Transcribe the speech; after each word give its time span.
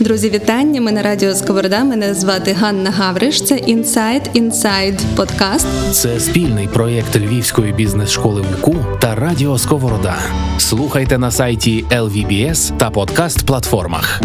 Друзі, 0.00 0.30
вітання! 0.30 0.80
Ми 0.80 0.92
на 0.92 1.02
радіо 1.02 1.34
Сковорода. 1.34 1.84
Мене 1.84 2.14
звати 2.14 2.52
Ганна 2.52 2.90
Гавриш. 2.90 3.42
Це 3.42 3.54
Inside 3.54 4.32
Inside 4.42 4.98
подкаст. 5.16 5.66
Це 5.92 6.20
спільний 6.20 6.68
проєкт 6.68 7.16
Львівської 7.16 7.72
бізнес-школи 7.72 8.44
УКУ 8.58 8.76
та 9.00 9.14
Радіо 9.14 9.58
Сковорода. 9.58 10.16
Слухайте 10.58 11.18
на 11.18 11.30
сайті 11.30 11.84
LVBS 11.90 12.76
та 12.76 12.90
подкаст-платформах. 12.90 14.20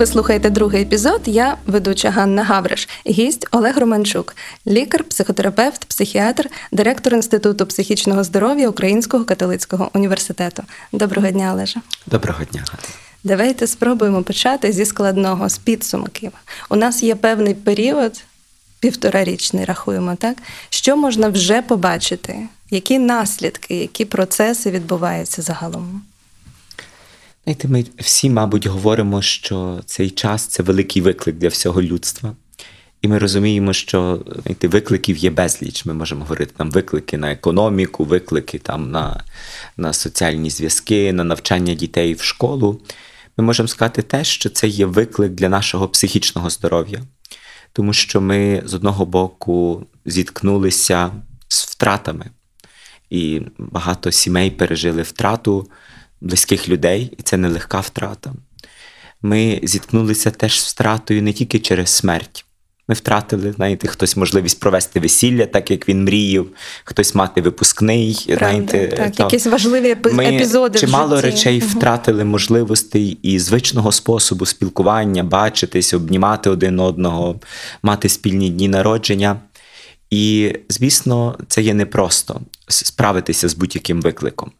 Ви 0.00 0.06
слухаєте 0.06 0.50
другий 0.50 0.82
епізод. 0.82 1.20
Я 1.26 1.56
ведуча 1.66 2.10
Ганна 2.10 2.44
Гавриш, 2.44 2.88
гість 3.06 3.46
Олег 3.50 3.78
Романчук, 3.78 4.36
лікар, 4.66 5.04
психотерапевт, 5.04 5.84
психіатр, 5.84 6.50
директор 6.72 7.14
Інституту 7.14 7.66
психічного 7.66 8.24
здоров'я 8.24 8.68
Українського 8.68 9.24
католицького 9.24 9.90
університету. 9.94 10.62
Доброго 10.92 11.30
дня, 11.30 11.52
Олеже. 11.52 11.80
Доброго 12.06 12.44
дня. 12.44 12.64
Давайте 13.24 13.66
спробуємо 13.66 14.22
почати 14.22 14.72
зі 14.72 14.84
складного, 14.84 15.48
з 15.48 15.58
підсумків. 15.58 16.32
У 16.70 16.76
нас 16.76 17.02
є 17.02 17.14
певний 17.14 17.54
період, 17.54 18.22
півторарічний, 18.80 19.64
рахуємо, 19.64 20.14
так? 20.14 20.36
Що 20.70 20.96
можна 20.96 21.28
вже 21.28 21.62
побачити? 21.62 22.48
Які 22.70 22.98
наслідки, 22.98 23.74
які 23.74 24.04
процеси 24.04 24.70
відбуваються 24.70 25.42
загалом? 25.42 26.02
Знаєте, 27.44 27.68
ми 27.68 27.84
всі, 27.98 28.30
мабуть, 28.30 28.66
говоримо, 28.66 29.22
що 29.22 29.80
цей 29.86 30.10
час 30.10 30.46
це 30.46 30.62
великий 30.62 31.02
виклик 31.02 31.36
для 31.36 31.48
всього 31.48 31.82
людства. 31.82 32.36
І 33.02 33.08
ми 33.08 33.18
розуміємо, 33.18 33.72
що 33.72 34.22
знаєте, 34.42 34.68
викликів 34.68 35.16
є 35.16 35.30
безліч. 35.30 35.84
Ми 35.84 35.94
можемо 35.94 36.20
говорити 36.20 36.52
там 36.56 36.70
виклики 36.70 37.18
на 37.18 37.32
економіку, 37.32 38.04
виклики 38.04 38.58
там 38.58 38.90
на, 38.90 39.24
на 39.76 39.92
соціальні 39.92 40.50
зв'язки, 40.50 41.12
на 41.12 41.24
навчання 41.24 41.74
дітей 41.74 42.14
в 42.14 42.22
школу. 42.22 42.80
Ми 43.36 43.44
можемо 43.44 43.68
сказати 43.68 44.02
те, 44.02 44.24
що 44.24 44.50
це 44.50 44.68
є 44.68 44.86
виклик 44.86 45.32
для 45.32 45.48
нашого 45.48 45.88
психічного 45.88 46.50
здоров'я, 46.50 47.00
тому 47.72 47.92
що 47.92 48.20
ми 48.20 48.62
з 48.64 48.74
одного 48.74 49.06
боку 49.06 49.86
зіткнулися 50.06 51.10
з 51.48 51.64
втратами, 51.64 52.26
і 53.10 53.40
багато 53.58 54.12
сімей 54.12 54.50
пережили 54.50 55.02
втрату 55.02 55.68
близьких 56.20 56.68
людей, 56.68 57.12
і 57.18 57.22
це 57.22 57.36
нелегка 57.36 57.80
втрата. 57.80 58.32
Ми 59.22 59.60
зіткнулися 59.62 60.30
теж 60.30 60.60
з 60.62 60.72
втратою 60.72 61.22
не 61.22 61.32
тільки 61.32 61.58
через 61.58 61.88
смерть. 61.90 62.44
Ми 62.88 62.94
втратили, 62.94 63.52
знаєте, 63.52 63.88
хтось 63.88 64.16
можливість 64.16 64.60
провести 64.60 65.00
весілля, 65.00 65.46
так 65.46 65.70
як 65.70 65.88
він 65.88 66.04
мріяв, 66.04 66.46
хтось 66.84 67.14
мати 67.14 67.40
випускний. 67.40 68.24
Правда, 68.26 68.38
знаєте, 68.38 68.96
так, 68.96 69.16
то 69.16 69.22
якісь 69.22 69.46
важливі 69.46 69.94
епі- 69.94 70.12
ми 70.12 70.24
епізоди. 70.24 70.78
в 70.78 70.80
чимало 70.80 71.16
житті. 71.16 71.26
речей 71.30 71.58
Мгм. 71.58 71.68
втратили 71.68 72.24
можливостей 72.24 73.18
і 73.22 73.38
звичного 73.38 73.92
способу 73.92 74.46
спілкування, 74.46 75.22
бачитись, 75.24 75.94
обнімати 75.94 76.50
один 76.50 76.80
одного, 76.80 77.40
мати 77.82 78.08
спільні 78.08 78.50
дні 78.50 78.68
народження. 78.68 79.40
І, 80.10 80.52
звісно, 80.68 81.38
це 81.48 81.62
є 81.62 81.74
непросто 81.74 82.40
справитися 82.68 83.48
з 83.48 83.54
будь-яким 83.54 84.00
викликом. 84.00 84.52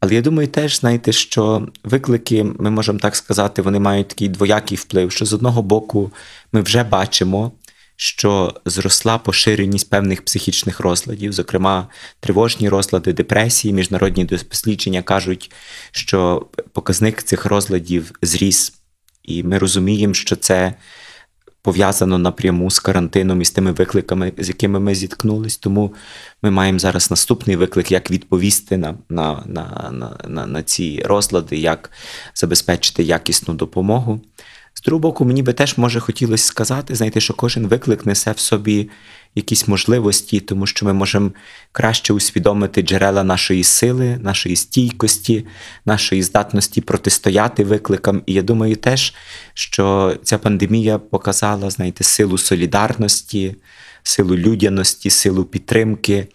Але 0.00 0.14
я 0.14 0.20
думаю, 0.20 0.48
теж 0.48 0.80
знаєте, 0.80 1.12
що 1.12 1.68
виклики, 1.84 2.44
ми 2.44 2.70
можемо 2.70 2.98
так 2.98 3.16
сказати, 3.16 3.62
вони 3.62 3.80
мають 3.80 4.08
такий 4.08 4.28
двоякий 4.28 4.78
вплив, 4.78 5.12
що 5.12 5.24
з 5.24 5.32
одного 5.32 5.62
боку 5.62 6.12
ми 6.52 6.60
вже 6.60 6.84
бачимо, 6.84 7.52
що 7.96 8.54
зросла 8.64 9.18
поширеність 9.18 9.90
певних 9.90 10.24
психічних 10.24 10.80
розладів, 10.80 11.32
зокрема 11.32 11.88
тривожні 12.20 12.68
розлади, 12.68 13.12
депресії. 13.12 13.74
Міжнародні 13.74 14.24
дослідження 14.24 15.02
кажуть, 15.02 15.52
що 15.90 16.46
показник 16.72 17.22
цих 17.22 17.44
розладів 17.46 18.12
зріс, 18.22 18.72
і 19.22 19.42
ми 19.42 19.58
розуміємо, 19.58 20.14
що 20.14 20.36
це 20.36 20.74
пов'язано 21.62 22.18
напряму 22.18 22.70
з 22.70 22.78
карантином 22.78 23.42
і 23.42 23.44
з 23.44 23.50
тими 23.50 23.72
викликами, 23.72 24.32
з 24.38 24.48
якими 24.48 24.80
ми 24.80 24.94
зіткнулись. 24.94 25.56
Тому 25.56 25.94
ми 26.42 26.50
маємо 26.50 26.78
зараз 26.78 27.10
наступний 27.10 27.56
виклик, 27.56 27.92
як 27.92 28.10
відповісти 28.10 28.76
на, 28.76 28.94
на, 29.08 29.42
на, 29.46 29.90
на, 29.92 30.18
на, 30.28 30.46
на 30.46 30.62
ці 30.62 31.02
розлади, 31.04 31.56
як 31.56 31.90
забезпечити 32.34 33.02
якісну 33.02 33.54
допомогу. 33.54 34.20
З 34.74 34.82
другого 34.82 35.00
боку, 35.00 35.24
мені 35.24 35.42
би 35.42 35.52
теж 35.52 35.78
може 35.78 36.00
хотілося 36.00 36.46
сказати, 36.46 36.94
знаєте, 36.94 37.20
що 37.20 37.34
кожен 37.34 37.66
виклик 37.66 38.06
несе 38.06 38.32
в 38.32 38.38
собі 38.38 38.90
якісь 39.38 39.68
можливості, 39.68 40.40
тому 40.40 40.66
що 40.66 40.86
ми 40.86 40.92
можемо 40.92 41.30
краще 41.72 42.12
усвідомити 42.12 42.82
джерела 42.82 43.24
нашої 43.24 43.64
сили, 43.64 44.18
нашої 44.22 44.56
стійкості, 44.56 45.46
нашої 45.86 46.22
здатності 46.22 46.80
протистояти 46.80 47.64
викликам. 47.64 48.22
І 48.26 48.32
я 48.32 48.42
думаю 48.42 48.76
теж, 48.76 49.14
що 49.54 50.16
ця 50.22 50.38
пандемія 50.38 50.98
показала, 50.98 51.70
знаєте, 51.70 52.04
силу 52.04 52.38
солідарності, 52.38 53.56
силу 54.02 54.36
людяності, 54.36 55.10
силу 55.10 55.44
підтримки 55.44 56.26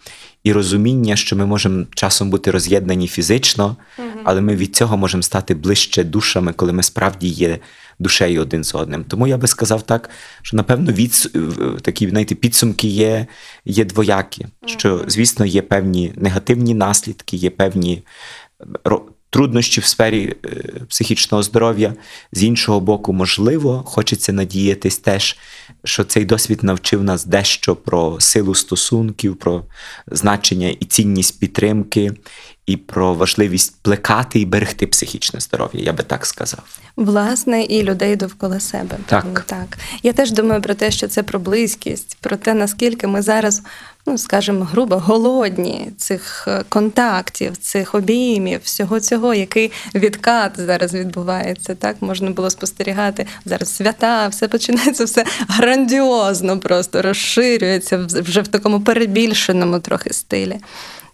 і 0.44 0.52
розуміння, 0.52 1.16
що 1.16 1.36
ми 1.36 1.46
можемо 1.46 1.84
часом 1.94 2.30
бути 2.30 2.50
роз'єднані 2.50 3.08
фізично, 3.08 3.76
але 4.24 4.40
ми 4.40 4.56
від 4.56 4.76
цього 4.76 4.96
можемо 4.96 5.22
стати 5.22 5.54
ближче 5.54 6.04
душами, 6.04 6.52
коли 6.52 6.72
ми 6.72 6.82
справді 6.82 7.28
є 7.28 7.58
душею 7.98 8.42
один 8.42 8.64
з 8.64 8.74
одним. 8.74 9.04
Тому 9.04 9.26
я 9.26 9.36
би 9.36 9.46
сказав 9.46 9.82
так, 9.82 10.10
що 10.42 10.56
напевно 10.56 10.92
від 10.92 11.32
такі 11.82 12.08
знаєте, 12.08 12.34
підсумки 12.34 12.88
є, 12.88 13.26
є 13.64 13.84
двоякі. 13.84 14.46
Що, 14.66 15.04
звісно, 15.06 15.46
є 15.46 15.62
певні 15.62 16.12
негативні 16.16 16.74
наслідки, 16.74 17.36
є 17.36 17.50
певні 17.50 18.02
труднощі 19.34 19.80
в 19.80 19.84
сфері 19.84 20.36
е, 20.44 20.48
психічного 20.88 21.42
здоров'я. 21.42 21.94
З 22.32 22.42
іншого 22.44 22.80
боку, 22.80 23.12
можливо, 23.12 23.82
хочеться 23.86 24.32
надіятись 24.32 24.98
теж, 24.98 25.36
що 25.84 26.04
цей 26.04 26.24
досвід 26.24 26.62
навчив 26.62 27.04
нас 27.04 27.24
дещо 27.24 27.76
про 27.76 28.20
силу 28.20 28.54
стосунків, 28.54 29.36
про 29.36 29.64
значення 30.06 30.68
і 30.80 30.84
цінність 30.84 31.40
підтримки, 31.40 32.12
і 32.66 32.76
про 32.76 33.14
важливість 33.14 33.76
плекати 33.82 34.40
і 34.40 34.44
берегти 34.44 34.86
психічне 34.86 35.40
здоров'я, 35.40 35.80
я 35.80 35.92
би 35.92 36.02
так 36.02 36.26
сказав. 36.26 36.78
Власне, 36.96 37.62
і 37.62 37.82
людей 37.82 38.16
довкола 38.16 38.60
себе. 38.60 38.96
Так. 39.06 39.44
Так. 39.46 39.78
Я 40.02 40.12
теж 40.12 40.32
думаю 40.32 40.62
про 40.62 40.74
те, 40.74 40.90
що 40.90 41.08
це 41.08 41.22
про 41.22 41.38
близькість, 41.38 42.16
про 42.20 42.36
те, 42.36 42.54
наскільки 42.54 43.06
ми 43.06 43.22
зараз, 43.22 43.62
ну 44.06 44.18
скажімо, 44.18 44.64
грубо 44.64 44.96
голодні 44.96 45.92
цих 45.96 46.44
е, 46.48 46.64
контактів, 46.68 47.56
цих 47.56 47.94
обіймів, 47.94 48.60
всього 48.62 49.00
цього, 49.00 49.34
який 49.34 49.72
відкат 49.94 50.52
зараз 50.56 50.94
відбувається. 50.94 51.74
Так 51.74 51.96
можна 52.00 52.30
було 52.30 52.50
спостерігати 52.50 53.26
зараз 53.44 53.74
свята, 53.76 54.28
все 54.28 54.48
починається, 54.48 55.04
все 55.04 55.24
грандіозно, 55.48 56.58
просто 56.58 57.02
розширюється 57.02 58.06
вже 58.06 58.40
в 58.40 58.48
такому 58.48 58.80
перебільшеному 58.80 59.80
трохи 59.80 60.12
стилі. 60.12 60.56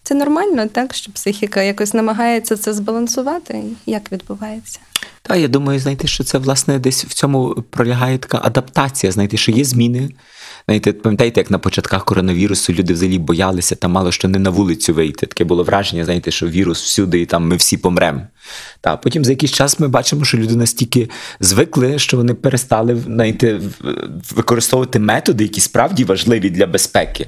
Це 0.02 0.14
нормально, 0.14 0.66
так, 0.66 0.94
що 0.94 1.12
психіка 1.12 1.62
якось 1.62 1.94
намагається 1.94 2.56
це 2.56 2.72
збалансувати. 2.72 3.62
Як 3.86 4.12
відбувається? 4.12 4.80
Та 5.22 5.36
я 5.36 5.48
думаю, 5.48 5.80
знаєте, 5.80 6.06
що 6.06 6.24
це 6.24 6.38
власне 6.38 6.78
десь 6.78 7.04
в 7.04 7.12
цьому 7.12 7.64
пролягає 7.70 8.18
така 8.18 8.40
адаптація. 8.42 9.12
Знаєте, 9.12 9.36
що 9.36 9.52
є 9.52 9.64
зміни. 9.64 10.10
Знаєте, 10.66 10.92
пам'ятаєте, 10.92 11.40
як 11.40 11.50
на 11.50 11.58
початках 11.58 12.04
коронавірусу 12.04 12.72
люди 12.72 12.92
взагалі 12.92 13.18
боялися 13.18 13.74
там 13.74 13.92
мало 13.92 14.12
що 14.12 14.28
не 14.28 14.38
на 14.38 14.50
вулицю 14.50 14.94
вийти. 14.94 15.26
Таке 15.26 15.44
було 15.44 15.64
враження, 15.64 16.04
знаєте, 16.04 16.30
що 16.30 16.46
вірус 16.46 16.82
всюди, 16.82 17.20
і 17.20 17.26
там 17.26 17.48
ми 17.48 17.56
всі 17.56 17.76
помремо. 17.76 18.20
Та 18.80 18.96
потім 18.96 19.24
за 19.24 19.32
якийсь 19.32 19.52
час 19.52 19.80
ми 19.80 19.88
бачимо, 19.88 20.24
що 20.24 20.38
люди 20.38 20.56
настільки 20.56 21.10
звикли, 21.40 21.98
що 21.98 22.16
вони 22.16 22.34
перестали 22.34 22.96
знаєте, 22.96 23.60
використовувати 24.34 24.98
методи, 24.98 25.44
які 25.44 25.60
справді 25.60 26.04
важливі 26.04 26.50
для 26.50 26.66
безпеки. 26.66 27.26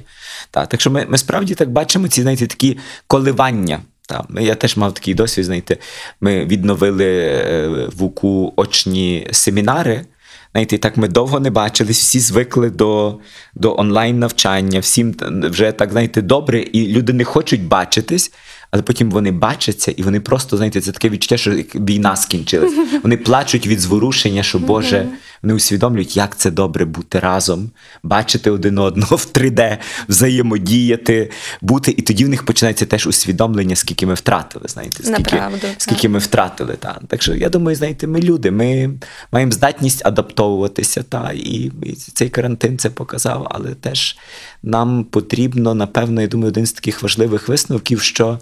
Та, 0.51 0.65
так 0.65 0.81
що 0.81 0.91
ми, 0.91 1.05
ми 1.09 1.17
справді 1.17 1.55
так 1.55 1.71
бачимо 1.71 2.07
ці 2.07 2.21
знаєте, 2.21 2.47
такі 2.47 2.77
коливання. 3.07 3.79
Та, 4.07 4.25
я 4.39 4.55
теж 4.55 4.77
мав 4.77 4.93
такий 4.93 5.13
досвід, 5.13 5.45
знаєте, 5.45 5.77
ми 6.21 6.45
відновили 6.45 7.05
е, 7.05 7.89
в 7.95 8.03
УКУ 8.03 8.53
очні 8.55 9.27
семінари. 9.31 10.05
Знаєте, 10.53 10.75
і 10.75 10.79
так 10.79 10.97
ми 10.97 11.07
довго 11.07 11.39
не 11.39 11.49
бачились, 11.49 11.99
всі 11.99 12.19
звикли 12.19 12.69
до, 12.69 13.19
до 13.55 13.75
онлайн-навчання, 13.77 14.79
всім 14.79 15.15
вже 15.31 15.71
так, 15.71 15.91
знаєте, 15.91 16.21
добре, 16.21 16.59
і 16.61 16.87
люди 16.87 17.13
не 17.13 17.23
хочуть 17.23 17.63
бачитись, 17.63 18.31
але 18.71 18.83
потім 18.83 19.11
вони 19.11 19.31
бачаться, 19.31 19.91
і 19.91 20.03
вони 20.03 20.19
просто, 20.19 20.57
знаєте, 20.57 20.81
це 20.81 20.91
таке 20.91 21.09
відчуття, 21.09 21.37
що 21.37 21.51
війна 21.75 22.15
скінчилась. 22.15 22.73
Вони 23.03 23.17
плачуть 23.17 23.67
від 23.67 23.79
зворушення, 23.79 24.43
що 24.43 24.59
Боже, 24.59 25.07
вони 25.43 25.53
усвідомлюють, 25.53 26.17
як 26.17 26.37
це 26.37 26.51
добре 26.51 26.85
бути 26.85 27.19
разом, 27.19 27.69
бачити 28.03 28.51
один 28.51 28.77
одного 28.77 29.15
в 29.15 29.27
3D, 29.33 29.77
взаємодіяти, 30.09 31.31
бути. 31.61 31.91
І 31.91 32.01
тоді 32.01 32.25
в 32.25 32.29
них 32.29 32.45
починається 32.45 32.85
теж 32.85 33.07
усвідомлення, 33.07 33.75
скільки 33.75 34.05
ми 34.05 34.13
втратили. 34.13 34.65
Знаєте, 34.67 35.03
скільки, 35.03 35.35
Направду, 35.35 35.67
скільки 35.77 36.09
ми 36.09 36.19
втратили. 36.19 36.73
Та. 36.79 36.99
Так 37.07 37.21
що 37.21 37.35
я 37.35 37.49
думаю, 37.49 37.75
знаєте, 37.75 38.07
ми 38.07 38.21
люди, 38.21 38.51
ми 38.51 38.93
маємо 39.31 39.51
здатність 39.51 40.05
адаптовуватися, 40.05 41.03
та, 41.03 41.31
і, 41.35 41.71
і 41.83 41.93
цей 41.93 42.29
карантин 42.29 42.77
це 42.77 42.89
показав, 42.89 43.47
але 43.51 43.75
теж 43.75 44.17
нам 44.63 45.03
потрібно, 45.03 45.73
напевно, 45.73 46.21
я 46.21 46.27
думаю, 46.27 46.47
один 46.51 46.65
з 46.65 46.71
таких 46.71 47.03
важливих 47.03 47.47
висновків, 47.47 48.01
що 48.01 48.39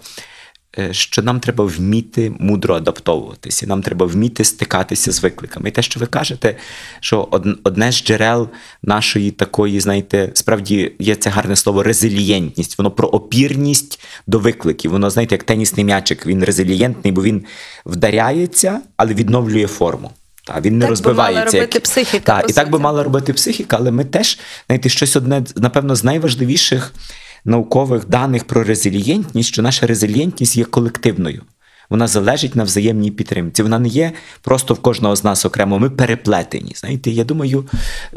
що 0.90 1.22
нам 1.22 1.40
треба 1.40 1.64
вміти 1.64 2.32
мудро 2.38 2.74
адаптовуватися, 2.74 3.66
нам 3.66 3.82
треба 3.82 4.06
вміти 4.06 4.44
стикатися 4.44 5.12
з 5.12 5.22
викликами. 5.22 5.68
І 5.68 5.72
те, 5.72 5.82
що 5.82 6.00
ви 6.00 6.06
кажете, 6.06 6.56
що 7.00 7.28
одне 7.64 7.92
з 7.92 8.04
джерел 8.04 8.48
нашої 8.82 9.30
такої, 9.30 9.80
знаєте, 9.80 10.30
справді 10.34 10.92
є 10.98 11.14
це 11.14 11.30
гарне 11.30 11.56
слово 11.56 11.82
резилієнтність. 11.82 12.78
Воно 12.78 12.90
про 12.90 13.08
опірність 13.08 14.00
до 14.26 14.38
викликів. 14.38 14.90
Воно, 14.90 15.10
знаєте, 15.10 15.34
як 15.34 15.42
тенісний 15.44 15.84
м'ячик. 15.84 16.26
Він 16.26 16.44
резилієнтний, 16.44 17.12
бо 17.12 17.22
він 17.22 17.44
вдаряється, 17.86 18.80
але 18.96 19.14
відновлює 19.14 19.66
форму. 19.66 20.10
Та, 20.46 20.60
він 20.60 20.74
не 20.78 20.80
Так 20.80 20.88
би 20.88 20.90
розбивається. 20.90 21.34
мала 21.40 21.44
робити 21.44 21.70
як- 21.74 21.82
психіка, 21.82 22.40
Та, 22.42 22.48
і 22.48 22.52
так 22.52 22.70
би 22.70 22.78
мала 22.78 23.02
робити 23.02 23.32
психіка, 23.32 23.76
але 23.80 23.90
ми 23.90 24.04
теж, 24.04 24.38
знаєте, 24.66 24.88
щось 24.88 25.16
одне, 25.16 25.42
напевно, 25.56 25.94
з 25.96 26.04
найважливіших 26.04 26.92
наукових 27.44 28.08
даних 28.08 28.44
про 28.44 28.64
резилієнтність, 28.64 29.48
що 29.48 29.62
наша 29.62 29.86
резилієнтність 29.86 30.56
є 30.56 30.64
колективною. 30.64 31.42
Вона 31.92 32.06
залежить 32.06 32.56
на 32.56 32.64
взаємній 32.64 33.10
підтримці. 33.10 33.62
Вона 33.62 33.78
не 33.78 33.88
є 33.88 34.12
просто 34.42 34.74
в 34.74 34.78
кожного 34.78 35.16
з 35.16 35.24
нас 35.24 35.44
окремо. 35.44 35.78
Ми 35.78 35.90
переплетені. 35.90 36.72
Знаєте, 36.76 37.10
я 37.10 37.24
думаю, 37.24 37.68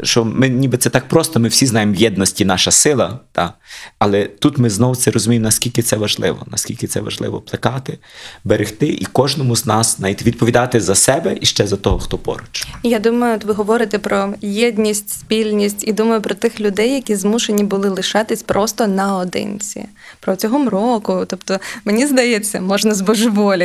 що 0.02 0.24
ми 0.24 0.48
ніби 0.48 0.78
це 0.78 0.90
так 0.90 1.08
просто. 1.08 1.40
Ми 1.40 1.48
всі 1.48 1.66
знаємо 1.66 1.94
єдності 1.94 2.44
наша 2.44 2.70
сила. 2.70 3.20
Та? 3.32 3.52
Але 3.98 4.24
тут 4.24 4.58
ми 4.58 4.70
знову 4.70 4.94
це 4.94 5.10
розуміємо, 5.10 5.44
наскільки 5.44 5.82
це 5.82 5.96
важливо, 5.96 6.46
наскільки 6.50 6.86
це 6.86 7.00
важливо 7.00 7.40
плекати, 7.40 7.98
берегти 8.44 8.86
і 8.86 9.04
кожному 9.04 9.56
з 9.56 9.66
нас 9.66 9.96
знаєте, 9.96 10.24
відповідати 10.24 10.80
за 10.80 10.94
себе 10.94 11.36
і 11.40 11.46
ще 11.46 11.66
за 11.66 11.76
того, 11.76 11.98
хто 11.98 12.18
поруч. 12.18 12.66
Я 12.82 12.98
думаю, 12.98 13.40
ви 13.44 13.54
говорите 13.54 13.98
про 13.98 14.34
єдність, 14.40 15.10
спільність 15.10 15.88
і 15.88 15.92
думаю 15.92 16.20
про 16.20 16.34
тих 16.34 16.60
людей, 16.60 16.92
які 16.92 17.16
змушені 17.16 17.64
були 17.64 17.88
лишатись 17.88 18.42
просто 18.42 18.86
наодинці 18.86 19.84
протягом 20.20 20.68
року. 20.68 21.24
Тобто, 21.26 21.58
мені 21.84 22.06
здається, 22.06 22.60
можна 22.60 22.94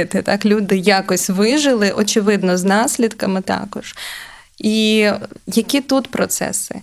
збожеволіти. 0.01 0.21
Так, 0.21 0.45
люди 0.45 0.77
якось 0.77 1.29
вижили, 1.29 1.91
очевидно, 1.91 2.57
з 2.57 2.63
наслідками 2.63 3.41
також. 3.41 3.95
І 4.57 5.09
які 5.47 5.81
тут 5.81 6.07
процеси? 6.07 6.75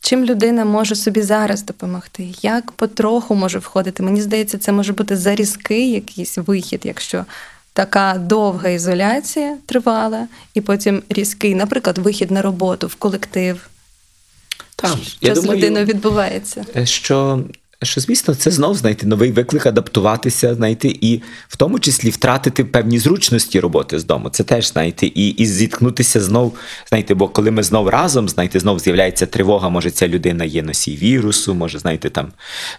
Чим 0.00 0.24
людина 0.24 0.64
може 0.64 0.94
собі 0.94 1.22
зараз 1.22 1.62
допомогти? 1.62 2.28
Як 2.42 2.72
потроху 2.72 3.34
може 3.34 3.58
входити? 3.58 4.02
Мені 4.02 4.22
здається, 4.22 4.58
це 4.58 4.72
може 4.72 4.92
бути 4.92 5.16
зарізкий 5.16 5.90
якийсь 5.90 6.38
вихід, 6.38 6.80
якщо 6.84 7.24
така 7.72 8.14
довга 8.18 8.68
ізоляція 8.68 9.56
тривала, 9.66 10.28
і 10.54 10.60
потім 10.60 11.02
різкий, 11.08 11.54
наприклад, 11.54 11.98
вихід 11.98 12.30
на 12.30 12.42
роботу 12.42 12.86
в 12.86 12.94
колектив. 12.94 13.68
Так, 14.76 14.96
Що 15.22 15.34
з 15.34 15.46
людиною 15.46 15.84
відбувається? 15.84 16.64
Е, 16.76 16.86
що, 16.86 17.44
що, 17.82 18.00
звісно, 18.00 18.34
це 18.34 18.50
знов 18.50 18.74
знаєте, 18.76 19.06
новий 19.06 19.32
виклик 19.32 19.66
адаптуватися, 19.66 20.54
знаєте, 20.54 20.88
і 20.88 21.22
в 21.48 21.56
тому 21.56 21.78
числі 21.78 22.10
втратити 22.10 22.64
певні 22.64 22.98
зручності 22.98 23.60
роботи 23.60 23.98
з 23.98 24.04
дому. 24.04 24.28
Це 24.28 24.44
теж, 24.44 24.72
знаєте, 24.72 25.06
і, 25.06 25.28
і 25.28 25.46
зіткнутися 25.46 26.20
знов, 26.20 26.54
знаєте, 26.88 27.14
бо 27.14 27.28
коли 27.28 27.50
ми 27.50 27.62
знов 27.62 27.88
разом, 27.88 28.28
знаєте, 28.28 28.60
знов 28.60 28.78
з'являється 28.78 29.26
тривога, 29.26 29.68
може, 29.68 29.90
ця 29.90 30.08
людина 30.08 30.44
є 30.44 30.62
носій 30.62 30.96
вірусу, 30.96 31.54
може, 31.54 31.78
знаєте, 31.78 32.10
там, 32.10 32.32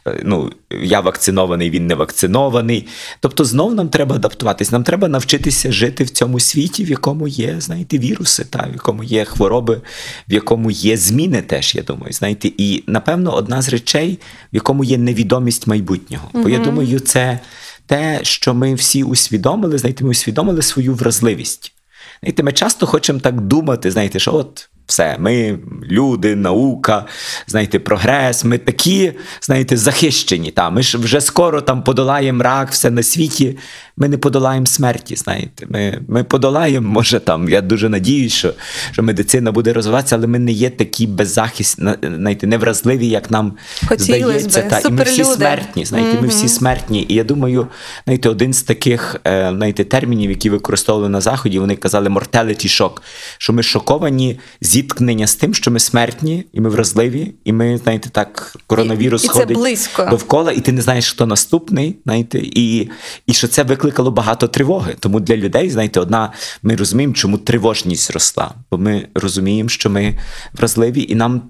е, 0.08 0.22
ну, 0.24 0.52
я 0.82 1.00
вакцинований, 1.00 1.70
він 1.70 1.88
не 1.88 1.96
вакцинований. 1.96 2.88
Тобто 3.20 3.46
знов 3.46 3.76
нам 3.76 3.90
треба 3.90 4.16
адаптуватись, 4.16 4.72
нам 4.72 4.84
треба 4.84 5.08
навчитися 5.08 5.72
жити 5.72 6.04
в 6.04 6.10
цьому 6.10 6.40
світі, 6.40 6.84
в 6.84 6.90
якому 6.90 7.28
є, 7.28 7.56
знаєте, 7.60 7.98
віруси, 7.98 8.46
та, 8.50 8.68
в 8.72 8.74
якому 8.74 9.04
є 9.04 9.26
хвороби, 9.26 9.82
в 10.30 10.34
якому 10.34 10.72
є 10.72 10.98
зміни 10.98 11.42
теж, 11.42 11.76
я 11.76 11.82
думаю. 11.84 12.14
Знаєте, 12.14 12.52
і 12.58 12.84
напевно 12.88 13.34
одна 13.36 13.62
з 13.62 13.70
речей, 13.70 14.20
в 14.54 14.56
якому 14.56 14.84
є 14.88 14.98
невідомість 14.98 15.68
майбутнього. 15.68 16.30
Бо 16.34 16.50
я 16.50 16.60
думаю, 16.60 17.00
це 17.00 17.40
те, 17.86 18.20
що 18.24 18.54
ми 18.54 18.74
всі 18.74 19.04
усвідомили, 19.04 19.78
знаєте, 19.78 20.04
ми 20.04 20.10
усвідомили 20.10 20.62
свою 20.62 20.94
вразливість. 20.94 21.74
Знаєте, 22.22 22.44
ми 22.44 22.52
часто 22.54 22.86
хочемо 22.86 23.20
так 23.20 23.42
думати, 23.42 23.92
знаєте, 23.92 24.20
що 24.20 24.34
от 24.34 24.70
все, 24.88 25.16
ми 25.20 25.60
люди, 25.92 26.36
наука, 26.36 27.06
знаєте, 27.48 27.80
прогрес, 27.80 28.46
ми 28.46 28.58
такі, 28.58 29.12
знаєте, 29.42 29.78
захищені. 29.78 30.52
Та, 30.52 30.70
ми 30.70 30.84
ж 30.84 30.98
вже 30.98 31.22
скоро 31.22 31.62
там 31.62 31.84
подолаємо 31.84 32.44
рак, 32.44 32.72
все 32.72 32.90
на 32.90 33.04
світі. 33.04 33.58
Ми 33.98 34.10
не 34.10 34.18
подолаємо 34.18 34.66
смерті. 34.66 35.16
Знаєте, 35.16 35.66
ми, 35.70 36.02
ми 36.08 36.24
подолаємо, 36.24 36.90
може 36.90 37.20
там. 37.20 37.50
Я 37.50 37.62
дуже 37.62 37.90
надіюсь, 37.90 38.34
що, 38.34 38.54
що 38.92 39.04
медицина 39.04 39.52
буде 39.52 39.74
розвиватися, 39.74 40.16
але 40.16 40.28
ми 40.28 40.40
не 40.40 40.52
є 40.52 40.70
такі 40.70 41.08
беззахисні, 41.08 41.90
знаєте, 42.02 42.48
невразливі, 42.48 43.08
як 43.08 43.32
нам 43.32 43.54
Хотілось 43.88 44.44
здається. 44.44 44.62
би, 44.62 44.70
Та, 44.70 44.80
і 44.80 44.92
ми 44.92 45.04
всі 45.04 45.24
смертні. 45.24 45.86
Знаєте, 45.86 46.22
ми 46.22 46.28
всі 46.28 46.50
смертні. 46.50 47.06
І 47.10 47.14
я 47.14 47.24
думаю, 47.24 47.68
знаєте, 48.04 48.30
один 48.30 48.54
з 48.54 48.64
таких 48.64 49.16
е, 49.28 49.52
знаєте, 49.56 49.84
термінів, 49.84 50.30
які 50.30 50.50
використовували 50.50 51.10
на 51.10 51.22
заході, 51.22 51.60
вони 51.60 51.76
казали 51.76 52.10
mortality 52.10 52.66
shock, 52.66 53.02
що 53.38 53.54
ми 53.54 53.64
шоковані 53.64 54.40
зіткнення 54.78 55.28
з 55.28 55.36
тим, 55.36 55.54
що 55.54 55.72
ми 55.72 55.80
смертні, 55.80 56.46
і 56.54 56.62
ми 56.62 56.70
вразливі, 56.70 57.34
і 57.44 57.54
ми, 57.54 57.78
знаєте, 57.78 58.10
так, 58.10 58.56
коронавірус 58.68 59.24
І- 59.24 59.26
і 59.26 59.30
ходить 59.30 59.58
близько. 59.58 60.08
довкола, 60.10 60.52
і 60.52 60.60
ти 60.60 60.72
не 60.72 60.82
знаєш, 60.82 61.12
хто 61.12 61.26
наступний, 61.26 61.96
знаєте, 62.06 62.40
і, 62.44 62.90
і 63.28 63.34
що 63.34 63.48
це 63.48 63.64
викликало 63.64 64.12
багато 64.12 64.48
тривоги. 64.48 64.96
Тому 65.00 65.20
для 65.20 65.36
людей, 65.38 65.70
знаєте, 65.70 66.00
одна, 66.00 66.32
ми 66.64 66.76
розуміємо, 66.76 67.14
чому 67.14 67.38
тривожність 67.38 68.08
зросла. 68.08 68.52
Бо 68.72 68.78
ми 68.78 69.08
розуміємо, 69.16 69.70
що 69.70 69.90
ми 69.90 70.20
вразливі, 70.54 71.06
і 71.10 71.16
нам, 71.16 71.42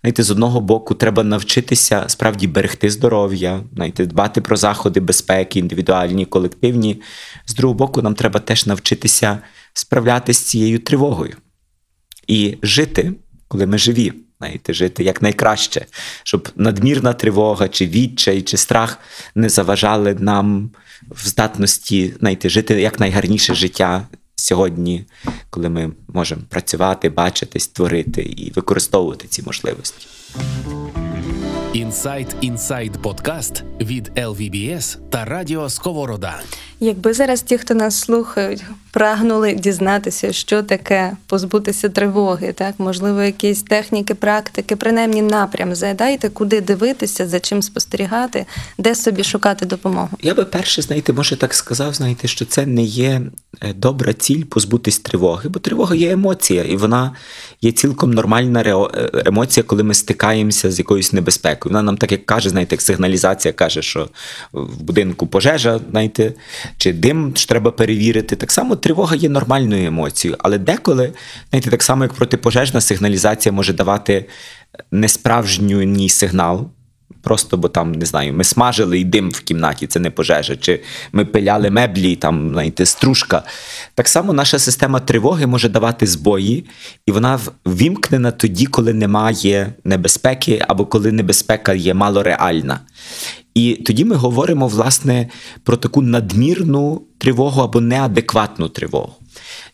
знаєте, 0.00 0.22
з 0.22 0.30
одного 0.30 0.60
боку 0.60 0.94
треба 0.94 1.24
навчитися 1.24 2.04
справді 2.06 2.46
берегти 2.46 2.90
здоров'я, 2.90 3.60
знаєте, 3.74 4.06
дбати 4.06 4.40
про 4.40 4.56
заходи 4.56 5.00
безпеки, 5.00 5.58
індивідуальні, 5.58 6.26
колективні. 6.26 7.02
З 7.46 7.54
другого 7.54 7.78
боку, 7.78 8.02
нам 8.02 8.14
треба 8.14 8.40
теж 8.40 8.66
навчитися 8.66 9.38
справлятися 9.74 10.40
з 10.40 10.44
цією 10.44 10.78
тривогою 10.78 11.36
і 12.26 12.58
жити, 12.62 13.12
коли 13.48 13.66
ми 13.66 13.78
живі. 13.78 14.12
Знаєте, 14.38 14.72
жити 14.72 15.04
як 15.04 15.22
найкраще, 15.22 15.86
щоб 16.22 16.48
надмірна 16.56 17.12
тривога, 17.12 17.68
чи 17.68 17.86
відчай, 17.86 18.42
чи 18.42 18.56
страх 18.56 18.98
не 19.34 19.48
заважали 19.48 20.14
нам 20.14 20.70
в 21.10 21.26
здатності 21.26 22.14
знаєте, 22.20 22.48
жити 22.48 22.80
як 22.80 23.00
найгарніше 23.00 23.54
життя 23.54 24.06
сьогодні, 24.36 25.04
коли 25.50 25.68
ми 25.68 25.92
можемо 26.08 26.42
працювати, 26.48 27.08
бачитись, 27.08 27.68
творити 27.68 28.22
і 28.22 28.50
використовувати 28.50 29.28
ці 29.28 29.42
можливості. 29.42 30.06
Інсайт 31.76 32.36
Інсайд 32.40 33.02
подкаст 33.02 33.64
від 33.80 34.08
LVBS 34.08 34.96
та 35.10 35.24
Радіо 35.24 35.70
Сковорода. 35.70 36.40
Якби 36.80 37.12
зараз 37.12 37.42
ті, 37.42 37.58
хто 37.58 37.74
нас 37.74 38.00
слухають, 38.00 38.64
прагнули 38.90 39.54
дізнатися, 39.54 40.32
що 40.32 40.62
таке 40.62 41.16
позбутися 41.26 41.88
тривоги, 41.88 42.52
так 42.52 42.74
можливо, 42.78 43.22
якісь 43.22 43.62
техніки, 43.62 44.14
практики, 44.14 44.76
принаймні 44.76 45.22
напрям 45.22 45.74
задайте, 45.74 46.28
куди 46.28 46.60
дивитися, 46.60 47.28
за 47.28 47.40
чим 47.40 47.62
спостерігати, 47.62 48.46
де 48.78 48.94
собі 48.94 49.24
шукати 49.24 49.66
допомогу. 49.66 50.08
Я 50.22 50.34
би 50.34 50.44
перше, 50.44 50.82
знаєте, 50.82 51.12
може 51.12 51.36
так 51.36 51.54
сказав, 51.54 51.94
знаєте, 51.94 52.28
що 52.28 52.44
це 52.44 52.66
не 52.66 52.82
є 52.82 53.22
е, 53.62 53.74
добра 53.74 54.12
ціль 54.12 54.44
позбутись 54.44 54.98
тривоги, 54.98 55.48
бо 55.48 55.58
тривога 55.58 55.94
є 55.94 56.10
емоція, 56.10 56.64
і 56.64 56.76
вона 56.76 57.12
є 57.62 57.72
цілком 57.72 58.10
нормальна 58.10 58.62
е, 58.62 59.10
емоція, 59.26 59.64
коли 59.64 59.82
ми 59.82 59.94
стикаємося 59.94 60.70
з 60.70 60.78
якоюсь 60.78 61.12
небезпекою. 61.12 61.65
Вона 61.66 61.82
нам 61.82 61.96
так 61.96 62.12
як 62.12 62.26
каже, 62.26 62.48
знаєте, 62.48 62.74
як 62.74 62.82
сигналізація 62.82 63.52
каже, 63.52 63.82
що 63.82 64.08
в 64.52 64.82
будинку 64.82 65.26
пожежа, 65.26 65.80
знаєте, 65.90 66.32
чи 66.78 66.92
дим 66.92 67.32
що 67.36 67.46
треба 67.46 67.70
перевірити. 67.70 68.36
Так 68.36 68.52
само 68.52 68.76
тривога 68.76 69.16
є 69.16 69.28
нормальною 69.28 69.86
емоцією, 69.86 70.38
але 70.40 70.58
деколи, 70.58 71.12
знаєте, 71.50 71.70
так 71.70 71.82
само 71.82 72.04
як 72.04 72.12
протипожежна 72.12 72.80
сигналізація 72.80 73.52
може 73.52 73.72
давати 73.72 74.24
несправжній 74.90 76.08
сигнал. 76.08 76.70
Просто 77.26 77.56
бо 77.56 77.68
там 77.68 77.92
не 77.92 78.06
знаю, 78.06 78.32
ми 78.34 78.44
смажили 78.44 78.98
і 79.00 79.04
дим 79.04 79.30
в 79.30 79.40
кімнаті, 79.40 79.86
це 79.86 80.00
не 80.00 80.10
пожежа, 80.10 80.56
чи 80.56 80.80
ми 81.12 81.24
пиляли 81.24 81.70
меблі, 81.70 82.16
там 82.16 82.50
знаєте, 82.52 82.86
стружка. 82.86 83.42
Так 83.94 84.08
само 84.08 84.32
наша 84.32 84.58
система 84.58 85.00
тривоги 85.00 85.46
може 85.46 85.68
давати 85.68 86.06
збої, 86.06 86.64
і 87.06 87.12
вона 87.12 87.36
в- 87.36 87.52
ввімкнена 87.66 88.30
тоді, 88.30 88.66
коли 88.66 88.94
немає 88.94 89.72
небезпеки, 89.84 90.62
або 90.68 90.86
коли 90.86 91.12
небезпека 91.12 91.74
є 91.74 91.94
малореальна. 91.94 92.80
І 93.54 93.74
тоді 93.86 94.04
ми 94.04 94.14
говоримо 94.16 94.68
власне 94.68 95.28
про 95.64 95.76
таку 95.76 96.02
надмірну 96.02 97.02
тривогу 97.18 97.60
або 97.62 97.80
неадекватну 97.80 98.68
тривогу. 98.68 99.12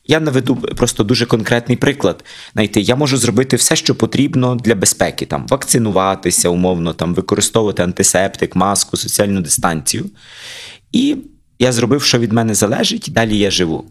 Я 0.04 0.20
наведу 0.20 0.56
просто 0.56 1.04
дуже 1.04 1.26
конкретний 1.26 1.76
приклад. 1.76 2.24
Знаєте, 2.52 2.80
я 2.80 2.96
можу 2.96 3.16
зробити 3.16 3.56
все, 3.56 3.76
що 3.76 3.94
потрібно 3.94 4.54
для 4.54 4.74
безпеки, 4.74 5.26
там 5.26 5.46
вакцинуватися, 5.46 6.48
умовно, 6.48 6.92
там 6.92 7.14
використовувати 7.14 7.82
антисептик, 7.82 8.56
маску, 8.56 8.96
соціальну 8.96 9.40
дистанцію. 9.40 10.10
І 10.92 11.16
я 11.58 11.72
зробив, 11.72 12.02
що 12.02 12.18
від 12.18 12.32
мене 12.32 12.54
залежить, 12.54 13.08
далі 13.12 13.38
я 13.38 13.50
живу. 13.50 13.84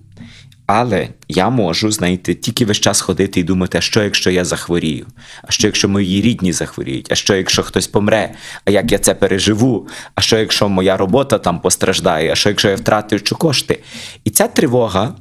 Але 0.74 1.08
я 1.28 1.50
можу, 1.50 1.92
знаєте, 1.92 2.36
тільки 2.36 2.66
весь 2.66 2.80
час 2.80 3.02
ходити 3.02 3.40
і 3.40 3.44
думати, 3.44 3.78
а 3.78 3.82
що 3.82 4.04
якщо 4.04 4.32
я 4.32 4.46
захворію? 4.46 5.06
А 5.44 5.52
що 5.52 5.68
якщо 5.68 5.90
мої 5.90 6.22
рідні 6.22 6.54
захворіють? 6.54 7.12
А 7.12 7.16
що 7.16 7.36
якщо 7.36 7.64
хтось 7.64 7.88
помре? 7.88 8.34
А 8.66 8.72
як 8.72 8.92
я 8.92 9.00
це 9.00 9.14
переживу? 9.14 9.88
А 10.16 10.22
що 10.22 10.38
якщо 10.38 10.70
моя 10.70 10.98
робота 10.98 11.38
там 11.38 11.60
постраждає? 11.60 12.32
А 12.32 12.36
що 12.36 12.50
якщо 12.50 12.70
я 12.70 12.76
втратив 12.76 13.24
кошти? 13.38 13.80
І 14.24 14.30
ця 14.30 14.48
тривога. 14.48 15.16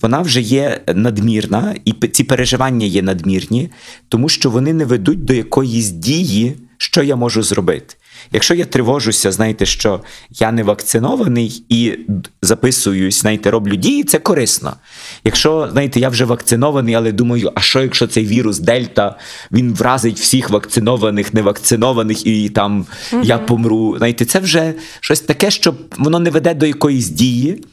Вона 0.00 0.20
вже 0.20 0.40
є 0.40 0.80
надмірна, 0.94 1.74
і 1.84 1.92
ці 1.92 2.24
переживання 2.24 2.86
є 2.86 3.02
надмірні, 3.02 3.70
тому 4.08 4.28
що 4.28 4.50
вони 4.50 4.72
не 4.72 4.84
ведуть 4.84 5.24
до 5.24 5.34
якоїсь 5.34 5.90
дії, 5.90 6.56
що 6.78 7.02
я 7.02 7.16
можу 7.16 7.42
зробити. 7.42 7.94
Якщо 8.32 8.54
я 8.54 8.64
тривожуся, 8.64 9.32
знаєте, 9.32 9.66
що 9.66 10.00
я 10.30 10.52
не 10.52 10.62
вакцинований 10.62 11.64
і 11.68 11.98
записуюсь, 12.42 13.20
знаєте, 13.20 13.50
роблю 13.50 13.76
дії, 13.76 14.04
це 14.04 14.18
корисно. 14.18 14.76
Якщо, 15.24 15.68
знаєте, 15.72 16.00
я 16.00 16.08
вже 16.08 16.24
вакцинований, 16.24 16.94
але 16.94 17.12
думаю, 17.12 17.52
а 17.54 17.60
що 17.60 17.82
якщо 17.82 18.06
цей 18.06 18.26
вірус 18.26 18.58
Дельта 18.58 19.16
він 19.52 19.74
вразить 19.74 20.20
всіх 20.20 20.50
вакцинованих, 20.50 21.34
невакцинованих, 21.34 22.26
і 22.26 22.48
там 22.48 22.86
я 23.22 23.38
помру. 23.38 23.94
Знаєте, 23.98 24.24
це 24.24 24.38
вже 24.38 24.74
щось 25.00 25.20
таке, 25.20 25.50
що 25.50 25.74
воно 25.98 26.18
не 26.18 26.30
веде 26.30 26.54
до 26.54 26.66
якоїсь 26.66 27.08
дії. 27.08 27.64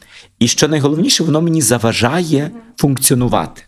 І 0.42 0.48
що 0.48 0.68
найголовніше, 0.68 1.24
воно 1.24 1.42
мені 1.42 1.62
заважає 1.62 2.52
функціонувати. 2.78 3.62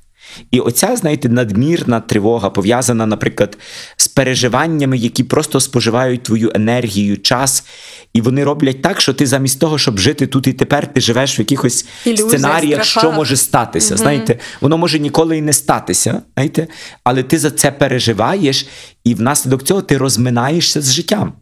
І 0.51 0.60
оця, 0.60 0.96
знаєте, 0.96 1.30
надмірна 1.30 2.00
тривога 2.00 2.50
пов'язана, 2.50 3.06
наприклад, 3.06 3.58
з 3.98 4.08
переживаннями, 4.08 4.98
які 4.98 5.24
просто 5.24 5.60
споживають 5.60 6.24
твою 6.24 6.51
енергію, 6.56 7.18
час, 7.18 7.65
і 8.13 8.22
вони 8.22 8.44
роблять 8.44 8.82
так, 8.82 9.01
що 9.01 9.13
ти 9.13 9.25
замість 9.25 9.60
того, 9.60 9.77
щоб 9.77 10.00
жити 10.00 10.27
тут 10.27 10.48
і 10.48 10.53
тепер, 10.53 10.94
ти 10.94 11.01
живеш 11.01 11.39
в 11.39 11.39
якихось 11.39 11.86
Ілюзіях, 12.06 12.30
сценаріях, 12.30 12.84
що 12.84 13.12
може 13.12 13.38
статися. 13.38 13.98
Знаєте, 13.98 14.39
воно 14.62 14.77
може 14.77 15.00
ніколи 15.00 15.38
і 15.38 15.42
не 15.42 15.53
статися, 15.53 16.22
знаєте, 16.36 16.68
але 17.03 17.24
ти 17.24 17.39
за 17.39 17.51
це 17.51 17.72
переживаєш, 17.72 18.68
і 19.03 19.15
внаслідок 19.15 19.63
цього 19.63 19.82
ти 19.82 19.98
розминаєшся 19.98 20.82
з 20.82 20.94
життям. 20.94 21.34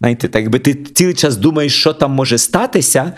Знаєте, 0.00 0.28
так 0.28 0.42
якби 0.42 0.58
ти 0.58 0.74
цілий 0.74 1.14
час 1.14 1.36
думаєш, 1.36 1.80
що 1.80 1.92
там 1.92 2.12
може 2.12 2.38
статися, 2.38 3.12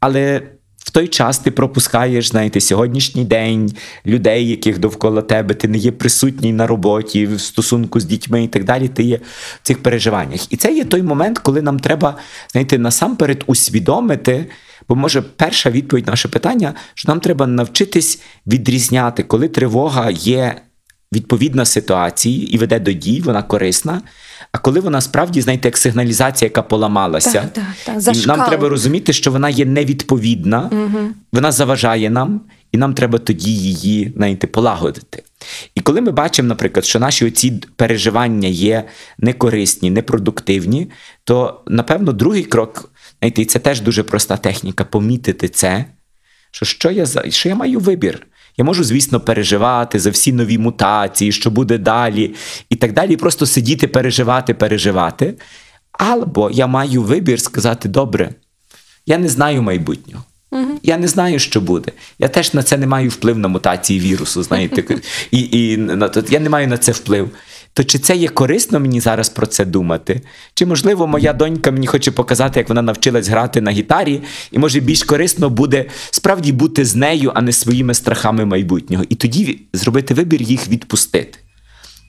але 0.00 0.42
в 0.90 0.92
той 0.92 1.08
час 1.08 1.38
ти 1.38 1.50
пропускаєш, 1.50 2.28
знаєте, 2.28 2.60
сьогоднішній 2.60 3.24
день 3.24 3.72
людей, 4.06 4.48
яких 4.48 4.78
довкола 4.78 5.22
тебе, 5.22 5.54
ти 5.54 5.68
не 5.68 5.78
є 5.78 5.92
присутній 5.92 6.52
на 6.52 6.66
роботі, 6.66 7.26
в 7.26 7.40
стосунку 7.40 8.00
з 8.00 8.04
дітьми 8.04 8.44
і 8.44 8.48
так 8.48 8.64
далі. 8.64 8.88
Ти 8.88 9.02
є 9.02 9.16
в 9.62 9.66
цих 9.66 9.82
переживаннях. 9.82 10.52
І 10.52 10.56
це 10.56 10.72
є 10.74 10.84
той 10.84 11.02
момент, 11.02 11.38
коли 11.38 11.62
нам 11.62 11.78
треба, 11.78 12.16
знаєте, 12.52 12.78
насамперед 12.78 13.44
усвідомити. 13.46 14.46
Бо 14.88 14.96
може 14.96 15.22
перша 15.22 15.70
відповідь 15.70 16.06
на 16.06 16.12
наше 16.12 16.28
питання, 16.28 16.74
що 16.94 17.12
нам 17.12 17.20
треба 17.20 17.46
навчитись 17.46 18.22
відрізняти, 18.46 19.22
коли 19.22 19.48
тривога 19.48 20.10
є 20.10 20.62
відповідна 21.12 21.64
ситуації 21.64 22.54
і 22.54 22.58
веде 22.58 22.78
до 22.78 22.92
дій, 22.92 23.22
вона 23.24 23.42
корисна. 23.42 24.02
А 24.52 24.58
коли 24.58 24.80
вона 24.80 25.00
справді, 25.00 25.40
знаєте, 25.40 25.68
як 25.68 25.76
сигналізація, 25.76 26.46
яка 26.46 26.62
поламалася, 26.62 27.48
Так, 27.54 27.64
так, 27.84 28.02
так, 28.04 28.26
нам 28.26 28.48
треба 28.48 28.68
розуміти, 28.68 29.12
що 29.12 29.32
вона 29.32 29.48
є 29.48 29.64
невідповідна, 29.64 30.70
вона 31.32 31.52
заважає 31.52 32.10
нам, 32.10 32.40
і 32.72 32.78
нам 32.78 32.94
треба 32.94 33.18
тоді 33.18 33.56
її 33.56 34.12
знаєте, 34.16 34.46
полагодити. 34.46 35.22
І 35.74 35.80
коли 35.80 36.00
ми 36.00 36.10
бачимо, 36.10 36.48
наприклад, 36.48 36.84
що 36.84 37.00
наші 37.00 37.26
оці 37.26 37.62
переживання 37.76 38.48
є 38.48 38.84
некорисні, 39.18 39.90
непродуктивні, 39.90 40.90
то 41.24 41.60
напевно 41.66 42.12
другий 42.12 42.44
крок, 42.44 42.92
знаєте, 43.18 43.42
і 43.42 43.44
це 43.44 43.58
теж 43.58 43.80
дуже 43.80 44.02
проста 44.02 44.36
техніка, 44.36 44.84
помітити 44.84 45.48
це, 45.48 45.84
що, 46.50 46.66
що, 46.66 46.90
я, 46.90 47.06
що 47.30 47.48
я 47.48 47.54
маю 47.54 47.80
вибір. 47.80 48.26
Я 48.60 48.64
можу, 48.64 48.84
звісно, 48.84 49.20
переживати 49.20 49.98
за 49.98 50.10
всі 50.10 50.32
нові 50.32 50.58
мутації, 50.58 51.32
що 51.32 51.50
буде 51.50 51.78
далі, 51.78 52.34
і 52.70 52.76
так 52.76 52.92
далі. 52.92 53.12
І 53.12 53.16
просто 53.16 53.46
сидіти, 53.46 53.88
переживати, 53.88 54.54
переживати. 54.54 55.34
Або 55.92 56.50
я 56.50 56.66
маю 56.66 57.02
вибір 57.02 57.40
сказати: 57.40 57.88
добре, 57.88 58.34
я 59.06 59.18
не 59.18 59.28
знаю 59.28 59.62
майбутнього. 59.62 60.24
Я 60.82 60.98
не 60.98 61.08
знаю, 61.08 61.38
що 61.38 61.60
буде. 61.60 61.92
Я 62.18 62.28
теж 62.28 62.54
на 62.54 62.62
це 62.62 62.76
не 62.76 62.86
маю 62.86 63.10
вплив 63.10 63.38
на 63.38 63.48
мутації 63.48 64.00
вірусу, 64.00 64.42
знаєте, 64.42 64.84
і, 65.30 65.48
і 65.52 65.76
на 65.76 66.10
я 66.28 66.40
не 66.40 66.48
маю 66.48 66.68
на 66.68 66.78
це 66.78 66.92
вплив. 66.92 67.30
То 67.72 67.84
чи 67.84 67.98
це 67.98 68.16
є 68.16 68.28
корисно 68.28 68.80
мені 68.80 69.00
зараз 69.00 69.28
про 69.28 69.46
це 69.46 69.64
думати? 69.64 70.20
Чи, 70.54 70.66
можливо, 70.66 71.06
моя 71.06 71.32
донька 71.32 71.70
мені 71.70 71.86
хоче 71.86 72.10
показати, 72.10 72.60
як 72.60 72.68
вона 72.68 72.82
навчилась 72.82 73.28
грати 73.28 73.60
на 73.60 73.70
гітарі, 73.70 74.22
і 74.52 74.58
може 74.58 74.80
більш 74.80 75.02
корисно 75.02 75.50
буде 75.50 75.84
справді 76.10 76.52
бути 76.52 76.84
з 76.84 76.94
нею, 76.96 77.32
а 77.34 77.42
не 77.42 77.52
своїми 77.52 77.94
страхами 77.94 78.44
майбутнього. 78.44 79.04
І 79.08 79.14
тоді 79.14 79.60
зробити 79.72 80.14
вибір 80.14 80.42
їх 80.42 80.68
відпустити. 80.68 81.38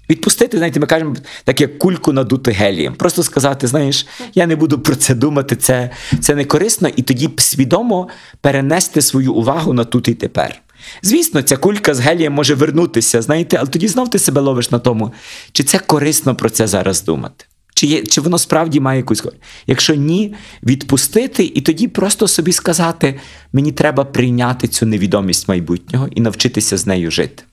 Відпустити, 0.09 0.57
знаєте, 0.57 0.79
ми 0.79 0.85
кажемо 0.85 1.15
так, 1.43 1.61
як 1.61 1.79
кульку 1.79 2.13
надути 2.13 2.51
гелієм. 2.51 2.93
Просто 2.93 3.23
сказати, 3.23 3.67
знаєш, 3.67 4.07
я 4.35 4.47
не 4.47 4.55
буду 4.55 4.79
про 4.79 4.95
це 4.95 5.15
думати, 5.15 5.55
це, 5.55 5.89
це 6.19 6.35
не 6.35 6.45
корисно, 6.45 6.89
і 6.95 7.01
тоді 7.01 7.29
свідомо 7.37 8.07
перенести 8.41 9.01
свою 9.01 9.33
увагу 9.33 9.73
на 9.73 9.83
тут 9.83 10.07
і 10.07 10.13
тепер. 10.13 10.61
Звісно, 11.01 11.41
ця 11.41 11.57
кулька 11.57 11.93
з 11.93 11.99
гелієм 11.99 12.33
може 12.33 12.55
вернутися, 12.55 13.21
знаєте, 13.21 13.57
але 13.57 13.69
тоді 13.69 13.87
знов 13.87 14.09
ти 14.09 14.19
себе 14.19 14.41
ловиш 14.41 14.71
на 14.71 14.79
тому, 14.79 15.13
чи 15.51 15.63
це 15.63 15.79
корисно 15.79 16.35
про 16.35 16.49
це 16.49 16.67
зараз 16.67 17.03
думати. 17.03 17.45
Чи, 17.73 17.87
є, 17.87 18.03
чи 18.03 18.21
воно 18.21 18.37
справді 18.37 18.79
має 18.79 18.97
якусь? 18.97 19.23
Якщо 19.67 19.95
ні, 19.95 20.35
відпустити 20.63 21.43
і 21.43 21.61
тоді 21.61 21.87
просто 21.87 22.27
собі 22.27 22.51
сказати: 22.51 23.19
мені 23.53 23.71
треба 23.71 24.03
прийняти 24.03 24.67
цю 24.67 24.85
невідомість 24.85 25.47
майбутнього 25.47 26.07
і 26.15 26.21
навчитися 26.21 26.77
з 26.77 26.87
нею 26.87 27.11
жити 27.11 27.43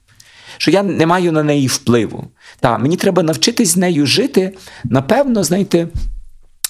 що 0.59 0.71
я 0.71 0.83
не 0.83 1.07
маю 1.07 1.33
на 1.33 1.43
неї 1.43 1.67
впливу. 1.67 2.25
Та, 2.61 2.79
мені 2.79 2.97
треба 2.97 3.23
навчитись 3.23 3.69
з 3.69 3.77
нею 3.77 4.07
жити, 4.07 4.55
напевно, 4.85 5.45
знаєте, 5.45 5.89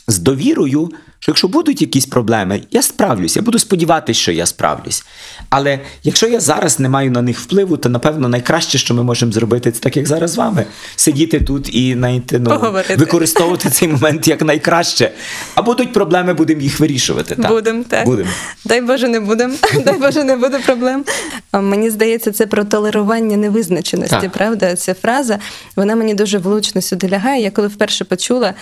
з 0.08 0.18
довірою, 0.18 0.90
що 1.20 1.30
якщо 1.30 1.48
будуть 1.48 1.80
якісь 1.80 2.06
проблеми, 2.06 2.62
я 2.70 2.82
справлюсь, 2.82 3.36
я 3.36 3.42
буду 3.42 3.58
сподіватися, 3.58 4.20
що 4.20 4.32
я 4.32 4.46
справлюсь. 4.46 5.04
Але 5.48 5.80
якщо 6.02 6.28
я 6.28 6.40
зараз 6.40 6.78
не 6.80 6.88
маю 6.88 7.10
на 7.10 7.22
них 7.22 7.40
впливу, 7.40 7.76
то 7.76 7.88
напевно 7.88 8.28
найкраще, 8.28 8.78
що 8.78 8.94
ми 8.94 9.02
можемо 9.02 9.32
зробити, 9.32 9.72
це 9.72 9.80
так 9.80 9.96
як 9.96 10.06
зараз 10.06 10.30
з 10.30 10.36
вами. 10.36 10.64
Сидіти 10.96 11.40
тут 11.40 11.74
і 11.74 11.94
знаєте, 11.94 12.38
ну, 12.38 12.74
використовувати 12.96 13.70
цей 13.70 13.88
момент 13.88 14.28
як 14.28 14.42
найкраще. 14.42 15.10
А 15.54 15.62
будуть 15.62 15.92
проблеми, 15.92 16.34
будемо 16.34 16.60
їх 16.60 16.80
вирішувати. 16.80 17.34
Так. 17.34 17.48
Будем, 17.48 17.84
так. 17.84 18.06
Будемо. 18.06 18.30
Дай 18.64 18.80
Боже, 18.80 19.08
не 19.08 19.20
будемо. 19.20 19.54
Дай 19.84 19.98
Боже, 19.98 20.24
не 20.24 20.36
буде 20.36 20.58
проблем. 20.58 21.04
Мені 21.52 21.90
здається, 21.90 22.32
це 22.32 22.46
про 22.46 22.64
толерування 22.64 23.36
невизначеності, 23.36 24.16
Так. 24.20 24.32
правда? 24.32 24.76
Ця 24.76 24.94
фраза, 24.94 25.38
вона 25.76 25.96
мені 25.96 26.14
дуже 26.14 26.38
влучно 26.38 26.82
сюди 26.82 27.08
лягає. 27.08 27.42
Я 27.42 27.50
коли 27.50 27.68
вперше 27.68 28.04
почула 28.04 28.54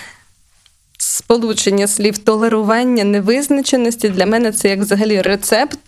сполучення 0.97 1.87
слів 1.87 2.17
толерування 2.17 3.03
невизначеності, 3.03 4.09
для 4.09 4.25
мене 4.25 4.51
це 4.51 4.69
як 4.69 4.79
взагалі 4.79 5.21
рецепт. 5.21 5.79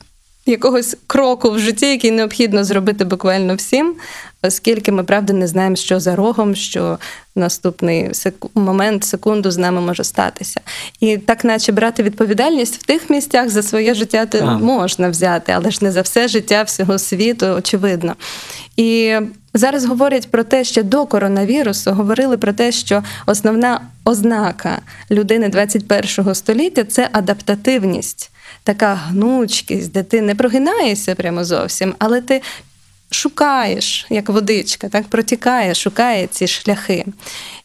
Якогось 0.45 0.97
кроку 1.07 1.51
в 1.51 1.59
житті, 1.59 1.85
який 1.85 2.11
необхідно 2.11 2.63
зробити 2.63 3.05
буквально 3.05 3.55
всім, 3.55 3.95
оскільки 4.41 4.91
ми 4.91 5.03
правда 5.03 5.33
не 5.33 5.47
знаємо, 5.47 5.75
що 5.75 5.99
за 5.99 6.15
рогом, 6.15 6.55
що 6.55 6.97
наступний 7.35 8.13
секу- 8.13 8.49
момент, 8.55 9.03
секунду 9.03 9.51
з 9.51 9.57
нами 9.57 9.81
може 9.81 10.03
статися. 10.03 10.61
І 10.99 11.17
так, 11.17 11.43
наче 11.45 11.71
брати 11.71 12.03
відповідальність 12.03 12.75
в 12.75 12.85
тих 12.85 13.09
місцях 13.09 13.49
за 13.49 13.63
своє 13.63 13.93
життя 13.93 14.25
ти 14.25 14.41
можна 14.43 15.09
взяти, 15.09 15.51
але 15.51 15.71
ж 15.71 15.79
не 15.81 15.91
за 15.91 16.01
все 16.01 16.27
життя 16.27 16.63
всього 16.63 16.99
світу, 16.99 17.45
очевидно. 17.45 18.15
І 18.77 19.15
зараз 19.53 19.85
говорять 19.85 20.31
про 20.31 20.43
те, 20.43 20.63
що 20.63 20.83
до 20.83 21.05
коронавірусу 21.05 21.91
говорили 21.91 22.37
про 22.37 22.53
те, 22.53 22.71
що 22.71 23.03
основна 23.25 23.81
ознака 24.05 24.81
людини 25.11 25.49
21 25.49 26.35
століття 26.35 26.83
це 26.83 27.09
адаптативність, 27.11 28.31
така 28.63 28.95
гнучкість, 28.95 29.91
де 29.91 30.03
ти 30.03 30.21
не 30.21 30.35
прогинаєшся 30.35 31.15
прямо 31.15 31.43
зовсім, 31.43 31.95
але 31.99 32.21
ти 32.21 32.41
шукаєш, 33.11 34.05
як 34.09 34.29
водичка, 34.29 34.89
так 34.89 35.07
протікає, 35.07 35.75
шукає 35.75 36.27
ці 36.27 36.47
шляхи. 36.47 37.05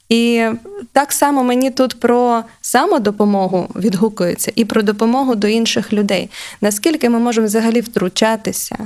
І 0.09 0.47
так 0.93 1.13
само 1.13 1.45
мені 1.45 1.71
тут 1.71 2.01
про 2.01 2.45
самодопомогу 2.61 3.69
відгукується 3.77 4.53
і 4.55 4.65
про 4.65 4.83
допомогу 4.83 5.35
до 5.35 5.49
інших 5.49 5.93
людей. 5.93 6.31
Наскільки 6.61 7.09
ми 7.09 7.19
можемо 7.19 7.47
взагалі 7.47 7.81
втручатися 7.81 8.77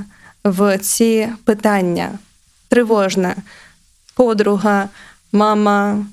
в 0.43 0.77
ці 0.77 1.29
питання? 1.43 2.19
Тривожна 2.67 3.35
подруга, 4.15 4.89
мама, 5.31 6.05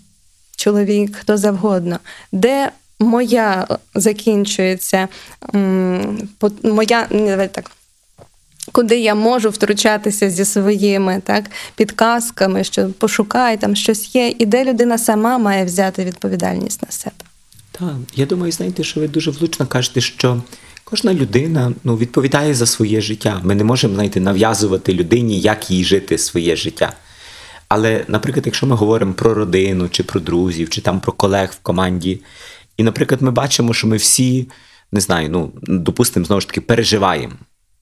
чоловік, 0.57 1.16
хто 1.16 1.37
завгодно, 1.37 1.99
де 2.33 2.71
моя 3.00 3.66
закінчується, 3.94 5.08
моя, 6.62 7.06
ні, 7.10 7.28
давай 7.28 7.48
так. 7.48 7.70
Куди 8.72 8.98
я 8.98 9.14
можу 9.14 9.50
втручатися 9.50 10.30
зі 10.30 10.44
своїми 10.44 11.22
так, 11.24 11.44
підказками, 11.76 12.64
що 12.64 12.88
пошукай, 12.88 13.56
там 13.56 13.76
щось 13.76 14.14
є, 14.14 14.34
і 14.38 14.46
де 14.46 14.64
людина 14.64 14.98
сама 14.98 15.38
має 15.38 15.64
взяти 15.64 16.04
відповідальність 16.04 16.82
на 16.82 16.90
себе. 16.90 17.16
Так, 17.72 17.94
я 18.14 18.26
думаю, 18.26 18.52
знаєте, 18.52 18.84
що 18.84 19.00
ви 19.00 19.08
дуже 19.08 19.30
влучно 19.30 19.66
кажете, 19.66 20.00
що 20.00 20.42
Кожна 20.90 21.14
людина 21.14 21.72
ну, 21.84 21.96
відповідає 21.96 22.54
за 22.54 22.66
своє 22.66 23.00
життя. 23.00 23.40
Ми 23.44 23.54
не 23.54 23.64
можемо 23.64 23.94
знаєте, 23.94 24.20
нав'язувати 24.20 24.92
людині, 24.92 25.40
як 25.40 25.70
їй 25.70 25.84
жити 25.84 26.18
своє 26.18 26.56
життя. 26.56 26.92
Але, 27.68 28.04
наприклад, 28.08 28.46
якщо 28.46 28.66
ми 28.66 28.76
говоримо 28.76 29.12
про 29.12 29.34
родину, 29.34 29.88
чи 29.88 30.02
про 30.02 30.20
друзів, 30.20 30.70
чи 30.70 30.80
там 30.80 31.00
про 31.00 31.12
колег 31.12 31.50
в 31.52 31.62
команді, 31.62 32.20
і, 32.76 32.83
наприклад, 32.83 33.23
ми 33.23 33.30
бачимо, 33.30 33.75
що 33.75 33.87
ми 33.87 33.97
всі, 33.97 34.49
не 34.92 35.00
знаю, 35.00 35.30
ну, 35.30 35.52
допустимо, 35.62 36.26
знову 36.26 36.40
ж 36.40 36.47
таки, 36.49 36.61
переживаємо. 36.61 37.35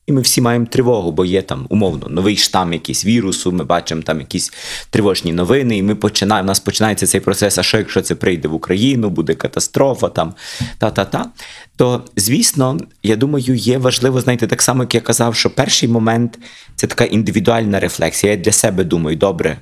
І 0.07 0.13
ми 0.13 0.21
всі 0.21 0.41
маємо 0.41 0.67
тривогу, 0.67 1.13
бо 1.13 1.25
є 1.25 1.43
там 1.43 1.67
умовно 1.69 2.09
новий 2.09 2.37
штам 2.37 2.73
якийсь 2.73 3.05
вірусу, 3.05 3.53
ми 3.53 3.65
бачимо 3.65 4.03
там 4.03 4.21
якісь 4.21 4.53
тривожні 4.91 5.33
новини, 5.33 5.79
і 5.79 5.83
ми 5.83 5.95
починаємо, 5.95 6.47
у 6.47 6.49
нас 6.49 6.61
починається 6.61 7.07
цей 7.07 7.21
процес, 7.21 7.59
а 7.59 7.63
що 7.63 7.79
якщо 7.79 8.03
це 8.03 8.15
прийде 8.15 8.49
в 8.49 8.55
Україну, 8.55 9.11
буде 9.11 9.35
катастрофа, 9.35 10.09
там 10.09 10.35
та-та-та. 10.79 11.31
То, 11.77 12.05
звісно, 12.17 12.79
я 13.03 13.17
думаю, 13.17 13.55
є 13.55 13.79
важливо, 13.79 14.21
знаєте, 14.21 14.47
так 14.47 14.63
само, 14.63 14.83
як 14.83 14.95
я 14.95 15.01
казав, 15.01 15.35
що 15.35 15.51
перший 15.51 15.89
момент 15.89 16.39
це 16.77 16.87
така 16.87 17.05
індивідуальна 17.05 17.81
рефлексія. 17.81 18.33
Я 18.33 18.39
для 18.39 18.53
себе 18.53 18.85
думаю, 18.85 19.17
добре, 19.17 19.59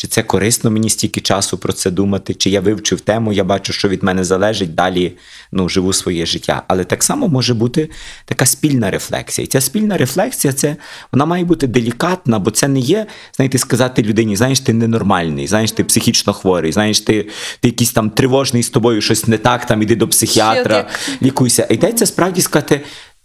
чи 0.00 0.06
це 0.06 0.22
корисно 0.22 0.70
мені 0.70 0.90
стільки 0.90 1.20
часу 1.20 1.58
про 1.58 1.72
це 1.72 1.90
думати, 1.90 2.34
чи 2.34 2.50
я 2.50 2.60
вивчив 2.60 3.00
тему, 3.00 3.32
я 3.32 3.44
бачу, 3.44 3.72
що 3.72 3.88
від 3.88 4.02
мене 4.02 4.24
залежить, 4.24 4.74
далі 4.74 5.12
ну, 5.52 5.68
живу 5.68 5.92
своє 5.92 6.26
життя. 6.26 6.62
Але 6.68 6.84
так 6.84 7.02
само 7.02 7.28
може 7.28 7.54
бути 7.54 7.90
така 8.24 8.46
спільна 8.46 8.90
рефлексія. 8.90 9.44
І 9.44 9.48
ця 9.48 9.60
спільна 9.60 9.96
рефлексія, 9.96 10.52
це 10.52 10.76
вона 11.12 11.26
має 11.26 11.44
бути 11.44 11.66
делікатна, 11.66 12.38
бо 12.38 12.50
це 12.50 12.68
не 12.68 12.80
є, 12.80 13.06
знаєте, 13.36 13.58
сказати 13.58 14.02
людині, 14.02 14.36
знаєш, 14.36 14.60
ти 14.60 14.72
ненормальний, 14.72 15.46
знаєш, 15.46 15.72
ти 15.72 15.84
психічно 15.84 16.32
хворий, 16.32 16.72
знаєш, 16.72 17.00
ти, 17.00 17.22
ти 17.60 17.68
якийсь 17.68 17.92
там 17.92 18.10
тривожний 18.10 18.62
з 18.62 18.70
тобою, 18.70 19.00
щось 19.00 19.26
не 19.26 19.38
так, 19.38 19.66
там 19.66 19.82
іди 19.82 19.96
до 19.96 20.08
психіатра, 20.08 20.88
лікуйся. 21.22 21.66
І 21.70 21.74
йдеться 21.74 22.06
справді 22.06 22.40
сказати, 22.40 22.80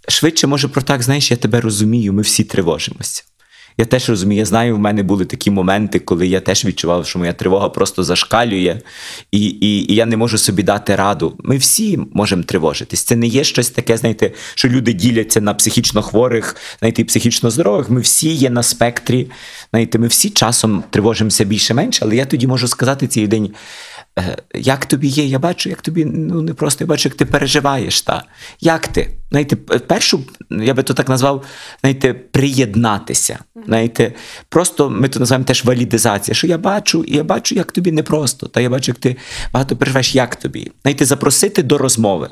швидше, 0.08 0.48
може, 0.48 0.68
про 0.68 0.82
так, 0.82 1.04
знаєш, 1.04 1.32
я 1.32 1.38
тебе 1.38 1.62
розумію, 1.62 2.14
ми 2.14 2.22
всі 2.22 2.44
тривожимося. 2.44 3.24
Я 3.78 3.86
теж 3.86 4.10
розумію, 4.10 4.40
я 4.40 4.46
знаю, 4.46 4.76
в 4.76 4.80
мене 4.80 5.04
були 5.04 5.26
такі 5.26 5.52
моменти, 5.52 6.00
коли 6.00 6.28
я 6.28 6.40
теж 6.40 6.66
відчував, 6.66 7.08
що 7.08 7.20
моя 7.20 7.34
тривога 7.34 7.70
просто 7.70 8.04
зашкалює, 8.04 8.80
і, 9.32 9.40
і, 9.46 9.92
і 9.92 9.96
я 9.96 10.06
не 10.06 10.18
можу 10.18 10.38
собі 10.38 10.64
дати 10.64 10.96
раду. 10.96 11.36
Ми 11.44 11.58
всі 11.58 12.00
можемо 12.14 12.44
тривожитись. 12.44 13.04
Це 13.04 13.16
не 13.16 13.28
є 13.28 13.44
щось 13.44 13.70
таке, 13.70 13.98
знаєте, 13.98 14.32
що 14.56 14.70
люди 14.70 14.94
діляться 14.94 15.42
на 15.42 15.54
психічно 15.54 16.02
хворих, 16.02 16.56
знаєте, 16.80 17.02
і 17.02 17.06
психічно 17.06 17.50
здорових. 17.52 17.90
Ми 17.90 18.02
всі 18.02 18.34
є 18.34 18.50
на 18.50 18.64
спектрі. 18.64 19.28
Знаєте, 19.72 20.00
ми 20.00 20.08
всі 20.08 20.30
часом 20.30 20.84
тривожимося 20.90 21.44
більше-менше, 21.44 22.00
але 22.06 22.16
я 22.16 22.26
тоді 22.26 22.48
можу 22.48 22.68
сказати 22.68 23.08
цій 23.08 23.22
людині. 23.22 23.52
«Е, 24.20 24.38
Як 24.54 24.86
тобі 24.86 25.08
є? 25.08 25.26
Я 25.26 25.40
бачу, 25.40 25.70
як 25.70 25.82
тобі 25.82 26.06
ну 26.06 26.42
не 26.42 26.54
просто 26.54 26.84
я 26.84 26.88
бачу, 26.88 27.10
як 27.10 27.18
ти 27.18 27.26
переживаєш. 27.26 28.02
Та 28.02 28.24
як 28.62 28.88
ти? 28.88 29.12
Знаєте, 29.32 29.56
першу 29.56 30.24
я 30.50 30.74
би 30.74 30.84
то 30.84 30.94
так 30.94 31.10
назвав, 31.10 31.44
знаєте, 31.82 32.14
приєднатися. 32.14 33.40
Знаєте, 33.66 34.14
просто 34.50 34.90
ми 34.90 35.08
то 35.08 35.20
називаємо 35.20 35.46
теж 35.46 35.66
валідизація. 35.66 36.36
Що 36.36 36.48
я 36.48 36.58
бачу, 36.58 37.04
і 37.04 37.16
я 37.16 37.24
бачу, 37.24 37.56
як 37.56 37.72
тобі 37.72 37.92
непросто. 37.92 38.48
Та 38.48 38.62
я 38.62 38.70
бачу, 38.70 38.92
як 38.92 38.98
ти 38.98 39.16
багато 39.54 39.76
переживаєш, 39.76 40.16
як 40.16 40.36
тобі. 40.36 40.72
Знаєте, 40.82 41.06
запросити 41.06 41.64
до 41.64 41.78
розмови. 41.78 42.30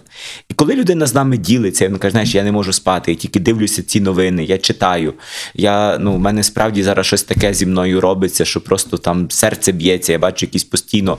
І 0.50 0.54
коли 0.54 0.76
людина 0.76 1.06
з 1.06 1.16
нами 1.16 1.38
ділиться, 1.38 1.86
і 1.86 1.90
каже, 1.90 2.12
знаєш, 2.12 2.36
я 2.36 2.44
не 2.44 2.52
можу 2.52 2.74
спати, 2.74 3.12
я 3.12 3.18
тільки 3.18 3.40
дивлюся 3.40 3.84
ці 3.84 4.02
новини, 4.02 4.44
я 4.44 4.58
читаю. 4.58 5.14
Я 5.54 5.98
ну, 5.98 6.14
в 6.14 6.20
мене 6.20 6.44
справді 6.44 6.84
зараз 6.84 7.06
щось 7.06 7.24
таке 7.24 7.54
зі 7.54 7.66
мною 7.66 8.02
робиться, 8.02 8.46
що 8.46 8.62
просто 8.62 8.98
там 8.98 9.32
серце 9.32 9.72
б'ється, 9.72 10.12
я 10.12 10.20
бачу 10.20 10.46
якийсь 10.46 10.64
постійно 10.64 11.18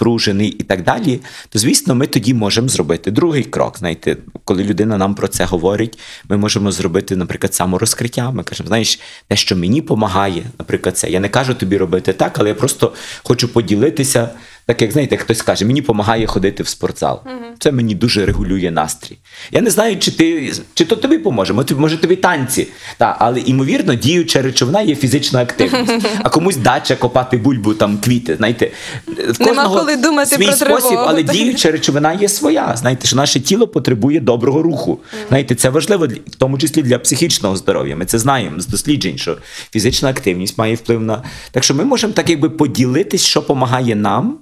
напружений 0.00 0.48
і 0.48 0.62
так 0.62 0.82
далі. 0.82 1.20
То 1.48 1.58
звісно, 1.58 1.94
ми 1.94 2.06
тоді 2.06 2.34
можемо 2.34 2.68
зробити 2.68 3.10
другий 3.10 3.44
крок. 3.44 3.78
Знаєте, 3.78 4.16
коли 4.44 4.64
людина 4.64 4.98
нам 4.98 5.14
про 5.14 5.28
це 5.28 5.44
говорить, 5.44 5.98
ми 6.28 6.36
можемо 6.36 6.72
зробити, 6.72 7.16
наприклад, 7.16 7.54
саморозкриття. 7.54 8.30
Ми 8.30 8.42
кажемо, 8.42 8.66
знаєш, 8.66 9.00
те, 9.28 9.36
що 9.36 9.56
мені 9.56 9.80
допомагає, 9.80 10.42
наприклад, 10.58 10.98
це. 10.98 11.10
Я 11.10 11.20
не 11.20 11.28
кажу 11.28 11.54
тобі 11.54 11.76
робити 11.76 12.12
так, 12.12 12.38
але 12.38 12.48
я 12.48 12.54
просто 12.54 12.92
хочу 13.24 13.48
поділитися. 13.48 14.30
Так 14.66 14.82
як 14.82 14.92
знаєте, 14.92 15.16
хтось 15.16 15.42
каже, 15.42 15.64
мені 15.64 15.80
допомагає 15.80 16.26
ходити 16.26 16.62
в 16.62 16.68
спортзал. 16.68 17.20
Це 17.60 17.72
мені 17.72 17.94
дуже 17.94 18.26
регулює 18.26 18.70
настрій. 18.70 19.18
Я 19.52 19.60
не 19.60 19.70
знаю, 19.70 19.98
чи 19.98 20.10
ти 20.10 20.52
чи 20.74 20.84
то 20.84 20.96
тобі 20.96 21.18
поможе, 21.18 21.52
може, 21.76 21.96
тобі 21.96 22.16
танці. 22.16 22.68
Та, 22.98 23.16
але 23.18 23.40
імовірно, 23.40 23.94
діюча 23.94 24.42
речовина 24.42 24.80
є 24.82 24.94
фізична 24.94 25.42
активність. 25.42 26.06
А 26.22 26.28
комусь 26.28 26.56
дача 26.56 26.96
копати 26.96 27.36
бульбу, 27.36 27.74
там 27.74 27.98
квіти. 27.98 28.36
Знаєте, 28.36 28.70
в 29.06 29.40
Нема 29.40 29.68
коли 29.68 29.96
думати 29.96 30.36
свій 30.36 30.44
про 30.44 30.52
спосіб, 30.52 30.88
тривогу. 30.88 31.06
але 31.08 31.22
діюча 31.22 31.70
речовина 31.70 32.12
є 32.12 32.28
своя. 32.28 32.76
Знаєте, 32.76 33.06
що 33.06 33.16
наше 33.16 33.40
тіло 33.40 33.68
потребує 33.68 34.20
доброго 34.20 34.62
руху. 34.62 34.98
Знаєте, 35.28 35.54
це 35.54 35.68
важливо 35.70 36.06
в 36.06 36.34
тому 36.38 36.58
числі 36.58 36.82
для 36.82 36.98
психічного 36.98 37.56
здоров'я. 37.56 37.96
Ми 37.96 38.04
це 38.04 38.18
знаємо 38.18 38.60
з 38.60 38.66
досліджень, 38.66 39.18
що 39.18 39.36
фізична 39.72 40.08
активність 40.08 40.58
має 40.58 40.74
вплив 40.74 41.00
на. 41.00 41.22
Так 41.50 41.64
що 41.64 41.74
ми 41.74 41.84
можемо 41.84 42.12
так 42.12 42.30
якби 42.30 42.50
поділитись, 42.50 43.24
що 43.24 43.40
допомагає 43.40 43.96
нам. 43.96 44.38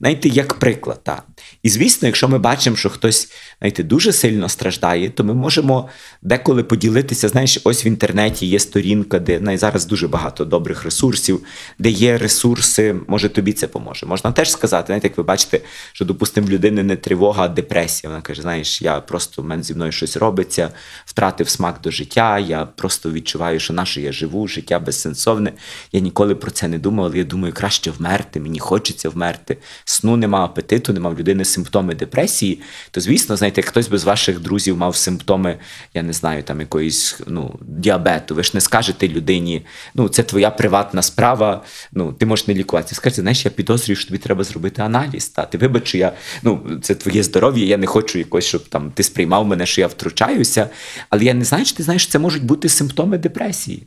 Знаєте, 0.00 0.28
як 0.28 0.54
приклад. 0.54 1.00
Та. 1.04 1.22
І 1.62 1.68
звісно, 1.68 2.08
якщо 2.08 2.28
ми 2.28 2.38
бачимо, 2.38 2.76
що 2.76 2.90
хтось 2.90 3.28
знаєте, 3.58 3.82
дуже 3.82 4.12
сильно 4.12 4.48
страждає, 4.48 5.10
то 5.10 5.24
ми 5.24 5.34
можемо 5.34 5.88
деколи 6.22 6.62
поділитися. 6.62 7.28
Знаєш, 7.28 7.58
ось 7.64 7.84
в 7.84 7.86
інтернеті 7.86 8.46
є 8.46 8.58
сторінка, 8.58 9.18
де 9.18 9.40
най, 9.40 9.58
зараз 9.58 9.86
дуже 9.86 10.08
багато 10.08 10.44
добрих 10.44 10.84
ресурсів, 10.84 11.40
де 11.78 11.90
є 11.90 12.18
ресурси, 12.18 12.96
може 13.08 13.28
тобі 13.28 13.52
це 13.52 13.66
поможе. 13.66 14.06
Можна 14.06 14.32
теж 14.32 14.50
сказати, 14.50 14.86
знаєте, 14.86 15.08
як 15.08 15.16
ви 15.16 15.22
бачите, 15.22 15.60
що, 15.92 16.04
допустимо, 16.04 16.46
в 16.46 16.50
людини 16.50 16.82
не 16.82 16.96
тривога, 16.96 17.44
а 17.44 17.48
депресія. 17.48 18.10
Вона 18.10 18.22
каже: 18.22 18.42
знаєш, 18.42 18.82
я 18.82 19.00
просто 19.00 19.42
в 19.42 19.44
мене 19.44 19.62
зі 19.62 19.74
мною 19.74 19.92
щось 19.92 20.16
робиться, 20.16 20.70
втратив 21.04 21.48
смак 21.48 21.80
до 21.82 21.90
життя, 21.90 22.38
я 22.38 22.66
просто 22.66 23.12
відчуваю, 23.12 23.60
що 23.60 23.72
наше 23.72 24.00
я 24.00 24.12
живу, 24.12 24.48
життя 24.48 24.78
безсенсовне. 24.78 25.52
Я 25.92 26.00
ніколи 26.00 26.34
про 26.34 26.50
це 26.50 26.68
не 26.68 26.78
думав, 26.78 27.06
але 27.06 27.18
я 27.18 27.24
думаю, 27.24 27.54
краще 27.54 27.90
вмерти, 27.90 28.40
мені 28.40 28.58
хочеться 28.58 29.08
вмерти. 29.08 29.56
Сну 29.88 30.16
нема, 30.16 30.44
апетиту, 30.44 30.92
нема 30.92 31.10
в 31.10 31.18
людини 31.18 31.44
симптоми 31.44 31.94
депресії. 31.94 32.60
То, 32.90 33.00
звісно, 33.00 33.36
знаєте, 33.36 33.62
хтось 33.62 33.88
би 33.88 33.98
з 33.98 34.04
ваших 34.04 34.40
друзів 34.40 34.76
мав 34.76 34.96
симптоми, 34.96 35.58
я 35.94 36.02
не 36.02 36.12
знаю, 36.12 36.42
там 36.42 36.60
якоїсь 36.60 37.20
ну, 37.26 37.58
діабету. 37.60 38.34
Ви 38.34 38.42
ж 38.42 38.50
не 38.54 38.60
скажете 38.60 39.08
людині, 39.08 39.66
ну 39.94 40.08
це 40.08 40.22
твоя 40.22 40.50
приватна 40.50 41.02
справа, 41.02 41.62
ну 41.92 42.12
ти 42.12 42.26
можеш 42.26 42.46
не 42.46 42.54
лікуватися. 42.54 42.94
Скажете, 42.94 43.22
знаєш, 43.22 43.44
я 43.44 43.50
підозрюю, 43.50 43.96
що 43.96 44.08
тобі 44.08 44.18
треба 44.18 44.44
зробити 44.44 44.82
аналіз. 44.82 45.28
Та 45.28 45.44
ти 45.44 45.58
вибач, 45.58 45.88
що 45.88 45.98
я 45.98 46.12
ну 46.42 46.78
це 46.82 46.94
твоє 46.94 47.22
здоров'я. 47.22 47.64
Я 47.64 47.76
не 47.76 47.86
хочу 47.86 48.18
якось, 48.18 48.44
щоб 48.44 48.68
там 48.68 48.90
ти 48.90 49.02
сприймав 49.02 49.46
мене, 49.46 49.66
що 49.66 49.80
я 49.80 49.86
втручаюся. 49.86 50.68
Але 51.10 51.24
я 51.24 51.34
не 51.34 51.44
знаю, 51.44 51.64
чи 51.64 51.74
ти 51.74 51.82
знаєш, 51.82 52.06
це 52.06 52.18
можуть 52.18 52.44
бути 52.44 52.68
симптоми 52.68 53.18
депресії. 53.18 53.86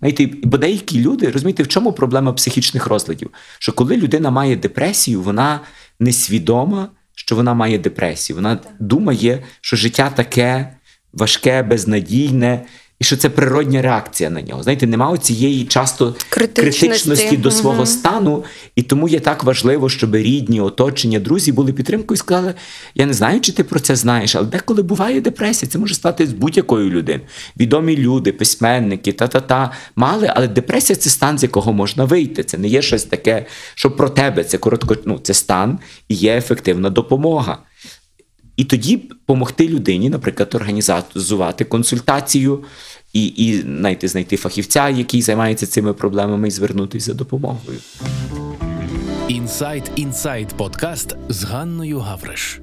Знаєте, 0.00 0.30
бо 0.42 0.58
деякі 0.58 1.00
люди, 1.00 1.30
розумієте, 1.30 1.62
в 1.62 1.68
чому 1.68 1.92
проблема 1.92 2.32
психічних 2.32 2.86
розладів? 2.86 3.30
Що 3.58 3.72
коли 3.72 3.96
людина 3.96 4.30
має 4.30 4.56
депресію, 4.56 5.22
вона 5.22 5.60
несвідома, 6.00 6.88
що 7.14 7.36
вона 7.36 7.54
має 7.54 7.78
депресію. 7.78 8.36
Вона 8.36 8.58
думає, 8.80 9.42
що 9.60 9.76
життя 9.76 10.10
таке 10.10 10.76
важке, 11.12 11.62
безнадійне, 11.62 12.64
і 13.00 13.04
що 13.04 13.16
це 13.16 13.28
природня 13.28 13.82
реакція 13.82 14.30
на 14.30 14.42
нього. 14.42 14.62
Знаєте, 14.62 14.86
немає 14.86 15.18
цієї 15.18 15.64
часто 15.64 16.14
Критичності. 16.28 16.86
критичності 16.86 17.36
до 17.36 17.50
свого 17.50 17.76
Мгм. 17.76 17.86
стану, 17.86 18.44
і 18.76 18.82
тому 18.82 19.08
є 19.08 19.20
так 19.20 19.44
важливо, 19.44 19.88
щоб 19.88 20.14
рідні, 20.16 20.60
оточення, 20.60 21.18
друзі 21.18 21.52
були 21.52 21.72
підтримкою 21.72 22.16
і 22.16 22.18
сказали: 22.18 22.54
я 22.94 23.06
не 23.06 23.12
знаю, 23.12 23.40
чи 23.40 23.52
ти 23.52 23.64
про 23.64 23.80
це 23.80 23.96
знаєш, 23.96 24.36
але 24.36 24.46
деколи 24.46 24.82
буває 24.82 25.20
депресія. 25.20 25.70
Це 25.70 25.78
може 25.78 25.94
стати 25.94 26.26
з 26.26 26.32
будь-якою 26.32 26.90
людиною. 26.90 27.26
Відомі 27.56 27.96
люди, 27.96 28.32
письменники, 28.32 29.12
та-та-та 29.12 29.72
мали, 29.96 30.32
але 30.34 30.48
депресія 30.48 30.96
це 30.96 31.10
стан, 31.10 31.38
з 31.38 31.42
якого 31.42 31.72
можна 31.72 32.04
вийти. 32.04 32.44
Це 32.44 32.58
не 32.58 32.68
є 32.68 32.82
щось 32.82 33.04
таке, 33.04 33.46
що 33.74 33.90
про 33.90 34.08
тебе. 34.08 34.44
Це 34.44 34.58
коротко, 34.58 34.96
ну 35.04 35.18
це 35.22 35.34
стан 35.34 35.78
і 36.08 36.14
є 36.14 36.36
ефективна 36.36 36.90
допомога. 36.90 37.58
І 38.58 38.64
тоді 38.64 38.96
допомогти 38.96 39.68
людині, 39.68 40.10
наприклад, 40.10 40.54
організувати 40.54 41.64
консультацію 41.64 42.64
і, 43.12 43.26
і 43.26 43.62
знаєте, 43.62 44.08
знайти 44.08 44.36
фахівця, 44.36 44.88
який 44.88 45.22
займається 45.22 45.66
цими 45.66 45.92
проблемами, 45.92 46.48
і 46.48 46.50
звернутися 46.50 47.06
за 47.06 47.14
допомогою. 47.14 47.78
Інсайт 49.28 49.90
Інсайт 49.96 50.48
подкаст 50.48 51.16
з 51.28 51.44
Ганною 51.44 51.98
Гавриш. 51.98 52.60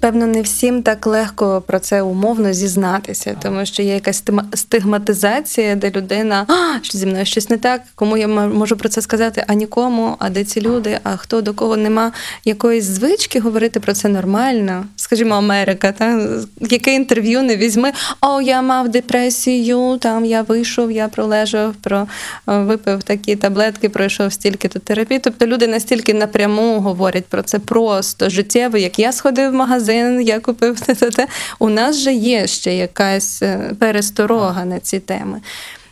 Певно, 0.00 0.26
не 0.26 0.42
всім 0.42 0.82
так 0.82 1.06
легко 1.06 1.62
про 1.66 1.78
це 1.78 2.02
умовно 2.02 2.52
зізнатися, 2.52 3.36
тому 3.42 3.66
що 3.66 3.82
є 3.82 3.94
якась 3.94 4.24
стигматизація, 4.54 5.74
де 5.74 5.90
людина 5.90 6.46
а, 6.48 6.84
що 6.84 6.98
зі 6.98 7.06
мною 7.06 7.24
щось 7.24 7.50
не 7.50 7.56
так, 7.56 7.82
кому 7.94 8.16
я 8.16 8.28
можу 8.28 8.76
про 8.76 8.88
це 8.88 9.02
сказати, 9.02 9.44
а 9.46 9.54
нікому, 9.54 10.16
а 10.18 10.30
де 10.30 10.44
ці 10.44 10.60
люди, 10.60 10.98
а 11.02 11.16
хто 11.16 11.40
до 11.40 11.54
кого 11.54 11.76
нема 11.76 12.12
якоїсь 12.44 12.84
звички 12.84 13.40
говорити 13.40 13.80
про 13.80 13.92
це 13.92 14.08
нормально. 14.08 14.84
Скажімо, 14.96 15.34
Америка, 15.34 15.92
та 15.92 16.28
яке 16.60 16.94
інтерв'ю 16.94 17.42
не 17.42 17.56
візьми. 17.56 17.92
О, 18.20 18.40
я 18.40 18.62
мав 18.62 18.88
депресію, 18.88 19.98
там 20.00 20.24
я 20.24 20.42
вийшов, 20.42 20.92
я 20.92 21.08
пролежав, 21.08 21.74
про 21.74 22.06
е, 22.48 22.58
випив 22.58 23.02
такі 23.02 23.36
таблетки, 23.36 23.88
пройшов 23.88 24.32
стільки 24.32 24.68
то 24.68 24.78
терапії. 24.78 25.20
Тобто 25.20 25.46
люди 25.46 25.66
настільки 25.66 26.14
напряму 26.14 26.80
говорять 26.80 27.26
про 27.26 27.42
це 27.42 27.58
просто 27.58 28.30
життєво, 28.30 28.78
як 28.78 28.98
я 28.98 29.12
сходив 29.12 29.50
в 29.50 29.54
магазин. 29.54 29.87
Магазин, 29.88 30.20
я 30.20 30.40
купив 30.40 30.80
те, 30.80 30.94
те, 30.94 31.10
те. 31.10 31.28
У 31.58 31.68
нас 31.68 31.96
же 31.96 32.12
є 32.12 32.46
ще 32.46 32.76
якась 32.76 33.42
е, 33.42 33.74
пересторога 33.78 34.64
на 34.64 34.80
ці 34.80 35.00
теми. 35.00 35.40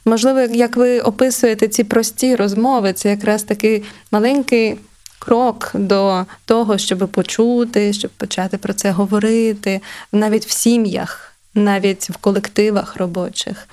Можливо, 0.04 0.40
як 0.40 0.76
ви 0.76 1.00
описуєте 1.00 1.68
ці 1.68 1.84
прості 1.84 2.36
розмови, 2.36 2.92
це 2.92 3.10
якраз 3.10 3.42
такий 3.42 3.82
маленький 4.10 4.78
крок 5.18 5.70
до 5.74 6.24
того, 6.44 6.78
щоб 6.78 7.08
почути, 7.08 7.92
щоб 7.92 8.10
почати 8.10 8.58
про 8.58 8.74
це 8.74 8.90
говорити, 8.90 9.80
навіть 10.12 10.46
в 10.46 10.50
сім'ях, 10.50 11.32
навіть 11.54 12.10
в 12.10 12.16
колективах 12.16 12.96
робочих. 12.96 13.68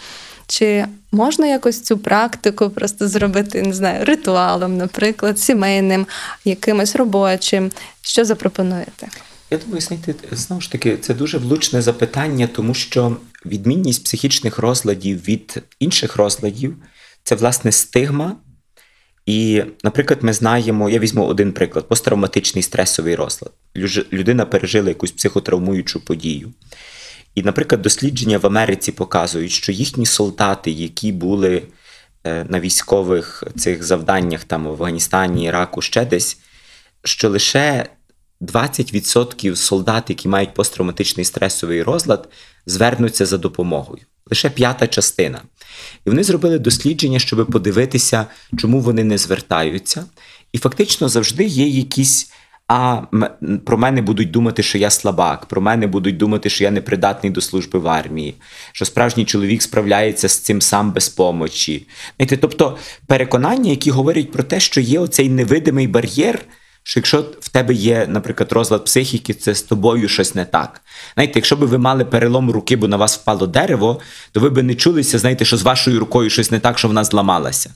Чи 0.48 0.86
можна 1.12 1.48
якось 1.48 1.82
цю 1.82 1.98
практику 1.98 2.70
просто 2.70 3.08
зробити, 3.08 3.62
не 3.62 3.74
знаю, 3.74 4.06
ритуалом, 4.06 4.78
наприклад, 4.78 5.40
сімейним, 5.40 6.08
якимось 6.46 6.96
робочим? 6.96 7.72
Що 8.02 8.26
запропонуєте? 8.26 9.08
Я 9.52 9.58
думаю, 9.58 9.82
знаєте, 9.82 10.16
знову 10.32 10.62
ж 10.62 10.72
таки, 10.72 10.98
це 10.98 11.14
дуже 11.14 11.38
влучне 11.38 11.82
запитання, 11.82 12.48
тому 12.48 12.74
що 12.74 13.18
відмінність 13.46 14.04
психічних 14.04 14.58
розладів 14.58 15.24
від 15.28 15.64
інших 15.80 16.16
розладів 16.16 16.76
це 17.24 17.36
власне 17.36 17.72
стигма. 17.72 18.36
І, 19.26 19.64
наприклад, 19.84 20.20
ми 20.24 20.34
знаємо, 20.34 20.90
я 20.90 21.00
візьму 21.00 21.26
один 21.26 21.54
приклад: 21.54 21.88
посттравматичний 21.88 22.64
стресовий 22.64 23.16
розлад. 23.16 23.52
Людина 24.14 24.46
пережила 24.46 24.90
якусь 24.90 25.12
психотравмуючу 25.12 26.06
подію. 26.06 26.54
І, 27.36 27.44
наприклад, 27.44 27.82
дослідження 27.82 28.38
в 28.38 28.46
Америці 28.46 28.92
показують, 28.92 29.52
що 29.52 29.72
їхні 29.72 30.06
солдати, 30.06 30.72
які 30.72 31.12
були 31.12 31.64
е, 32.24 32.46
на 32.50 32.60
військових 32.60 33.44
цих 33.58 33.84
завданнях 33.84 34.44
там 34.44 34.64
в 34.66 34.70
Афганістані, 34.70 35.46
Іраку, 35.46 35.82
ще 35.82 36.06
десь, 36.06 36.38
що 37.04 37.30
лише 37.30 37.90
20% 38.44 39.56
солдат, 39.56 40.10
які 40.10 40.28
мають 40.28 40.54
посттравматичний 40.54 41.26
стресовий 41.26 41.84
розлад, 41.84 42.30
звернуться 42.66 43.26
за 43.26 43.38
допомогою. 43.38 44.02
Лише 44.30 44.50
п'ята 44.50 44.88
частина. 44.88 45.42
І 46.06 46.10
вони 46.10 46.24
зробили 46.24 46.60
дослідження, 46.60 47.20
щоб 47.20 47.48
подивитися, 47.48 48.26
чому 48.58 48.80
вони 48.80 49.04
не 49.04 49.18
звертаються. 49.18 50.06
І 50.52 50.58
фактично 50.58 51.10
завжди 51.10 51.44
є 51.44 51.68
якісь. 51.68 52.32
А 52.68 53.02
про 53.66 53.78
мене 53.78 54.02
будуть 54.02 54.32
думати, 54.32 54.64
що 54.64 54.78
я 54.78 54.90
слабак, 54.90 55.46
про 55.46 55.62
мене 55.62 55.88
будуть 55.88 56.18
думати, 56.18 56.50
що 56.50 56.64
я 56.64 56.72
непридатний 56.72 57.32
до 57.32 57.42
служби 57.42 57.80
в 57.80 57.88
армії, 57.88 58.36
що 58.72 58.86
справжній 58.86 59.26
чоловік 59.26 59.62
справляється 59.62 60.30
з 60.30 60.38
цим 60.40 60.62
сам 60.62 60.92
без 60.92 61.10
помочі. 61.10 61.88
Тобто 62.42 62.78
переконання, 63.08 63.70
які 63.70 63.92
говорять 63.92 64.32
про 64.32 64.44
те, 64.44 64.60
що 64.60 64.82
є 64.82 65.00
оцей 65.00 65.30
невидимий 65.30 65.88
бар'єр, 65.88 66.46
що 66.84 67.00
якщо 67.00 67.26
в 67.40 67.50
тебе 67.50 67.74
є, 67.74 68.06
наприклад, 68.10 68.52
розлад 68.52 68.86
психіки, 68.86 69.34
це 69.34 69.56
з 69.56 69.62
тобою 69.62 70.08
щось 70.08 70.36
не 70.36 70.46
так. 70.46 70.82
Знаєте, 71.14 71.34
якщо 71.36 71.56
б 71.56 71.60
ви 71.60 71.78
мали 71.78 72.06
перелом 72.06 72.52
руки, 72.52 72.76
бо 72.76 72.88
на 72.88 72.98
вас 72.98 73.18
впало 73.18 73.48
дерево, 73.48 74.00
то 74.32 74.40
ви 74.40 74.50
б 74.50 74.64
не 74.64 74.76
чулися, 74.76 75.20
знаєте, 75.20 75.46
що 75.46 75.58
з 75.58 75.62
вашою 75.62 76.00
рукою 76.00 76.30
щось 76.30 76.52
не 76.52 76.60
так, 76.60 76.80
що 76.80 76.88
вона 76.88 77.04
зламалася. 77.04 77.70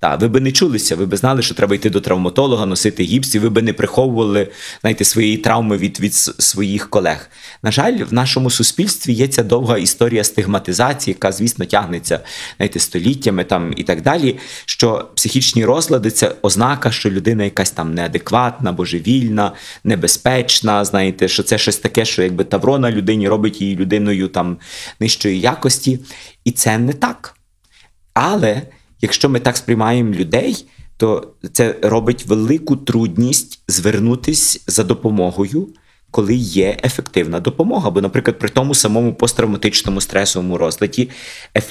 Так, 0.00 0.20
ви 0.20 0.28
би 0.28 0.40
не 0.40 0.52
чулися, 0.52 0.96
ви 0.96 1.06
би 1.06 1.16
знали, 1.16 1.42
що 1.42 1.54
треба 1.54 1.74
йти 1.74 1.90
до 1.90 2.00
травматолога, 2.00 2.66
носити 2.66 3.02
гіпс, 3.02 3.34
і 3.34 3.38
ви 3.38 3.50
би 3.50 3.62
не 3.62 3.72
приховували 3.72 4.48
знаєте, 4.80 5.04
своєї 5.04 5.36
травми 5.36 5.76
від, 5.76 6.00
від 6.00 6.14
своїх 6.14 6.90
колег. 6.90 7.30
На 7.62 7.72
жаль, 7.72 7.98
в 8.04 8.12
нашому 8.12 8.50
суспільстві 8.50 9.12
є 9.12 9.28
ця 9.28 9.42
довга 9.42 9.78
історія 9.78 10.24
стигматизації, 10.24 11.14
яка, 11.14 11.32
звісно, 11.32 11.64
тягнеться 11.64 12.20
знаєте, 12.56 12.78
століттями 12.80 13.44
там, 13.44 13.74
і 13.76 13.82
так 13.82 14.02
далі. 14.02 14.38
Що 14.64 15.08
психічні 15.14 15.64
розлади 15.64 16.10
це 16.10 16.34
ознака, 16.42 16.90
що 16.90 17.10
людина 17.10 17.44
якась 17.44 17.70
там 17.70 17.94
неадекватна, 17.94 18.72
божевільна, 18.72 19.52
небезпечна. 19.84 20.84
Знаєте, 20.84 21.28
що 21.28 21.42
це 21.42 21.58
щось 21.58 21.76
таке, 21.76 22.04
що 22.04 22.22
якби 22.22 22.44
тавро 22.44 22.78
на 22.78 22.90
людині 22.90 23.28
робить 23.28 23.60
її 23.60 23.76
людиною 23.76 24.28
там 24.28 24.56
нижчої 25.00 25.40
якості. 25.40 25.98
І 26.44 26.50
це 26.50 26.78
не 26.78 26.92
так. 26.92 27.34
Але 28.14 28.62
якщо 29.00 29.28
ми 29.28 29.40
так 29.40 29.56
сприймаємо 29.56 30.14
людей, 30.14 30.66
то 30.96 31.28
це 31.52 31.74
робить 31.82 32.26
велику 32.26 32.76
трудність 32.76 33.62
звернутись 33.68 34.64
за 34.66 34.84
допомогою, 34.84 35.68
коли 36.10 36.34
є 36.34 36.76
ефективна 36.84 37.40
допомога. 37.40 37.90
Бо, 37.90 38.00
наприклад, 38.00 38.38
при 38.38 38.48
тому 38.48 38.74
самому 38.74 39.14
посттравматичному 39.14 40.00
стресовому 40.00 40.58
розладі 40.58 41.10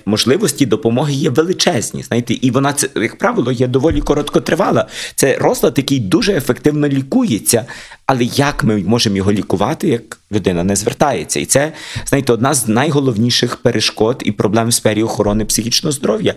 можливості 0.05 0.65
допомоги 0.65 1.13
є 1.13 1.29
величезні. 1.29 2.03
Знаєте, 2.03 2.33
і 2.33 2.51
вона 2.51 2.73
це, 2.73 2.89
як 2.95 3.17
правило, 3.17 3.51
є 3.51 3.67
доволі 3.67 4.01
короткотривала. 4.01 4.87
Це 5.15 5.37
розлад, 5.37 5.73
який 5.77 5.99
дуже 5.99 6.33
ефективно 6.33 6.87
лікується. 6.87 7.65
Але 8.07 8.23
як 8.23 8.63
ми 8.63 8.77
можемо 8.77 9.15
його 9.15 9.31
лікувати, 9.31 9.87
як 9.87 10.19
людина 10.31 10.63
не 10.63 10.75
звертається? 10.75 11.39
І 11.39 11.45
це, 11.45 11.73
знаєте, 12.05 12.33
одна 12.33 12.53
з 12.53 12.67
найголовніших 12.67 13.55
перешкод 13.55 14.23
і 14.25 14.31
проблем 14.31 14.67
в 14.67 14.73
сфері 14.73 15.03
охорони 15.03 15.45
психічного 15.45 15.91
здоров'я. 15.91 16.35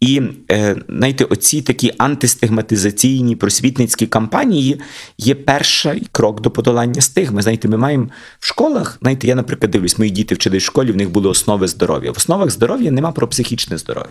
І 0.00 0.22
е, 0.50 0.76
знаєте, 0.88 1.24
оці 1.24 1.62
такі 1.62 1.92
антистигматизаційні 1.98 3.36
просвітницькі 3.36 4.06
кампанії 4.06 4.80
є 5.18 5.34
перший 5.34 6.06
крок 6.12 6.40
до 6.40 6.50
подолання 6.50 7.00
стигми. 7.00 7.42
Знаєте, 7.42 7.68
ми 7.68 7.76
маємо 7.76 8.08
в 8.38 8.46
школах, 8.46 8.98
знаєте, 9.00 9.26
я, 9.26 9.34
наприклад, 9.34 9.70
дивлюсь, 9.70 9.98
мої 9.98 10.10
діти 10.10 10.34
вчились 10.34 10.62
в 10.62 10.66
школі, 10.66 10.92
в 10.92 10.96
них 10.96 11.10
були 11.10 11.28
основи 11.28 11.68
здоров'я. 11.68 12.12
В 12.12 12.16
основах 12.16 12.50
здоров'я 12.50 12.90
нема 12.90 13.12
про 13.12 13.28
психічне 13.28 13.78
здоров'я. 13.78 14.10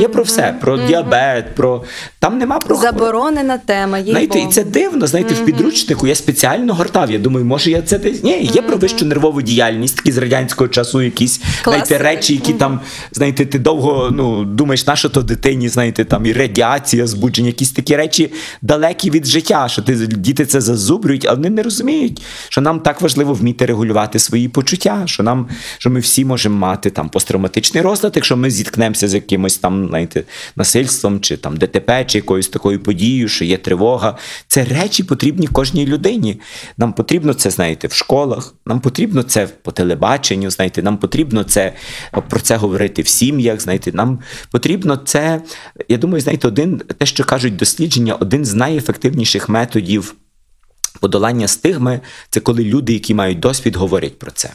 Є 0.00 0.08
про 0.08 0.22
все, 0.22 0.54
про 0.60 0.78
діабет, 0.78 1.54
про 1.54 1.84
там 2.18 2.38
нема 2.38 2.58
про. 2.58 2.76
Заборонена 2.76 3.58
тема. 3.58 3.98
їй 3.98 4.10
Знаєте, 4.10 4.38
і 4.38 4.46
це 4.46 4.64
дивно. 4.64 5.06
Знаєте, 5.06 5.34
в 5.34 5.44
підручнику 5.44 6.06
я 6.06 6.14
спеціально 6.14 6.74
гортав. 6.74 7.10
Я 7.10 7.18
думаю, 7.18 7.44
може 7.44 7.70
я 7.70 7.82
це 7.82 7.98
десь. 7.98 8.22
Ні, 8.22 8.50
є 8.54 8.62
про 8.62 8.76
вищу 8.76 9.04
нервову 9.04 9.42
діяльність, 9.42 9.96
такі 9.96 10.12
з 10.12 10.18
радянського 10.18 10.68
часу, 10.68 11.02
якісь 11.02 11.40
знаєте, 11.64 11.98
речі, 11.98 12.34
які 12.34 12.52
там, 12.52 12.80
знаєте, 13.12 13.46
ти 13.46 13.58
довго 13.58 14.10
ну, 14.12 14.44
думаєш, 14.44 14.86
на 14.86 14.96
що 14.96 15.08
то 15.08 15.22
дитині, 15.22 15.68
знаєте, 15.68 16.04
там 16.04 16.26
і 16.26 16.32
радіація, 16.32 17.06
збудження, 17.06 17.48
якісь 17.48 17.72
такі 17.72 17.96
речі 17.96 18.32
далекі 18.62 19.10
від 19.10 19.26
життя, 19.26 19.68
що 19.68 19.82
ти 19.82 19.94
діти 20.06 20.46
це 20.46 20.60
зазубрюють, 20.60 21.26
але 21.26 21.36
вони 21.36 21.50
не 21.50 21.62
розуміють, 21.62 22.22
що 22.48 22.60
нам 22.60 22.80
так 22.80 23.00
важливо 23.00 23.34
вміти 23.34 23.66
регулювати 23.66 24.18
свої 24.18 24.48
почуття, 24.48 25.02
що 25.06 25.22
нам, 25.22 25.48
що 25.78 25.90
ми 25.90 26.00
всі 26.00 26.24
можемо 26.24 26.58
мати 26.58 26.90
там 26.90 27.08
посттравматичний 27.08 27.82
розлад, 27.82 28.12
якщо 28.16 28.36
ми 28.36 28.50
зіткнемося 28.50 29.08
з 29.08 29.14
якимось 29.14 29.58
там, 29.58 29.77
знаєте, 29.86 30.24
насильством, 30.56 31.20
чи 31.20 31.36
там 31.36 31.56
ДТП, 31.56 32.04
чи 32.06 32.18
якоюсь 32.18 32.48
такою 32.48 32.82
подією, 32.82 33.28
що 33.28 33.44
є 33.44 33.56
тривога. 33.56 34.16
Це 34.46 34.64
речі 34.64 35.02
потрібні 35.02 35.46
кожній 35.46 35.86
людині. 35.86 36.40
Нам 36.76 36.92
потрібно 36.92 37.34
це, 37.34 37.50
знаєте, 37.50 37.88
в 37.88 37.92
школах, 37.92 38.54
нам 38.66 38.80
потрібно 38.80 39.22
це 39.22 39.48
по 39.62 39.72
телебаченню, 39.72 40.50
знаєте, 40.50 40.82
нам 40.82 40.96
потрібно 40.96 41.44
це 41.44 41.72
про 42.28 42.40
це 42.40 42.56
говорити 42.56 43.02
в 43.02 43.08
сім'ях. 43.08 43.60
Знаєте, 43.60 43.92
нам 43.92 44.18
потрібно 44.50 44.96
це. 44.96 45.42
Я 45.88 45.96
думаю, 45.96 46.20
знаєте, 46.20 46.48
один 46.48 46.78
те, 46.98 47.06
що 47.06 47.24
кажуть 47.24 47.56
дослідження, 47.56 48.14
один 48.14 48.44
з 48.44 48.54
найефективніших 48.54 49.48
методів. 49.48 50.14
Подолання 51.00 51.48
стигми 51.48 52.00
це 52.30 52.40
коли 52.40 52.64
люди, 52.64 52.92
які 52.92 53.14
мають 53.14 53.40
досвід, 53.40 53.76
говорять 53.76 54.18
про 54.18 54.30
це. 54.30 54.50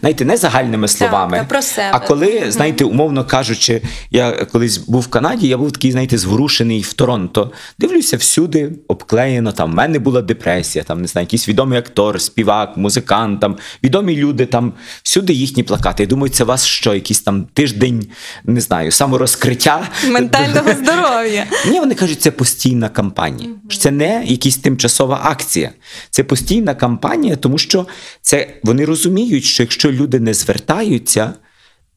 Знаєте, 0.00 0.24
не 0.24 0.36
загальними 0.36 0.88
словами, 0.88 1.38
та 1.38 1.44
про 1.44 1.62
себе. 1.62 1.90
а 1.92 2.00
коли, 2.00 2.44
знаєте, 2.48 2.84
умовно 2.84 3.24
кажучи, 3.24 3.82
я 4.10 4.32
колись 4.32 4.78
був 4.78 5.02
в 5.02 5.06
Канаді, 5.06 5.48
я 5.48 5.58
був 5.58 5.72
такий, 5.72 5.92
знаєте, 5.92 6.18
зворушений 6.18 6.80
в 6.80 6.92
Торонто. 6.92 7.52
Дивлюся 7.78 8.16
всюди, 8.16 8.72
обклеєно. 8.88 9.52
Там 9.52 9.72
в 9.72 9.74
мене 9.74 9.98
була 9.98 10.22
депресія, 10.22 10.84
там 10.84 11.00
не 11.00 11.06
знаю, 11.08 11.24
якийсь 11.24 11.48
відомий 11.48 11.78
актор, 11.78 12.20
співак, 12.20 12.76
музикант, 12.76 13.40
там 13.40 13.56
відомі 13.82 14.16
люди, 14.16 14.46
там 14.46 14.72
всюди 15.02 15.32
їхні 15.32 15.62
плакати. 15.62 16.02
Я 16.02 16.06
думаю, 16.06 16.32
це 16.32 16.44
вас 16.44 16.66
що, 16.66 16.94
якийсь 16.94 17.20
там 17.20 17.44
тиждень, 17.44 18.06
не 18.44 18.60
знаю, 18.60 18.92
саморозкриття 18.92 19.88
ментального 20.08 20.72
здоров'я. 20.82 21.46
ні, 21.66 21.80
вони 21.80 21.94
кажуть, 21.94 22.20
це 22.22 22.30
постійна 22.30 22.88
кампанія. 22.88 23.50
Що 23.68 23.80
Це 23.80 23.90
не 23.90 24.24
якась 24.24 24.56
тимчасова 24.56 25.20
акція. 25.22 25.70
Це 26.10 26.24
постійна 26.24 26.74
кампанія, 26.74 27.36
тому 27.36 27.58
що 27.58 27.86
це 28.22 28.54
вони 28.62 28.84
розуміють, 28.84 29.44
що 29.44 29.62
якщо 29.62 29.92
люди 29.92 30.20
не 30.20 30.34
звертаються, 30.34 31.34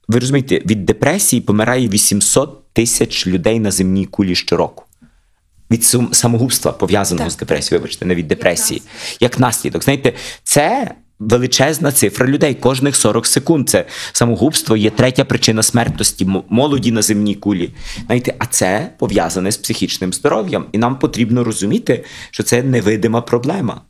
ви 0.07 0.19
розумієте, 0.19 0.61
від 0.65 0.85
депресії 0.85 1.41
помирає 1.41 1.87
800 1.87 2.73
тисяч 2.73 3.27
людей 3.27 3.59
на 3.59 3.71
земній 3.71 4.05
кулі 4.05 4.35
щороку. 4.35 4.83
Від 5.71 5.83
самогубства 6.11 6.71
пов'язаного 6.71 7.29
Так. 7.29 7.33
з 7.33 7.37
депресією, 7.37 7.81
вибачте, 7.81 8.05
не 8.05 8.15
від 8.15 8.27
депресії. 8.27 8.81
Як 9.19 9.39
наслідок. 9.39 9.83
Знаєте, 9.83 10.13
це 10.43 10.91
величезна 11.21 11.91
цифра 11.91 12.27
людей 12.27 12.55
кожних 12.55 12.95
40 12.95 13.25
секунд. 13.25 13.69
Це 13.69 13.85
самогубство 14.11 14.77
є 14.77 14.89
третя 14.89 15.25
причина 15.25 15.63
смертності 15.63 16.27
молоді 16.49 16.91
на 16.91 17.01
земній 17.01 17.35
кулі. 17.35 17.69
Знаєте, 18.05 18.35
а 18.39 18.45
це 18.45 18.91
пов'язане 18.99 19.51
з 19.51 19.57
психічним 19.57 20.13
здоров'ям. 20.13 20.65
І 20.71 20.77
нам 20.77 20.99
потрібно 20.99 21.43
розуміти, 21.43 22.03
що 22.31 22.43
це 22.43 22.63
невидима 22.63 23.21
проблема. 23.21 23.81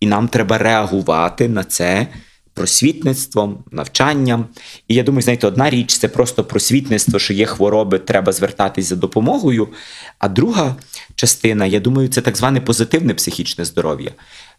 І 0.00 0.06
нам 0.06 0.28
треба 0.28 0.58
реагувати 0.58 1.48
на 1.48 1.64
це 1.64 2.06
просвітництвом, 2.54 3.64
навчанням. 3.70 4.46
І 4.88 4.94
я 4.94 5.02
думаю, 5.02 5.22
знаєте, 5.22 5.46
одна 5.46 5.70
річ 5.70 5.98
це 5.98 6.08
просто 6.08 6.44
просвітництво, 6.44 7.18
що 7.18 7.34
є 7.34 7.46
хвороби, 7.46 7.98
треба 7.98 8.32
звертатись 8.32 8.86
за 8.86 8.96
допомогою. 8.96 9.68
А 10.18 10.28
друга 10.28 10.76
частина, 11.14 11.66
я 11.66 11.80
думаю, 11.80 12.08
це 12.08 12.20
так 12.20 12.36
зване 12.36 12.60
позитивне 12.60 13.14
психічне 13.14 13.64
здоров'я. 13.64 14.10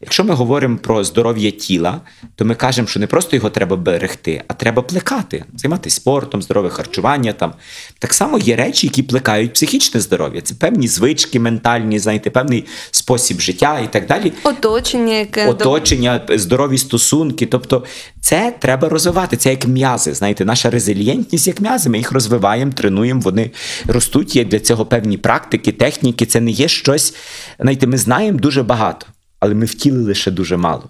Якщо 0.01 0.23
ми 0.23 0.33
говоримо 0.33 0.77
про 0.77 1.03
здоров'я 1.03 1.51
тіла, 1.51 2.01
то 2.35 2.45
ми 2.45 2.55
кажемо, 2.55 2.87
що 2.87 2.99
не 2.99 3.07
просто 3.07 3.35
його 3.35 3.49
треба 3.49 3.75
берегти, 3.75 4.43
а 4.47 4.53
треба 4.53 4.81
плекати, 4.81 5.45
займатися 5.55 5.95
спортом, 5.95 6.41
здорове 6.41 6.69
харчування. 6.69 7.33
Там 7.33 7.53
так 7.99 8.13
само 8.13 8.37
є 8.37 8.55
речі, 8.55 8.87
які 8.87 9.03
плекають 9.03 9.53
психічне 9.53 9.99
здоров'я. 9.99 10.41
Це 10.41 10.55
певні 10.55 10.87
звички 10.87 11.39
ментальні, 11.39 11.99
знаєте, 11.99 12.29
певний 12.29 12.65
спосіб 12.91 13.39
життя 13.39 13.79
і 13.79 13.93
так 13.93 14.07
далі. 14.07 14.33
Оточення, 14.43 15.13
яке 15.13 15.47
Оточення, 15.47 16.21
здорові 16.29 16.77
стосунки. 16.77 17.45
Тобто, 17.45 17.83
це 18.21 18.53
треба 18.59 18.89
розвивати. 18.89 19.37
Це 19.37 19.49
як 19.49 19.67
м'язи. 19.67 20.13
Знаєте, 20.13 20.45
наша 20.45 20.69
резилієнтність 20.69 21.47
як 21.47 21.61
м'язи. 21.61 21.89
Ми 21.89 21.97
їх 21.97 22.11
розвиваємо, 22.11 22.71
тренуємо, 22.71 23.21
вони 23.21 23.51
ростуть. 23.87 24.35
Є 24.35 24.45
для 24.45 24.59
цього 24.59 24.85
певні 24.85 25.17
практики, 25.17 25.71
техніки. 25.71 26.25
Це 26.25 26.41
не 26.41 26.51
є 26.51 26.67
щось. 26.67 27.15
Знаєте, 27.59 27.87
ми 27.87 27.97
знаємо 27.97 28.39
дуже 28.39 28.63
багато, 28.63 29.07
але 29.39 29.53
ми 29.53 29.65
втілили 29.65 30.15
ще 30.15 30.31
дуже 30.31 30.57
мало. 30.57 30.89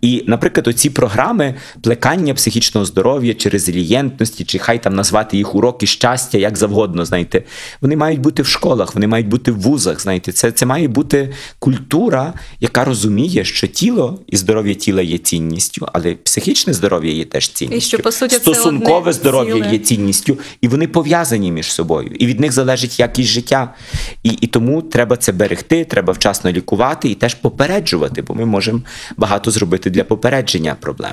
І, 0.00 0.24
наприклад, 0.26 0.68
оці 0.68 0.90
програми 0.90 1.54
плекання 1.80 2.34
психічного 2.34 2.84
здоров'я 2.84 3.34
чи 3.34 3.48
резилієнтності, 3.48 4.44
чи 4.44 4.58
хай 4.58 4.82
там 4.82 4.94
назвати 4.94 5.36
їх 5.36 5.54
уроки 5.54 5.86
щастя, 5.86 6.38
як 6.38 6.56
завгодно, 6.56 7.04
знаєте, 7.04 7.42
вони 7.80 7.96
мають 7.96 8.20
бути 8.20 8.42
в 8.42 8.46
школах, 8.46 8.94
вони 8.94 9.06
мають 9.06 9.28
бути 9.28 9.52
в 9.52 9.60
вузах. 9.60 10.00
Знаєте, 10.00 10.32
це, 10.32 10.52
це 10.52 10.66
має 10.66 10.88
бути 10.88 11.32
культура, 11.58 12.32
яка 12.60 12.84
розуміє, 12.84 13.44
що 13.44 13.66
тіло 13.66 14.20
і 14.26 14.36
здоров'я 14.36 14.74
тіла 14.74 15.02
є 15.02 15.18
цінністю, 15.18 15.88
але 15.92 16.14
психічне 16.14 16.72
здоров'я 16.72 17.12
є 17.12 17.24
теж 17.24 17.48
цінністю. 17.48 17.78
І 17.78 17.80
що, 17.80 17.98
по 17.98 18.12
суті, 18.12 18.34
стосункове 18.34 19.12
здоров'я 19.12 19.70
є 19.72 19.78
цінністю, 19.78 20.38
і 20.60 20.68
вони 20.68 20.86
пов'язані 20.86 21.52
між 21.52 21.72
собою, 21.72 22.10
і 22.18 22.26
від 22.26 22.40
них 22.40 22.52
залежить 22.52 23.00
якість 23.00 23.30
життя. 23.30 23.74
І, 24.22 24.30
і 24.40 24.46
тому 24.46 24.82
треба 24.82 25.16
це 25.16 25.32
берегти, 25.32 25.84
треба 25.84 26.12
вчасно 26.12 26.52
лікувати 26.52 27.08
і 27.08 27.14
теж 27.14 27.34
попереджувати, 27.34 28.22
бо 28.22 28.34
ми 28.34 28.44
можемо 28.44 28.80
багато 29.16 29.50
зробити 29.50 29.71
для 29.78 30.04
попередження 30.04 30.76
проблем. 30.80 31.12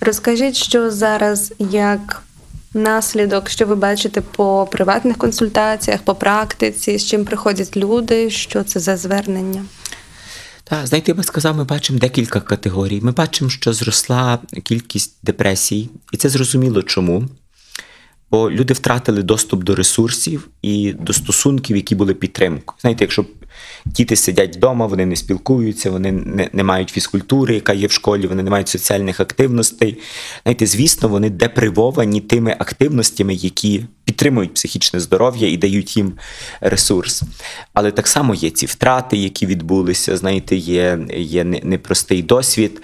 Розкажіть, 0.00 0.56
що 0.56 0.90
зараз 0.90 1.52
як 1.58 2.22
наслідок, 2.74 3.50
що 3.50 3.66
ви 3.66 3.74
бачите 3.74 4.20
по 4.20 4.68
приватних 4.70 5.16
консультаціях, 5.16 6.02
по 6.02 6.14
практиці, 6.14 6.98
з 6.98 7.06
чим 7.06 7.24
приходять 7.24 7.76
люди, 7.76 8.30
що 8.30 8.62
це 8.62 8.80
за 8.80 8.96
звернення? 8.96 9.64
Так, 10.64 10.86
знаєте, 10.86 11.10
я 11.10 11.14
би 11.14 11.22
сказав, 11.22 11.56
ми 11.56 11.64
бачимо 11.64 11.98
декілька 11.98 12.40
категорій. 12.40 13.00
Ми 13.00 13.12
бачимо, 13.12 13.50
що 13.50 13.72
зросла 13.72 14.38
кількість 14.62 15.16
депресій, 15.22 15.90
і 16.12 16.16
це 16.16 16.28
зрозуміло 16.28 16.82
чому. 16.82 17.28
Бо 18.30 18.50
люди 18.50 18.74
втратили 18.74 19.22
доступ 19.22 19.64
до 19.64 19.74
ресурсів 19.74 20.48
і 20.62 20.92
до 20.92 21.12
стосунків, 21.12 21.76
які 21.76 21.94
були 21.94 22.14
підтримкою. 22.14 22.78
Знаєте, 22.80 23.04
якщо 23.04 23.24
діти 23.84 24.16
сидять 24.16 24.56
вдома, 24.56 24.86
вони 24.86 25.06
не 25.06 25.16
спілкуються, 25.16 25.90
вони 25.90 26.12
не, 26.12 26.50
не 26.52 26.64
мають 26.64 26.90
фізкультури, 26.90 27.54
яка 27.54 27.72
є 27.72 27.86
в 27.86 27.92
школі, 27.92 28.26
вони 28.26 28.42
не 28.42 28.50
мають 28.50 28.68
соціальних 28.68 29.20
активностей. 29.20 29.98
Знаєте, 30.42 30.66
звісно, 30.66 31.08
вони 31.08 31.30
депривовані 31.30 32.20
тими 32.20 32.56
активностями, 32.58 33.34
які 33.34 33.84
підтримують 34.04 34.54
психічне 34.54 35.00
здоров'я 35.00 35.48
і 35.48 35.56
дають 35.56 35.96
їм 35.96 36.12
ресурс. 36.60 37.22
Але 37.74 37.90
так 37.90 38.08
само 38.08 38.34
є 38.34 38.50
ці 38.50 38.66
втрати, 38.66 39.16
які 39.16 39.46
відбулися. 39.46 40.16
Знаєте, 40.16 40.56
є, 40.56 40.98
є 41.16 41.44
непростий 41.44 42.22
досвід. 42.22 42.80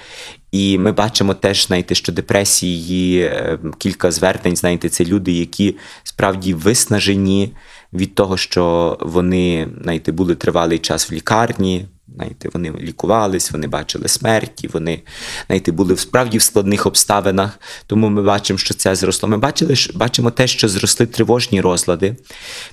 І 0.53 0.79
ми 0.79 0.93
бачимо 0.93 1.35
теж, 1.35 1.67
знаєте, 1.67 1.95
що 1.95 2.13
депресії 2.13 3.21
е, 3.21 3.59
кілька 3.79 4.11
звернень, 4.11 4.57
знаєте, 4.57 4.89
це 4.89 5.05
люди, 5.05 5.33
які 5.33 5.77
справді 6.03 6.55
виснажені 6.55 7.53
від 7.93 8.15
того, 8.15 8.37
що 8.37 8.97
вони 9.01 9.69
знаєте, 9.83 10.13
були 10.13 10.35
тривалий 10.35 10.79
час 10.79 11.11
в 11.11 11.15
лікарні. 11.15 11.87
Знаєте, 12.15 12.49
вони 12.53 12.73
лікувались, 12.81 13.53
вони 13.53 13.67
бачили 13.67 14.09
смерті, 14.09 14.69
вони 14.73 15.03
знаєте, 15.47 15.73
були 15.73 15.97
справді 15.97 16.39
в 16.39 16.43
складних 16.43 16.87
обставинах. 16.87 17.61
Тому 17.87 18.09
ми 18.09 18.23
бачимо, 18.23 18.59
що 18.59 18.75
це 18.75 18.95
зросло. 18.95 19.29
Ми 19.29 19.39
бачили, 19.39 19.75
бачимо 19.95 20.31
те, 20.31 20.47
що 20.47 20.69
зросли 20.69 21.07
тривожні 21.07 21.61
розлади. 21.61 22.17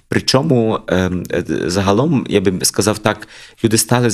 Причому 0.07 0.79
ем, 0.87 1.23
е, 1.31 1.43
загалом, 1.65 2.25
я 2.29 2.41
би 2.41 2.65
сказав 2.65 2.99
так, 2.99 3.27
люди 3.63 3.77
стали 3.77 4.09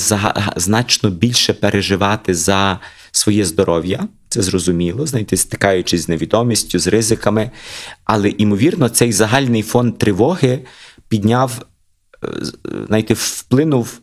значно 0.56 1.10
більше 1.10 1.52
переживати 1.52 2.34
за 2.34 2.80
своє 3.12 3.44
здоров'я. 3.44 4.08
Це 4.28 4.42
зрозуміло, 4.42 5.06
знаєте, 5.06 5.36
стикаючись 5.36 6.00
з 6.00 6.08
невідомістю, 6.08 6.78
з 6.78 6.86
ризиками. 6.86 7.50
Але 8.04 8.28
ймовірно, 8.28 8.88
цей 8.88 9.12
загальний 9.12 9.62
фон 9.62 9.92
тривоги 9.92 10.58
підняв, 11.10 11.66
е, 12.24 12.26
е, 12.26 12.86
знаєте, 12.86 13.14
вплинув 13.14 14.00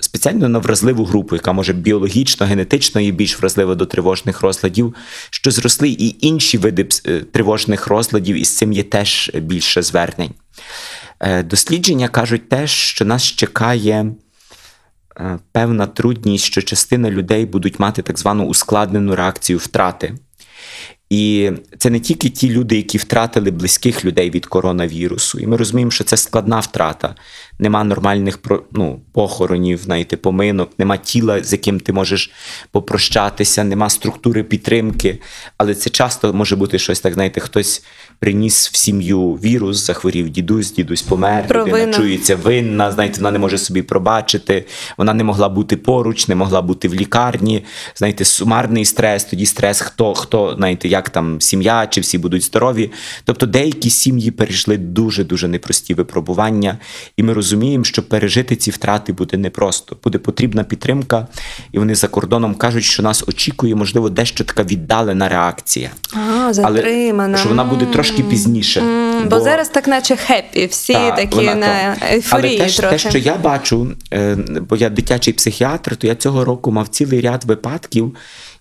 спеціально 0.00 0.48
на 0.48 0.58
вразливу 0.58 1.04
групу, 1.04 1.36
яка 1.36 1.52
може 1.52 1.72
біологічно, 1.72 2.46
генетично 2.46 3.00
є 3.00 3.10
більш 3.10 3.38
вразлива 3.38 3.74
до 3.74 3.86
тривожних 3.86 4.40
розладів, 4.40 4.94
що 5.30 5.50
зросли 5.50 5.88
і 5.88 6.16
інші 6.26 6.58
види 6.58 6.88
е, 7.06 7.20
тривожних 7.20 7.86
розладів, 7.86 8.36
і 8.36 8.44
з 8.44 8.56
цим 8.56 8.72
є 8.72 8.82
теж 8.82 9.30
більше 9.34 9.82
звернень. 9.82 10.34
Дослідження 11.44 12.08
кажуть 12.08 12.48
теж, 12.48 12.70
що 12.70 13.04
нас 13.04 13.22
чекає 13.22 14.12
певна 15.52 15.86
трудність, 15.86 16.44
що 16.44 16.62
частина 16.62 17.10
людей 17.10 17.46
будуть 17.46 17.78
мати 17.78 18.02
так 18.02 18.18
звану 18.18 18.44
ускладнену 18.44 19.16
реакцію 19.16 19.58
втрати. 19.58 20.14
І 21.10 21.50
це 21.78 21.90
не 21.90 22.00
тільки 22.00 22.28
ті 22.28 22.50
люди, 22.50 22.76
які 22.76 22.98
втратили 22.98 23.50
близьких 23.50 24.04
людей 24.04 24.30
від 24.30 24.46
коронавірусу. 24.46 25.38
І 25.38 25.46
ми 25.46 25.56
розуміємо, 25.56 25.90
що 25.90 26.04
це 26.04 26.16
складна 26.16 26.60
втрата. 26.60 27.14
Нема 27.58 27.84
нормальних 27.84 28.38
ну, 28.72 29.00
похоронів, 29.12 29.78
знаєте, 29.78 30.16
поминок, 30.16 30.70
нема 30.78 30.96
тіла, 30.96 31.44
з 31.44 31.52
яким 31.52 31.80
ти 31.80 31.92
можеш 31.92 32.30
попрощатися, 32.70 33.64
нема 33.64 33.90
структури 33.90 34.42
підтримки. 34.42 35.18
Але 35.56 35.74
це 35.74 35.90
часто 35.90 36.32
може 36.32 36.56
бути 36.56 36.78
щось 36.78 37.00
так, 37.00 37.14
знаєте, 37.14 37.40
хтось 37.40 37.82
приніс 38.18 38.70
в 38.70 38.76
сім'ю 38.76 39.32
вірус, 39.32 39.86
захворів 39.86 40.28
дідусь, 40.28 40.72
дідусь 40.72 41.02
помер, 41.02 41.44
людина 41.50 41.92
чується 41.92 42.36
винна, 42.36 42.92
знаєте, 42.92 43.16
вона 43.16 43.30
не 43.30 43.38
може 43.38 43.58
собі 43.58 43.82
пробачити, 43.82 44.64
вона 44.98 45.14
не 45.14 45.24
могла 45.24 45.48
бути 45.48 45.76
поруч, 45.76 46.28
не 46.28 46.34
могла 46.34 46.62
бути 46.62 46.88
в 46.88 46.94
лікарні. 46.94 47.64
Знаєте, 47.94 48.24
сумарний 48.24 48.84
стрес, 48.84 49.24
тоді 49.24 49.46
стрес, 49.46 49.80
хто, 49.80 50.14
хто, 50.14 50.54
знаєте, 50.56 50.88
як 50.88 50.97
там 51.02 51.40
сім'я, 51.40 51.86
чи 51.86 52.00
всі 52.00 52.18
будуть 52.18 52.42
здорові. 52.44 52.90
Тобто 53.24 53.46
деякі 53.46 53.90
сім'ї 53.90 54.30
перейшли 54.30 54.76
дуже-дуже 54.76 55.48
непрості 55.48 55.94
випробування, 55.94 56.78
і 57.16 57.22
ми 57.22 57.32
розуміємо, 57.32 57.84
що 57.84 58.02
пережити 58.02 58.56
ці 58.56 58.70
втрати 58.70 59.12
буде 59.12 59.36
непросто. 59.36 59.96
Буде 60.04 60.18
потрібна 60.18 60.64
підтримка, 60.64 61.26
і 61.72 61.78
вони 61.78 61.94
за 61.94 62.08
кордоном 62.08 62.54
кажуть, 62.54 62.84
що 62.84 63.02
нас 63.02 63.24
очікує, 63.28 63.74
можливо, 63.74 64.10
дещо 64.10 64.44
така 64.44 64.62
віддалена 64.62 65.28
реакція. 65.28 65.90
А, 66.12 66.52
затримана. 66.52 67.24
Але 67.28 67.36
що 67.38 67.48
вона 67.48 67.64
буде 67.64 67.86
трошки 67.86 68.22
пізніше. 68.22 68.80
М, 68.80 69.28
Бо, 69.28 69.40
зараз 69.40 69.68
так 69.68 69.88
наче 69.88 70.16
хеппі, 70.16 70.66
всі 70.66 70.92
Так, 70.92 71.16
такі 71.16 71.44
на 71.44 71.96
ейфорії 72.12 72.54
Але 72.56 72.64
теж 72.64 72.76
трохи. 72.76 72.96
те, 72.96 73.10
що 73.10 73.18
я 73.18 73.34
бачу, 73.36 73.88
е, 74.12 74.36
бо 74.68 74.76
я 74.76 74.88
дитячий 74.88 75.34
психіатр, 75.34 75.96
то 75.96 76.06
я 76.06 76.14
цього 76.14 76.44
року 76.44 76.72
мав 76.72 76.88
цілий 76.88 77.20
ряд 77.20 77.44
випадків, 77.44 78.16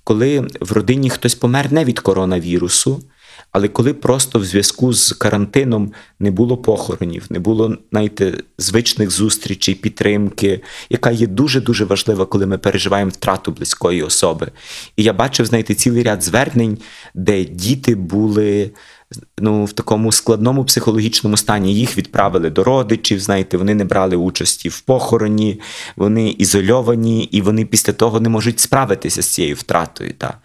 коли 0.07 0.47
в 0.59 0.71
родині 0.71 1.09
хтось 1.09 1.35
помер 1.35 1.71
не 1.73 1.85
від 1.85 1.99
коронавірусу, 1.99 3.03
але 3.51 3.67
коли 3.67 3.93
просто 3.93 4.39
в 4.39 4.45
зв'язку 4.45 4.93
з 4.93 5.11
карантином 5.11 5.91
не 6.19 6.31
було 6.31 6.57
похоронів, 6.57 7.25
не 7.29 7.39
було 7.39 7.77
знаєте, 7.91 8.33
звичних 8.57 9.11
зустрічей, 9.11 9.75
підтримки, 9.75 10.61
яка 10.89 11.11
є 11.11 11.27
дуже 11.27 11.61
дуже 11.61 11.85
важлива, 11.85 12.25
коли 12.25 12.45
ми 12.45 12.57
переживаємо 12.57 13.11
втрату 13.11 13.51
близької 13.51 14.03
особи. 14.03 14.51
І 14.97 15.03
я 15.03 15.13
бачив, 15.13 15.45
знаєте, 15.45 15.75
цілий 15.75 16.03
ряд 16.03 16.23
звернень, 16.23 16.77
де 17.13 17.45
діти 17.45 17.95
були 17.95 18.71
ну, 19.39 19.65
в 19.65 19.73
такому 19.73 20.11
складному 20.11 20.65
психологічному 20.65 21.37
стані. 21.37 21.75
Їх 21.75 21.97
відправили 21.97 22.49
до 22.49 22.63
родичів, 22.63 23.19
знаєте, 23.19 23.57
вони 23.57 23.75
не 23.75 23.85
брали 23.85 24.15
участі 24.15 24.69
в 24.69 24.81
похороні, 24.81 25.59
вони 25.95 26.29
ізольовані, 26.29 27.23
і 27.23 27.41
вони 27.41 27.65
після 27.65 27.93
того 27.93 28.19
не 28.19 28.29
можуть 28.29 28.59
справитися 28.59 29.21
з 29.21 29.27
цією 29.27 29.55
втратою. 29.55 30.13
Та. 30.13 30.37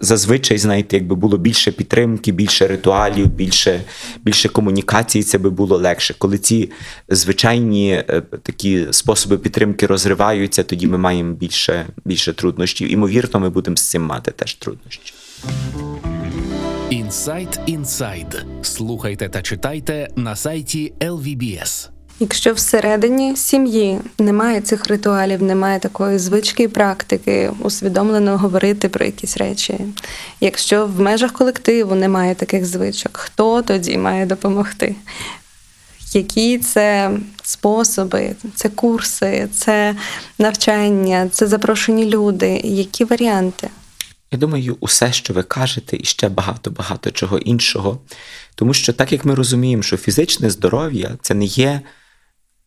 Зазвичай, 0.00 0.58
знаєте, 0.58 0.96
якби 0.96 1.14
було 1.16 1.38
більше 1.38 1.72
підтримки, 1.72 2.32
більше 2.32 2.66
ритуалів, 2.66 3.26
більше, 3.26 3.82
більше 4.24 4.48
комунікації, 4.48 5.24
це 5.24 5.38
би 5.38 5.50
було 5.50 5.76
легше. 5.76 6.14
Коли 6.18 6.38
ці 6.38 6.70
звичайні 7.08 7.92
е, 7.92 8.22
такі 8.42 8.86
способи 8.90 9.38
підтримки 9.38 9.86
розриваються, 9.86 10.62
тоді 10.62 10.86
ми 10.86 10.98
маємо 10.98 11.34
більше, 11.34 11.86
більше 12.04 12.32
труднощів. 12.32 12.92
Імовірно, 12.92 13.40
ми 13.40 13.50
будемо 13.50 13.76
з 13.76 13.90
цим 13.90 14.02
мати 14.02 14.30
теж 14.30 14.54
труднощі. 14.54 15.14
Інсайт 16.92 17.60
Інсайд. 17.66 18.46
Слухайте 18.62 19.28
та 19.28 19.42
читайте 19.42 20.08
на 20.16 20.36
сайті 20.36 20.92
LVBS. 21.00 21.88
Якщо 22.20 22.52
всередині 22.52 23.36
сім'ї 23.36 23.98
немає 24.18 24.60
цих 24.60 24.86
ритуалів, 24.86 25.42
немає 25.42 25.78
такої 25.78 26.18
звички 26.18 26.62
і 26.62 26.68
практики, 26.68 27.50
усвідомлено 27.60 28.38
говорити 28.38 28.88
про 28.88 29.04
якісь 29.04 29.36
речі. 29.36 29.74
Якщо 30.40 30.86
в 30.86 31.00
межах 31.00 31.32
колективу 31.32 31.94
немає 31.94 32.34
таких 32.34 32.66
звичок, 32.66 33.16
хто 33.16 33.62
тоді 33.62 33.98
має 33.98 34.26
допомогти? 34.26 34.94
Які 36.14 36.58
це 36.58 37.10
способи, 37.42 38.34
це 38.54 38.68
курси, 38.68 39.48
це 39.54 39.96
навчання, 40.38 41.28
це 41.32 41.46
запрошені 41.46 42.04
люди? 42.04 42.60
Які 42.64 43.04
варіанти? 43.04 43.68
Я 44.32 44.38
думаю, 44.38 44.76
усе, 44.80 45.12
що 45.12 45.34
ви 45.34 45.42
кажете, 45.42 45.96
і 45.96 46.04
ще 46.04 46.28
багато-багато 46.28 47.10
чого 47.10 47.38
іншого. 47.38 48.00
Тому 48.54 48.74
що, 48.74 48.92
так 48.92 49.12
як 49.12 49.24
ми 49.24 49.34
розуміємо, 49.34 49.82
що 49.82 49.96
фізичне 49.96 50.50
здоров'я 50.50 51.18
це 51.22 51.34
не 51.34 51.44
є, 51.44 51.80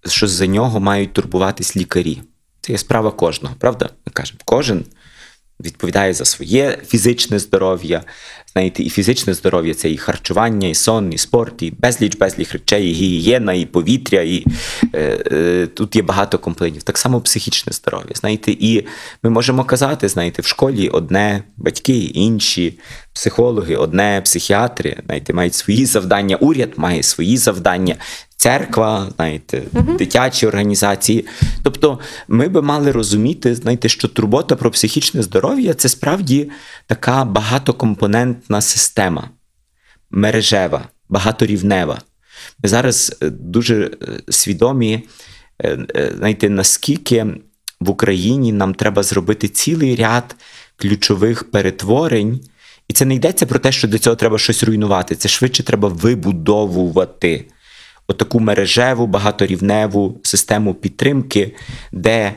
що 0.06 0.28
за 0.28 0.47
нього 0.47 0.80
мають 0.80 1.13
турбуватись 1.13 1.78
лікарі. 1.78 2.21
Це 2.62 2.71
є 2.71 2.78
справа 2.78 3.12
кожного, 3.12 3.56
правда? 3.60 3.89
Ми 4.06 4.12
кажемо, 4.13 4.39
кожен 4.45 4.86
відповідає 5.60 6.13
за 6.13 6.26
своє 6.26 6.78
фізичне 6.88 7.39
здоров'я. 7.39 8.04
Знаєте, 8.54 8.84
і 8.84 8.89
фізичне 8.89 9.34
здоров'я 9.34 9.74
це 9.74 9.89
і 9.89 9.98
харчування, 9.98 10.68
і 10.68 10.76
сон, 10.76 11.13
і 11.13 11.18
спорт, 11.18 11.62
і 11.63 11.74
безліч, 11.80 12.18
безліч 12.18 12.54
речей, 12.54 12.89
і 12.89 12.94
гігієна, 12.94 13.54
і 13.54 13.65
повітря, 13.65 14.22
і 14.22 14.46
е, 14.94 15.24
е, 15.32 15.68
тут 15.68 15.96
є 15.96 16.02
багато 16.02 16.39
компонентів. 16.39 16.84
Так 16.84 16.98
само 16.98 17.22
психічне 17.22 17.74
здоров'я. 17.74 18.12
Знаєте, 18.15 18.52
і 18.52 18.86
ми 19.24 19.30
можемо 19.30 19.63
казати, 19.63 20.10
знаєте, 20.10 20.41
в 20.41 20.46
школі 20.46 20.89
одне, 20.89 21.44
батьки 21.58 21.98
інші, 21.98 22.80
психологи, 23.13 23.76
одне, 23.76 24.22
психіатри, 24.26 24.98
знаєте, 25.06 25.34
мають 25.34 25.54
свої 25.54 25.86
завдання, 25.86 26.36
уряд 26.36 26.70
має 26.78 27.04
свої 27.04 27.38
завдання. 27.38 27.96
Церква, 28.45 29.10
знаєте, 29.15 29.63
дитячі 29.97 30.47
організації. 30.47 31.25
Тобто, 31.63 31.99
ми 32.27 32.47
би 32.47 32.62
мали 32.62 32.91
розуміти, 32.91 33.55
знаєте, 33.55 33.89
що 33.89 34.08
турбота 34.08 34.55
про 34.55 34.71
психічне 34.71 35.23
здоров'я 35.23 35.73
це 35.73 35.89
справді 35.89 36.51
така 36.88 37.25
багатокомпонентна 37.25 38.62
система, 38.62 39.29
мережева, 40.12 40.88
багаторівнева. 41.10 42.01
Ми 42.63 42.69
зараз 42.69 43.17
е, 43.21 43.29
дуже 43.29 43.84
е, 43.84 43.91
свідомі, 44.29 45.03
е, 45.63 46.13
знаєте, 46.17 46.49
наскільки 46.49 47.25
в 47.79 47.89
Україні 47.89 48.53
нам 48.53 48.73
треба 48.73 49.03
зробити 49.03 49.47
цілий 49.47 49.95
ряд 49.95 50.36
ключових 50.75 51.51
перетворень. 51.51 52.39
І 52.88 52.93
це 52.93 53.05
не 53.05 53.15
йдеться 53.15 53.45
про 53.45 53.60
те, 53.60 53.71
що 53.71 53.88
до 53.88 53.97
цього 53.97 54.15
треба 54.15 54.38
щось 54.38 54.63
руйнувати. 54.63 55.15
Це 55.15 55.29
швидше 55.29 55.63
треба 55.63 55.89
вибудовувати 55.89 57.45
отаку 58.08 58.39
мережеву, 58.39 59.08
багаторівневу 59.08 60.20
систему 60.24 60.74
підтримки, 60.74 61.56
де 61.91 62.36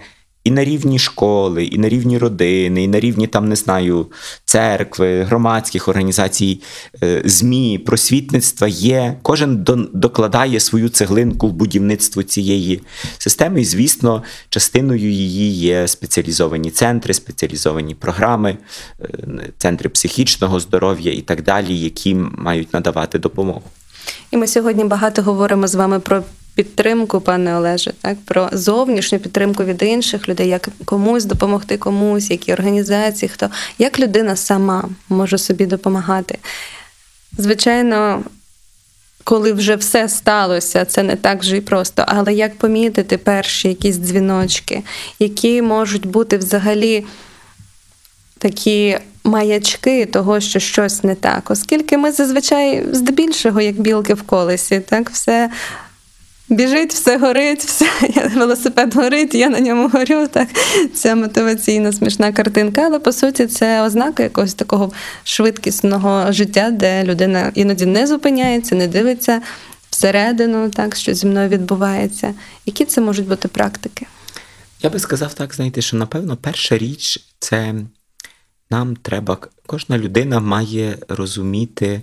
і 0.49 0.51
на 0.51 0.65
рівні 0.65 0.99
школи, 0.99 1.65
і 1.65 1.79
на 1.79 1.89
рівні 1.89 2.19
родини, 2.19 2.85
і 2.85 2.89
на 2.89 3.01
рівні 3.01 3.27
там 3.27 3.49
не 3.49 3.57
знаю 3.57 4.07
церкви, 4.45 5.23
громадських 5.23 5.89
організацій, 5.89 6.63
е, 7.03 7.23
змі, 7.25 7.79
просвітництва 7.79 8.69
є. 8.69 9.17
Кожен 9.23 9.67
докладає 9.95 10.61
свою 10.61 10.89
цеглинку 10.89 11.49
в 11.49 11.53
будівництво 11.53 12.23
цієї 12.23 12.81
системи. 13.19 13.61
І, 13.61 13.65
звісно, 13.65 14.23
частиною 14.49 15.11
її 15.11 15.51
є 15.51 15.89
спеціалізовані 15.89 16.71
центри, 16.71 17.15
спеціалізовані 17.15 17.95
програми, 17.95 18.59
е, 19.01 19.07
центри 19.59 19.89
психічного 19.89 20.61
здоров'я 20.61 21.13
і 21.13 21.21
так 21.21 21.43
далі, 21.43 21.79
які 21.79 22.15
мають 22.15 22.75
надавати 22.75 23.19
допомогу. 23.19 23.63
І 24.31 24.37
ми 24.37 24.47
сьогодні 24.47 24.85
багато 24.85 25.23
говоримо 25.23 25.67
з 25.69 25.75
вами 25.75 26.01
про 26.01 26.23
підтримку, 26.55 27.21
пане 27.21 27.57
Олеже, 27.57 27.93
так 28.01 28.17
про 28.25 28.49
зовнішню 28.53 29.19
підтримку 29.19 29.65
від 29.65 29.83
інших 29.83 30.29
людей, 30.29 30.49
як 30.49 30.69
комусь 30.85 31.25
допомогти 31.25 31.77
комусь, 31.77 32.31
які 32.31 32.53
організації, 32.53 33.29
хто 33.29 33.51
як 33.79 34.01
людина 34.01 34.37
сама 34.37 34.89
може 35.09 35.39
собі 35.39 35.67
допомагати. 35.67 36.39
Звичайно, 37.39 38.23
коли 39.25 39.53
вже 39.53 39.77
все 39.77 40.09
сталося, 40.09 40.85
це 40.85 41.03
не 41.03 41.17
так 41.17 41.41
вже 41.41 41.57
і 41.57 41.61
просто. 41.61 42.05
Але 42.07 42.35
як 42.35 42.59
помітити 42.59 43.19
перші 43.19 43.69
якісь 43.69 43.97
дзвіночки, 43.97 44.83
які 45.19 45.63
можуть 45.63 46.07
бути 46.07 46.39
взагалі 46.39 47.05
такі 48.39 48.99
маячки 49.29 50.07
того, 50.07 50.41
що 50.41 50.59
щось 50.59 51.05
не 51.05 51.15
так, 51.15 51.51
оскільки 51.51 51.99
ми 51.99 52.13
зазвичай 52.13 52.87
здебільшого, 52.93 53.61
як 53.61 53.81
білки 53.81 54.15
в 54.15 54.23
колесі, 54.23 54.81
так 54.81 55.11
все. 55.11 55.51
Біжить, 56.51 56.93
все 56.93 57.19
горить, 57.19 57.65
все, 57.65 57.87
велосипед 58.35 58.95
горить, 58.95 59.35
я 59.35 59.49
на 59.49 59.61
ньому 59.61 59.89
горю. 59.89 60.27
Так, 60.27 60.49
ця 60.95 61.15
мотиваційна 61.15 61.93
смішна 61.93 62.33
картинка. 62.33 62.83
Але 62.87 62.99
по 62.99 63.13
суті, 63.13 63.47
це 63.47 63.83
ознака 63.83 64.23
якогось 64.23 64.55
такого 64.55 64.93
швидкісного 65.25 66.33
життя, 66.33 66.71
де 66.71 67.05
людина 67.05 67.53
іноді 67.55 67.87
не 67.87 68.07
зупиняється, 68.07 68.75
не 68.75 68.87
дивиться 68.87 69.43
всередину, 69.91 70.71
так, 70.71 70.97
що 70.97 71.15
зі 71.15 71.27
мною 71.27 71.49
відбувається. 71.49 72.35
Які 72.67 72.85
це 72.85 73.01
можуть 73.01 73.29
бути 73.29 73.49
практики? 73.49 74.07
Я 74.83 74.91
би 74.91 74.99
сказав 74.99 75.35
так, 75.35 75.55
знаєте, 75.55 75.83
що 75.83 75.97
напевно 75.97 76.37
перша 76.37 76.79
річ 76.79 77.25
це 77.39 77.75
нам 78.71 78.97
треба, 78.97 79.39
кожна 79.67 79.99
людина 79.99 80.41
має 80.41 80.99
розуміти 81.09 82.03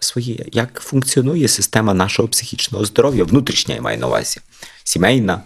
своє, 0.00 0.36
як 0.52 0.80
функціонує 0.80 1.48
система 1.48 1.94
нашого 1.94 2.28
психічного 2.28 2.84
здоров'я, 2.84 3.24
внутрішня 3.24 3.74
я 3.74 3.82
маю 3.82 3.98
на 3.98 4.06
увазі, 4.06 4.40
сімейна. 4.84 5.42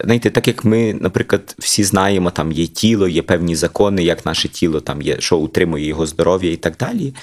Знаєте, 0.00 0.30
так 0.30 0.48
як 0.48 0.64
ми, 0.64 0.94
наприклад, 1.00 1.54
всі 1.58 1.84
знаємо, 1.84 2.30
там 2.30 2.52
є 2.52 2.66
тіло, 2.66 3.08
є 3.08 3.22
певні 3.22 3.56
закони, 3.56 4.04
як 4.04 4.26
наше 4.26 4.48
тіло 4.48 4.80
там 4.80 5.02
є, 5.02 5.16
що 5.20 5.36
утримує 5.36 5.86
його 5.86 6.06
здоров'я 6.06 6.52
і 6.52 6.56
так 6.56 6.76
далі. 6.76 7.14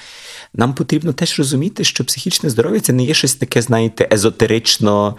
Нам 0.54 0.74
потрібно 0.74 1.12
теж 1.12 1.38
розуміти, 1.38 1.84
що 1.84 2.04
психічне 2.04 2.50
здоров'я 2.50 2.80
це 2.80 2.92
не 2.92 3.04
є 3.04 3.14
щось 3.14 3.34
таке, 3.34 3.62
знаєте, 3.62 4.08
езотерично, 4.12 5.16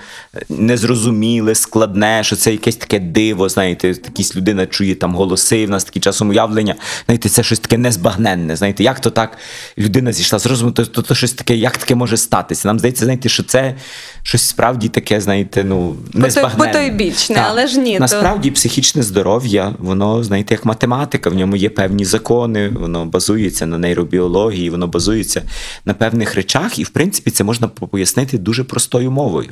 незрозуміле, 0.50 1.56
складне, 1.56 2.24
що 2.24 2.36
це 2.36 2.52
якесь 2.52 2.76
таке 2.76 3.00
диво, 3.00 3.50
знаєте, 3.50 3.88
якась 3.88 4.36
людина 4.36 4.66
чує 4.66 4.96
там 4.96 5.16
голоси, 5.16 5.66
в 5.66 5.70
нас 5.70 5.84
такі 5.84 6.00
часом 6.00 6.30
уявлення. 6.30 6.76
Знаєте, 7.06 7.30
це 7.30 7.44
щось 7.44 7.60
таке 7.60 7.78
незбагненне. 7.78 8.56
Знаєте, 8.56 8.84
як 8.84 9.00
то 9.00 9.10
так 9.10 9.38
людина 9.78 10.14
зійшла 10.14 10.40
з 10.40 10.46
розуму, 10.46 10.72
то, 10.72 10.86
то, 10.86 11.02
то 11.02 11.16
щось 11.16 11.34
таке, 11.34 11.56
як 11.56 11.78
таке 11.78 11.96
може 11.96 12.18
статися? 12.18 12.68
Нам 12.68 12.80
здається, 12.80 13.06
знаєте, 13.06 13.30
що 13.30 13.44
це 13.44 13.76
щось 14.24 14.42
справді 14.42 14.90
таке, 14.90 15.22
знаєте, 15.22 15.64
ну, 15.64 15.96
незбагненне. 16.14 16.66
потойбічне, 16.66 17.36
Так. 17.36 17.46
але 17.50 17.68
ж 17.68 17.80
ні, 17.80 17.94
то- 17.94 18.00
Насправді 18.00 18.52
психічне 18.52 19.04
здоров'я, 19.04 19.76
воно, 19.80 20.24
знаєте, 20.24 20.54
як 20.54 20.66
математика, 20.66 21.30
в 21.30 21.34
ньому 21.36 21.56
є 21.56 21.70
певні 21.70 22.06
закони, 22.06 22.70
воно 22.70 23.06
базується 23.06 23.66
на 23.66 23.78
нейробіології, 23.78 24.70
воно 24.70 24.88
базується 24.88 25.42
на 25.86 25.94
певних 25.94 26.36
речах, 26.36 26.80
і 26.80 26.84
в 26.84 26.90
принципі 26.90 27.32
це 27.32 27.44
можна 27.44 27.68
пояснити 27.68 28.38
дуже 28.38 28.64
простою 28.64 29.12
мовою. 29.12 29.50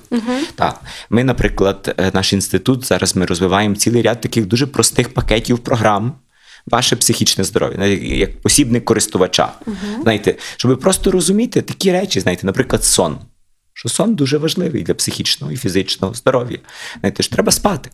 Так. 0.55 0.81
Ми, 1.09 1.23
наприклад, 1.23 1.95
е, 1.97 2.11
наш 2.13 2.33
інститут 2.33 2.85
зараз 2.85 3.15
ми 3.15 3.25
розвиваємо 3.25 3.75
цілий 3.75 4.01
ряд 4.01 4.21
таких 4.21 4.45
дуже 4.45 4.67
простих 4.67 5.13
пакетів 5.13 5.59
програм. 5.59 6.13
Ваше 6.71 6.95
психічне 6.95 7.43
здоров'я, 7.43 7.85
як 8.01 8.41
посібник 8.41 8.85
користувача. 8.85 9.51
Знаєте, 10.03 10.35
щоб 10.57 10.79
просто 10.79 11.11
розуміти 11.11 11.61
такі 11.61 11.91
речі, 11.91 12.19
знаєте, 12.19 12.45
наприклад, 12.45 12.83
сон. 12.83 13.17
Що 13.73 13.89
сон 13.89 14.15
дуже 14.15 14.37
важливий 14.37 14.83
для 14.83 14.93
психічного 14.93 15.53
і 15.53 15.57
фізичного 15.57 16.13
здоров'я. 16.13 16.59
Знаєте, 16.99 17.23
ж 17.23 17.31
треба 17.31 17.51
спати. 17.51 17.89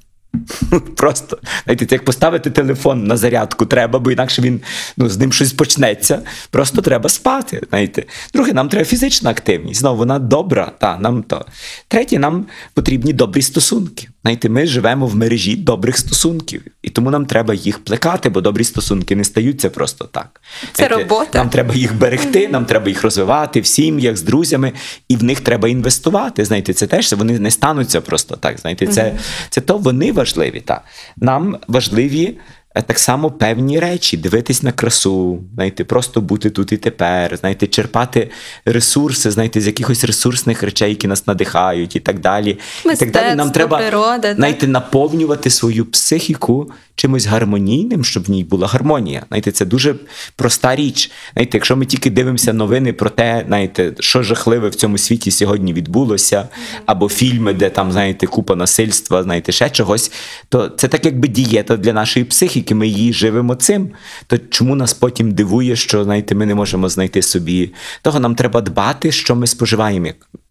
Просто 0.95 1.37
знаєте, 1.63 1.87
як 1.89 2.05
поставити 2.05 2.49
телефон 2.49 3.03
на 3.03 3.17
зарядку 3.17 3.65
треба, 3.65 3.99
бо 3.99 4.11
інакше 4.11 4.41
він 4.41 4.61
ну, 4.97 5.09
з 5.09 5.17
ним 5.17 5.33
щось 5.33 5.53
почнеться. 5.53 6.21
Просто 6.49 6.81
треба 6.81 7.09
спати. 7.09 7.61
Знаєте. 7.69 8.05
Друге, 8.33 8.53
нам 8.53 8.69
треба 8.69 8.85
фізична 8.85 9.29
активність. 9.29 9.79
Знову 9.79 9.97
вона 9.97 10.19
добра, 10.19 10.71
та 10.79 10.97
нам 10.97 11.23
то. 11.23 11.45
Третє, 11.87 12.19
нам 12.19 12.45
потрібні 12.73 13.13
добрі 13.13 13.41
стосунки. 13.41 14.07
Знаєте, 14.21 14.49
ми 14.49 14.67
живемо 14.67 15.07
в 15.07 15.15
мережі 15.15 15.55
добрих 15.55 15.97
стосунків, 15.97 16.61
і 16.83 16.89
тому 16.89 17.11
нам 17.11 17.25
треба 17.25 17.53
їх 17.53 17.79
плекати, 17.79 18.29
бо 18.29 18.41
добрі 18.41 18.63
стосунки 18.63 19.15
не 19.15 19.23
стаються 19.23 19.69
просто 19.69 20.05
так. 20.05 20.41
Це 20.73 20.87
робота. 20.87 21.37
Нам 21.37 21.49
треба 21.49 21.75
їх 21.75 21.95
берегти, 21.95 22.47
нам 22.47 22.65
треба 22.65 22.87
їх 22.87 23.03
розвивати 23.03 23.61
в 23.61 23.65
сім'ях 23.65 24.17
з 24.17 24.21
друзями, 24.21 24.71
і 25.09 25.15
в 25.15 25.23
них 25.23 25.39
треба 25.39 25.69
інвестувати. 25.69 26.45
Знаєте, 26.45 26.73
це 26.73 26.87
теж 26.87 27.13
вони 27.13 27.39
не 27.39 27.51
стануться 27.51 28.01
просто 28.01 28.35
так. 28.35 28.59
Знаєте, 28.59 28.87
це, 28.87 29.13
це 29.49 29.61
то 29.61 29.77
вони 29.77 30.11
важливі. 30.11 30.26
Та. 30.61 30.81
Нам 31.17 31.57
важливі 31.67 32.37
так 32.81 32.99
само 32.99 33.31
певні 33.31 33.79
речі, 33.79 34.17
дивитись 34.17 34.63
на 34.63 34.71
красу, 34.71 35.43
знаєте, 35.55 35.83
просто 35.83 36.21
бути 36.21 36.49
тут 36.49 36.71
і 36.71 36.77
тепер, 36.77 37.37
знаєте, 37.37 37.67
черпати 37.67 38.29
ресурси, 38.65 39.31
знаєте, 39.31 39.61
з 39.61 39.67
якихось 39.67 40.03
ресурсних 40.03 40.63
речей, 40.63 40.89
які 40.89 41.07
нас 41.07 41.27
надихають, 41.27 41.95
і 41.95 41.99
так 41.99 42.19
далі. 42.19 42.57
і 42.85 42.95
так 42.95 43.11
далі. 43.11 43.35
Нам 43.35 43.51
треба 43.51 43.77
природа, 43.77 44.19
так? 44.21 44.35
знаєте, 44.35 44.67
наповнювати 44.67 45.49
свою 45.49 45.85
психіку 45.85 46.71
чимось 46.97 47.25
гармонійним, 47.25 48.03
щоб 48.03 48.23
в 48.23 48.29
ній 48.29 48.43
була 48.43 48.67
гармонія. 48.67 49.23
Знаєте, 49.27 49.51
це 49.51 49.65
дуже 49.65 49.95
проста 50.35 50.75
річ. 50.75 51.11
Знаєте, 51.33 51.57
якщо 51.57 51.77
ми 51.77 51.85
тільки 51.85 52.09
дивимося 52.09 52.53
новини 52.53 52.93
про 52.93 53.09
те, 53.09 53.43
знаєте, 53.47 53.93
що 53.99 54.23
жахливе 54.23 54.69
в 54.69 54.75
цьому 54.75 54.97
світі 54.97 55.31
сьогодні 55.31 55.73
відбулося, 55.73 56.47
або 56.85 57.09
фільми, 57.09 57.53
де 57.53 57.69
там, 57.69 57.91
знаєте, 57.91 58.27
купа 58.27 58.55
насильства, 58.55 59.23
знаєте, 59.23 59.51
ще 59.51 59.69
чогось, 59.69 60.11
то 60.49 60.69
це 60.69 60.87
так 60.87 61.05
якби 61.05 61.27
дієта 61.27 61.77
для 61.77 61.93
нашої 61.93 62.25
психіки. 62.25 62.66
Ми 62.75 62.87
її 62.87 63.13
живемо 63.13 63.55
цим. 63.55 63.89
То 64.27 64.37
чому 64.37 64.75
нас 64.75 64.93
потім 64.93 65.31
дивує, 65.31 65.75
що 65.75 66.03
знаєте, 66.03 66.35
ми 66.35 66.45
не 66.45 66.55
можемо 66.55 66.89
знайти 66.89 67.21
собі 67.21 67.73
того, 68.01 68.19
нам 68.19 68.35
треба 68.35 68.61
дбати, 68.61 69.11
що 69.11 69.35
ми 69.35 69.47
споживаємо 69.47 70.07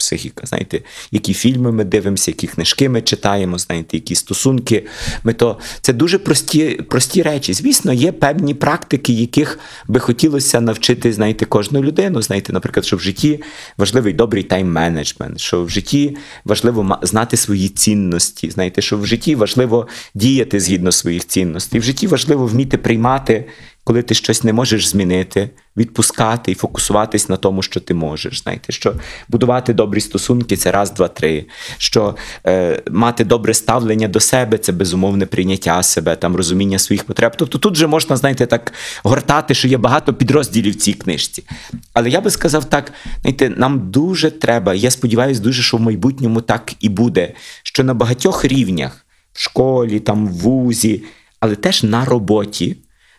психіка. 0.07 0.47
Знаєте, 0.47 0.81
які 1.11 1.35
фільми 1.35 1.73
ми 1.73 1.85
дивимося, 1.85 2.31
які 2.31 2.47
книжки 2.47 2.89
ми 2.89 3.03
читаємо, 3.03 3.59
знаєте, 3.59 3.97
які 3.97 4.15
стосунки. 4.15 4.87
Ми 5.25 5.33
то 5.33 5.59
це 5.81 5.93
дуже 5.93 6.19
прості, 6.19 6.81
прості 6.89 7.23
речі. 7.23 7.55
Звісно, 7.55 7.93
є 7.93 8.13
певні 8.13 8.55
практики, 8.55 9.13
яких 9.13 9.59
би 9.89 10.01
хотілося 10.01 10.61
навчити, 10.61 11.13
знаєте, 11.13 11.45
кожну 11.45 11.83
людину. 11.83 12.23
Знаєте, 12.23 12.53
наприклад, 12.53 12.87
що 12.87 12.97
в 12.97 13.01
житті 13.01 13.43
важливий 13.79 14.13
добрий 14.13 14.45
тайм-менеджмент, 14.49 15.39
що 15.39 15.65
в 15.65 15.71
житті 15.71 16.17
важливо 16.45 16.99
знати 17.03 17.37
свої 17.37 17.69
цінності. 17.69 18.51
Знаєте, 18.51 18.83
що 18.83 18.99
в 18.99 19.07
житті 19.07 19.35
важливо 19.35 19.89
діяти 20.15 20.61
згідно 20.61 20.93
своїх 20.93 21.27
цінностей. 21.27 21.81
В 21.81 21.83
житті 21.83 22.07
важливо 22.07 22.47
вміти 22.47 22.79
приймати. 22.79 23.45
Коли 23.87 24.03
ти 24.03 24.15
щось 24.15 24.45
не 24.45 24.53
можеш 24.53 24.89
змінити, 24.89 25.51
відпускати 25.77 26.53
і 26.53 26.55
фокусуватись 26.55 27.29
на 27.29 27.37
тому, 27.37 27.63
що 27.63 27.81
ти 27.81 27.95
можеш. 27.95 28.43
Знаєте, 28.43 28.73
що 28.73 28.95
будувати 29.29 29.75
добрі 29.75 30.01
стосунки 30.01 30.57
це 30.57 30.71
раз, 30.71 30.91
два, 30.91 31.09
три. 31.09 31.47
Що 31.79 32.17
е, 32.47 32.83
мати 32.91 33.25
добре 33.25 33.55
ставлення 33.55 34.09
до 34.09 34.21
себе 34.21 34.59
це 34.59 34.73
безумовне 34.73 35.27
прийняття 35.27 35.83
себе, 35.83 36.17
там 36.17 36.37
розуміння 36.37 36.79
своїх 36.79 37.05
потреб. 37.05 37.33
Тобто 37.37 37.59
тут 37.59 37.77
же 37.77 37.87
можна, 37.87 38.17
знаєте, 38.17 38.47
так 38.47 38.73
гортати, 39.03 39.55
що 39.55 39.69
є 39.69 39.79
багато 39.79 40.15
підрозділів 40.15 40.73
в 40.73 40.77
цій 40.77 40.93
книжці. 40.93 41.45
Але 41.93 42.11
я 42.11 42.21
би 42.21 42.31
сказав 42.31 42.65
так: 42.65 42.93
знаєте, 43.21 43.49
нам 43.57 43.91
дуже 43.91 44.31
треба, 44.31 44.75
я 44.75 44.91
сподіваюся, 44.91 45.41
дуже, 45.41 45.63
що 45.63 45.77
в 45.77 45.81
майбутньому 45.81 46.41
так 46.41 46.73
і 46.81 46.89
буде, 46.89 47.33
що 47.63 47.85
на 47.85 47.95
багатьох 47.95 48.45
рівнях 48.45 49.07
в 49.33 49.43
школі, 49.43 50.01
там 50.01 50.29
в 50.29 50.33
вузі, 50.33 51.03
але 51.41 51.55
теж 51.55 51.83
на 51.83 52.05
роботі 52.05 52.77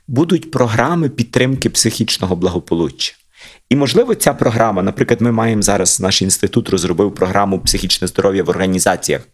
будуть 0.07 0.51
програми 0.51 1.09
підтримки 1.09 1.69
психічного 1.69 2.35
благополуччя. 2.35 3.15
І, 3.69 3.75
можливо, 3.75 4.15
ця 4.15 4.33
програма, 4.33 4.83
наприклад, 4.83 5.21
ми 5.21 5.31
маємо 5.31 5.61
зараз, 5.61 5.99
наш 5.99 6.21
інститут 6.21 6.69
розробив 6.69 7.15
програму 7.15 7.59
психічне 7.59 8.07
здоров'я 8.07 8.43
в 8.43 8.49
організаціях. 8.49 9.27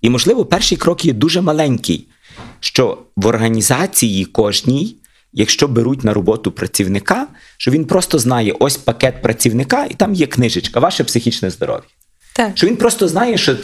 І, 0.00 0.10
можливо, 0.10 0.44
перший 0.44 0.78
крок 0.78 1.04
є 1.04 1.12
дуже 1.12 1.40
маленький, 1.40 2.08
що 2.60 2.98
в 3.16 3.26
організації 3.26 4.24
кожній, 4.24 4.96
якщо 5.32 5.68
беруть 5.68 6.04
на 6.04 6.14
роботу 6.14 6.52
працівника, 6.52 7.26
що 7.56 7.70
він 7.70 7.84
просто 7.84 8.18
знає 8.18 8.52
ось 8.58 8.76
пакет 8.76 9.22
працівника, 9.22 9.84
і 9.84 9.94
там 9.94 10.14
є 10.14 10.26
книжечка, 10.26 10.80
ваше 10.80 11.04
психічне 11.04 11.50
здоров'я. 11.50 11.88
Так. 12.36 12.50
Що 12.54 12.66
він 12.66 12.76
просто 12.76 13.08
знає, 13.08 13.38
що, 13.38 13.56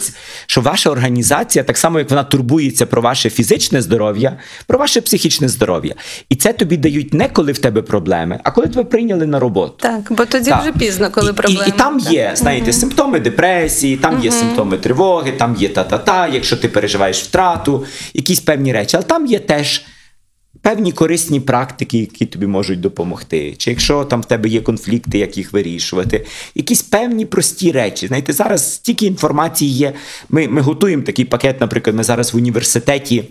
що 0.47 0.61
ваша 0.61 0.89
організація, 0.89 1.63
так 1.63 1.77
само 1.77 1.99
як 1.99 2.09
вона 2.09 2.23
турбується 2.23 2.85
про 2.85 3.01
ваше 3.01 3.29
фізичне 3.29 3.81
здоров'я, 3.81 4.37
про 4.67 4.79
ваше 4.79 5.01
психічне 5.01 5.49
здоров'я. 5.49 5.95
І 6.29 6.35
це 6.35 6.53
тобі 6.53 6.77
дають 6.77 7.13
не 7.13 7.29
коли 7.29 7.51
в 7.51 7.57
тебе 7.57 7.81
проблеми, 7.81 8.39
а 8.43 8.51
коли 8.51 8.67
тебе 8.67 8.83
прийняли 8.83 9.25
на 9.25 9.39
роботу. 9.39 9.73
Так, 9.79 10.01
бо 10.09 10.25
тоді 10.25 10.49
Так. 10.49 10.61
вже 10.61 10.71
пізно, 10.71 11.09
коли 11.11 11.31
і, 11.31 11.33
проблеми. 11.33 11.63
І, 11.67 11.69
і 11.69 11.71
там 11.71 11.99
так. 11.99 12.13
є, 12.13 12.31
знаєте, 12.35 12.73
симптоми 12.73 13.19
депресії, 13.19 13.97
там 13.97 14.23
є 14.23 14.31
симптоми 14.31 14.77
тривоги, 14.77 15.31
там 15.31 15.55
є 15.59 15.69
та-та-та, 15.69 16.27
якщо 16.27 16.57
ти 16.57 16.67
переживаєш 16.67 17.23
втрату, 17.23 17.85
якісь 18.13 18.39
певні 18.39 18.73
речі. 18.73 18.97
Але 18.97 19.05
там 19.05 19.25
є 19.25 19.39
теж 19.39 19.85
певні 20.63 20.91
корисні 20.91 21.39
практики, 21.39 21.97
які 21.97 22.25
тобі 22.25 22.47
можуть 22.47 22.81
допомогти. 22.81 23.55
Чи 23.57 23.69
якщо 23.69 24.05
там 24.05 24.21
в 24.21 24.25
тебе 24.25 24.49
є 24.49 24.61
конфлікти, 24.61 25.17
як 25.17 25.37
їх 25.37 25.53
вирішувати, 25.53 26.25
якісь 26.55 26.81
певні 26.81 27.25
прості 27.25 27.71
речі. 27.71 28.07
Знаєте, 28.07 28.33
зараз 28.33 28.73
стільки 28.73 29.05
інформації 29.05 29.71
є. 29.71 29.93
Ми, 30.29 30.47
ми 30.47 30.61
готуємо 30.61 31.03
такий 31.03 31.25
пакет, 31.25 31.61
наприклад, 31.61 31.95
ми 31.95 32.03
зараз 32.03 32.33
в 32.33 32.37
університеті 32.37 33.23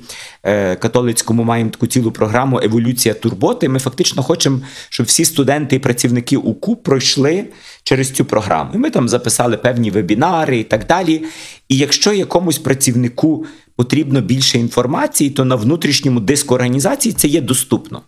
е, 0.43 0.77
католицькому 0.77 1.45
маємо 1.45 1.71
таку 1.71 1.87
цілу 1.87 2.11
програму 2.11 2.61
Еволюція 2.63 3.15
турботи. 3.15 3.69
Ми 3.69 3.79
фактично 3.79 4.23
хочемо, 4.23 4.61
щоб 4.89 5.07
всі 5.07 5.25
студенти 5.25 5.77
і 5.77 5.79
працівники 5.79 6.37
УКУ 6.37 6.77
пройшли 6.77 7.45
через 7.83 8.11
цю 8.11 8.25
програму. 8.25 8.71
І 8.75 8.79
ми 8.79 8.91
там 8.91 9.09
записали 9.09 9.57
певні 9.57 9.91
вебінари 9.91 10.59
і 10.59 10.65
так 10.65 10.87
далі. 10.87 11.23
І 11.69 11.77
якщо 11.77 12.13
якомусь 12.13 12.59
працівнику 12.59 13.47
потрібно 13.77 14.21
більше 14.21 14.59
інформації, 14.59 15.31
то 15.31 15.45
на 15.45 15.57
внутрішньому 15.57 16.21
диску 16.21 16.55
організації 16.55 17.13
це 17.13 17.29
є 17.29 17.41
доступно. 17.41 18.03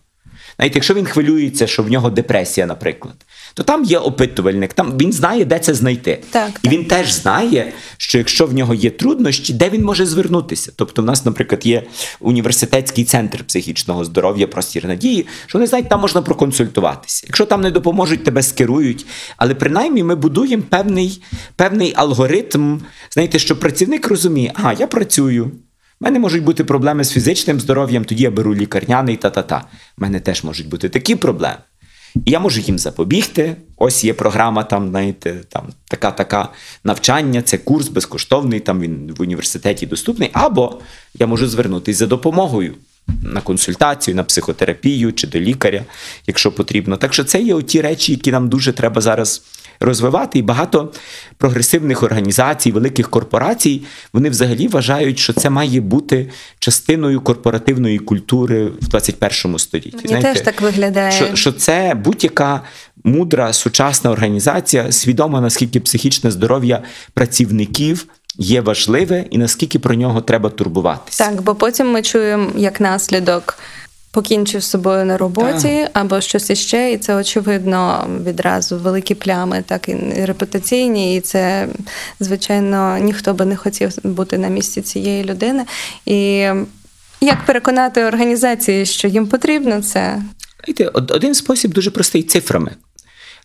Навіть 0.59 0.75
якщо 0.75 0.93
він 0.93 1.05
хвилюється, 1.05 1.67
що 1.67 1.83
в 1.83 1.91
нього 1.91 2.09
депресія, 2.09 2.67
наприклад, 2.67 3.15
то 3.55 3.63
там 3.63 3.83
є 3.83 3.97
опитувальник, 3.97 4.73
там 4.73 4.97
він 4.97 5.13
знає, 5.13 5.45
де 5.45 5.59
це 5.59 5.73
знайти. 5.73 6.23
Так, 6.31 6.49
І 6.49 6.67
так. 6.67 6.73
він 6.73 6.85
теж 6.85 7.13
знає, 7.13 7.73
що 7.97 8.17
якщо 8.17 8.45
в 8.45 8.53
нього 8.53 8.73
є 8.73 8.89
труднощі, 8.89 9.53
де 9.53 9.69
він 9.69 9.83
може 9.83 10.05
звернутися. 10.05 10.71
Тобто, 10.75 11.01
в 11.01 11.05
нас, 11.05 11.25
наприклад, 11.25 11.65
є 11.65 11.83
університетський 12.19 13.05
центр 13.05 13.43
психічного 13.43 14.05
здоров'я, 14.05 14.47
простір 14.47 14.87
надії, 14.87 15.27
що 15.47 15.57
вони 15.57 15.67
знають, 15.67 15.89
там 15.89 16.01
можна 16.01 16.21
проконсультуватися. 16.21 17.23
Якщо 17.27 17.45
там 17.45 17.61
не 17.61 17.71
допоможуть, 17.71 18.23
тебе 18.23 18.43
скерують. 18.43 19.05
Але 19.37 19.55
принаймні 19.55 20.03
ми 20.03 20.15
будуємо 20.15 20.63
певний, 20.69 21.21
певний 21.55 21.93
алгоритм, 21.95 22.79
знаєте, 23.11 23.39
що 23.39 23.59
працівник 23.59 24.07
розуміє, 24.07 24.51
ага, 24.55 24.73
я 24.79 24.87
працюю. 24.87 25.51
У 26.01 26.05
мене 26.05 26.19
можуть 26.19 26.43
бути 26.43 26.63
проблеми 26.63 27.03
з 27.03 27.11
фізичним 27.11 27.59
здоров'ям, 27.59 28.05
тоді 28.05 28.23
я 28.23 28.31
беру 28.31 28.55
лікарняний 28.55 29.15
та-та-та. 29.15 29.63
У 29.97 30.01
мене 30.01 30.19
теж 30.19 30.43
можуть 30.43 30.69
бути 30.69 30.89
такі 30.89 31.15
проблеми. 31.15 31.57
І 32.25 32.31
я 32.31 32.39
можу 32.39 32.61
їм 32.61 32.79
запобігти. 32.79 33.55
Ось 33.77 34.03
є 34.03 34.13
програма, 34.13 34.63
там, 34.63 34.89
знаєте, 34.89 35.35
там 35.49 35.67
така 35.87 36.11
така 36.11 36.49
навчання, 36.83 37.41
це 37.41 37.57
курс 37.57 37.87
безкоштовний, 37.87 38.59
там 38.59 38.81
він 38.81 39.13
в 39.17 39.21
університеті 39.21 39.85
доступний. 39.85 40.29
Або 40.33 40.79
я 41.13 41.27
можу 41.27 41.47
звернутися 41.47 41.99
за 41.99 42.07
допомогою 42.07 42.73
на 43.23 43.41
консультацію, 43.41 44.15
на 44.15 44.23
психотерапію 44.23 45.13
чи 45.13 45.27
до 45.27 45.39
лікаря, 45.39 45.85
якщо 46.27 46.51
потрібно. 46.51 46.97
Так 46.97 47.13
що 47.13 47.23
це 47.23 47.41
є 47.41 47.61
ті 47.61 47.81
речі, 47.81 48.11
які 48.11 48.31
нам 48.31 48.49
дуже 48.49 48.73
треба 48.73 49.01
зараз 49.01 49.43
розвивати. 49.79 50.39
І 50.39 50.41
багато 50.41 50.91
прогресивних 51.37 52.03
організацій, 52.03 52.71
великих 52.71 53.09
корпорацій, 53.09 53.81
вони 54.13 54.29
взагалі 54.29 54.67
вважають, 54.67 55.19
що 55.19 55.33
це 55.33 55.49
має 55.49 55.81
бути 55.81 56.29
частиною 56.59 57.21
корпоративної 57.21 57.99
культури 57.99 58.65
в 58.65 58.87
21 58.87 59.59
столітті. 59.59 60.07
Мені 60.09 60.21
теж 60.21 60.41
так 60.41 60.61
виглядає. 60.61 61.11
Що, 61.11 61.35
що 61.35 61.51
це 61.51 61.93
будь-яка 62.03 62.61
мудра 63.03 63.53
сучасна 63.53 64.11
організація, 64.11 64.91
свідома 64.91 65.41
наскільки 65.41 65.79
психічне 65.79 66.31
здоров'я 66.31 66.81
працівників 67.13 68.07
є 68.37 68.61
важливе 68.61 69.25
і 69.29 69.37
наскільки 69.37 69.79
про 69.79 69.95
нього 69.95 70.21
треба 70.21 70.49
турбуватися. 70.49 71.25
Так, 71.25 71.41
бо 71.41 71.55
потім 71.55 71.91
ми 71.91 72.01
чуємо 72.01 72.51
як 72.55 72.81
наслідок. 72.81 73.57
Покінчив 74.15 74.63
з 74.63 74.69
собою 74.69 75.05
на 75.05 75.17
роботі 75.17 75.87
або 75.93 76.21
щось 76.21 76.49
іще, 76.49 76.91
і 76.91 76.97
це 76.97 77.15
очевидно 77.15 78.07
відразу 78.25 78.77
великі 78.77 79.15
плями, 79.15 79.63
так 79.67 79.89
і 79.89 79.95
репутаційні. 80.25 81.15
І 81.15 81.21
це, 81.21 81.67
звичайно, 82.19 82.97
ніхто 82.97 83.33
би 83.33 83.45
не 83.45 83.55
хотів 83.55 83.91
бути 84.03 84.37
на 84.37 84.47
місці 84.47 84.81
цієї 84.81 85.23
людини. 85.23 85.65
І 86.05 86.47
як 87.21 87.45
переконати 87.45 88.03
організації, 88.05 88.85
що 88.85 89.07
їм 89.07 89.27
потрібно 89.27 89.81
це? 89.81 90.21
Знаєте, 90.65 90.87
один 90.93 91.35
спосіб 91.35 91.73
дуже 91.73 91.91
простий 91.91 92.23
цифрами. 92.23 92.71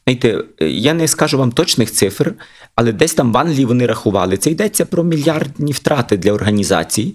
Знаєте, 0.04 0.44
я 0.60 0.94
не 0.94 1.08
скажу 1.08 1.38
вам 1.38 1.52
точних 1.52 1.92
цифр, 1.92 2.34
але 2.74 2.92
десь 2.92 3.14
там 3.14 3.32
в 3.32 3.38
Англії 3.38 3.64
вони 3.64 3.86
рахували. 3.86 4.36
Це 4.36 4.50
йдеться 4.50 4.86
про 4.86 5.04
мільярдні 5.04 5.72
втрати 5.72 6.16
для 6.16 6.32
організацій, 6.32 7.14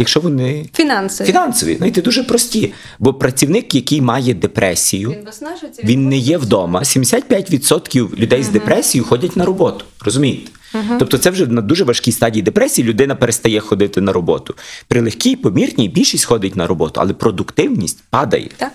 якщо 0.00 0.20
вони 0.20 0.66
Фінанси. 0.74 1.24
фінансові, 1.24 1.76
знаєте, 1.76 2.02
дуже 2.02 2.22
прості. 2.24 2.72
Бо 2.98 3.14
працівник, 3.14 3.74
який 3.74 4.00
має 4.00 4.34
депресію, 4.34 5.16
виснажується. 5.26 5.82
він 5.84 6.08
не 6.08 6.16
є 6.16 6.38
вдома. 6.38 6.80
75% 6.80 8.18
людей 8.18 8.42
з 8.42 8.48
депресією 8.48 9.08
ходять 9.08 9.36
на 9.36 9.44
роботу. 9.44 9.84
Розумієте? 10.00 10.50
Тобто 10.98 11.18
це 11.18 11.30
вже 11.30 11.46
на 11.46 11.60
дуже 11.60 11.84
важкій 11.84 12.12
стадії 12.12 12.42
депресії 12.42 12.88
людина 12.88 13.14
перестає 13.14 13.60
ходити 13.60 14.00
на 14.00 14.12
роботу. 14.12 14.54
При 14.88 15.00
легкій, 15.00 15.36
помірній 15.36 15.88
більшість 15.88 16.24
ходить 16.24 16.56
на 16.56 16.66
роботу, 16.66 17.00
але 17.00 17.12
продуктивність 17.12 17.98
падає. 18.10 18.48
Так. 18.56 18.72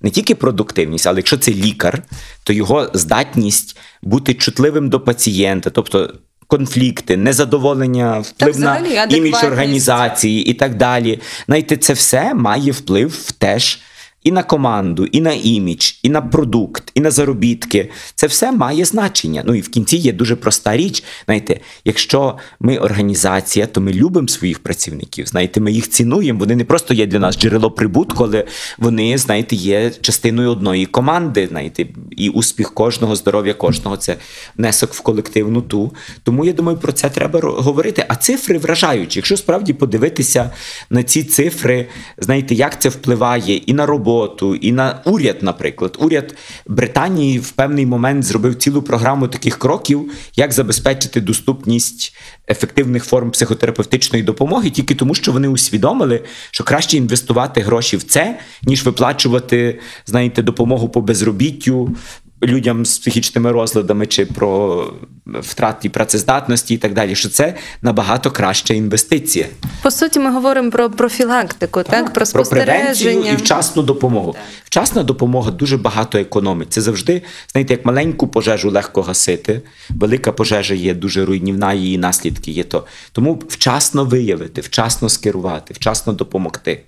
Не 0.00 0.10
тільки 0.10 0.34
продуктивність, 0.34 1.06
але 1.06 1.18
якщо 1.18 1.36
це 1.36 1.50
лікар, 1.50 2.02
то 2.44 2.52
його 2.52 2.90
здатність 2.94 3.76
бути 4.02 4.34
чутливим 4.34 4.88
до 4.88 5.00
пацієнта, 5.00 5.70
тобто. 5.70 6.14
Конфлікти, 6.52 7.16
незадоволення, 7.16 8.18
вплив 8.18 8.60
на 8.60 8.80
взагалі, 8.80 9.16
імідж 9.16 9.44
організації 9.44 10.44
і 10.44 10.54
так 10.54 10.74
далі. 10.74 11.20
Знаєте, 11.46 11.76
це 11.76 11.92
все 11.92 12.34
має 12.34 12.72
вплив 12.72 13.32
теж 13.38 13.78
і 14.24 14.32
на 14.32 14.42
команду, 14.42 15.06
і 15.06 15.20
на 15.20 15.32
імідж, 15.32 15.92
і 16.02 16.08
на 16.08 16.20
продукт, 16.20 16.90
і 16.94 17.00
на 17.00 17.10
заробітки. 17.10 17.90
Це 18.14 18.26
все 18.26 18.52
має 18.52 18.84
значення. 18.84 19.42
Ну 19.46 19.54
і 19.54 19.60
в 19.60 19.68
кінці 19.68 19.96
є 19.96 20.12
дуже 20.12 20.36
проста 20.36 20.76
річ. 20.76 21.04
Знаєте, 21.24 21.60
якщо 21.84 22.36
ми 22.60 22.78
організація, 22.78 23.66
то 23.66 23.80
ми 23.80 23.92
любимо 23.92 24.28
своїх 24.28 24.58
працівників. 24.58 25.26
Знаєте, 25.26 25.60
ми 25.60 25.72
їх 25.72 25.90
цінуємо. 25.90 26.38
Вони 26.38 26.56
не 26.56 26.64
просто 26.64 26.94
є 26.94 27.06
для 27.06 27.18
нас 27.18 27.38
джерело 27.38 27.70
прибутку, 27.70 28.24
але 28.24 28.44
вони, 28.78 29.18
знаєте, 29.18 29.56
є 29.56 29.90
частиною 29.90 30.50
одної 30.50 30.86
команди. 30.86 31.46
Знаєте, 31.46 31.86
і 32.10 32.28
успіх 32.28 32.74
кожного, 32.74 33.16
здоров'я 33.16 33.54
кожного 33.54 33.96
це 33.96 34.16
внесок 34.56 34.94
в 34.94 35.00
колективну 35.00 35.62
ту. 35.62 35.92
Тому 36.22 36.44
я 36.44 36.52
думаю, 36.52 36.78
про 36.78 36.92
це 36.92 37.10
треба 37.10 37.40
говорити. 37.40 38.04
А 38.08 38.16
цифри 38.16 38.58
вражаючі. 38.58 39.18
Якщо 39.18 39.36
справді 39.36 39.72
подивитися 39.72 40.50
на 40.90 41.02
ці 41.02 41.24
цифри, 41.24 41.86
знаєте, 42.18 42.54
як 42.54 42.80
це 42.80 42.88
впливає 42.88 43.56
і 43.56 43.74
на 43.74 43.86
роботу, 43.86 44.11
і 44.60 44.72
на 44.72 45.02
уряд, 45.04 45.36
наприклад. 45.42 45.96
Уряд 46.00 46.34
Британії 46.66 47.38
в 47.38 47.50
певний 47.50 47.86
момент 47.86 48.24
зробив 48.24 48.54
цілу 48.54 48.82
програму 48.82 49.28
таких 49.28 49.58
кроків, 49.58 50.12
як 50.36 50.52
забезпечити 50.52 51.20
доступність 51.20 52.16
ефективних 52.48 53.04
форм 53.04 53.30
психотерапевтичної 53.30 54.24
допомоги, 54.24 54.70
тільки 54.70 54.94
тому, 54.94 55.14
що 55.14 55.32
вони 55.32 55.48
усвідомили, 55.48 56.24
що 56.50 56.64
краще 56.64 56.96
інвестувати 56.96 57.60
гроші 57.60 57.96
в 57.96 58.02
це, 58.02 58.38
ніж 58.62 58.84
виплачувати, 58.84 59.80
знаєте, 60.06 60.42
допомогу 60.42 60.88
по 60.88 61.00
безробіттю. 61.00 61.96
Людям 62.42 62.86
з 62.86 62.98
психічними 62.98 63.52
розладами 63.52 64.06
чи 64.06 64.26
про 64.26 64.84
втраті 65.26 65.88
працездатності 65.88 66.74
і 66.74 66.78
так 66.78 66.94
далі, 66.94 67.14
що 67.14 67.28
це 67.28 67.54
набагато 67.82 68.30
краща 68.30 68.74
інвестиція. 68.74 69.46
По 69.82 69.90
суті, 69.90 70.20
ми 70.20 70.30
говоримо 70.32 70.70
про 70.70 70.90
профілактику, 70.90 71.82
так, 71.82 72.12
про 72.12 72.26
про 72.26 72.44
превенцію 72.44 73.24
і 73.32 73.36
вчасну 73.36 73.82
допомогу. 73.82 74.36
Вчасна 74.64 75.02
допомога 75.02 75.50
дуже 75.50 75.76
багато 75.76 76.18
економить. 76.18 76.72
Це 76.72 76.80
завжди, 76.80 77.22
знаєте, 77.52 77.74
як 77.74 77.84
маленьку 77.84 78.28
пожежу 78.28 78.70
легко 78.70 79.02
гасити. 79.02 79.62
Велика 79.90 80.32
пожежа 80.32 80.74
є 80.74 80.94
дуже 80.94 81.24
руйнівна, 81.24 81.72
її 81.72 81.98
наслідки 81.98 82.50
є 82.50 82.64
то. 82.64 82.86
Тому 83.12 83.42
вчасно 83.48 84.04
виявити, 84.04 84.60
вчасно 84.60 85.08
скерувати, 85.08 85.74
вчасно 85.74 86.12
допомогти. 86.12 86.82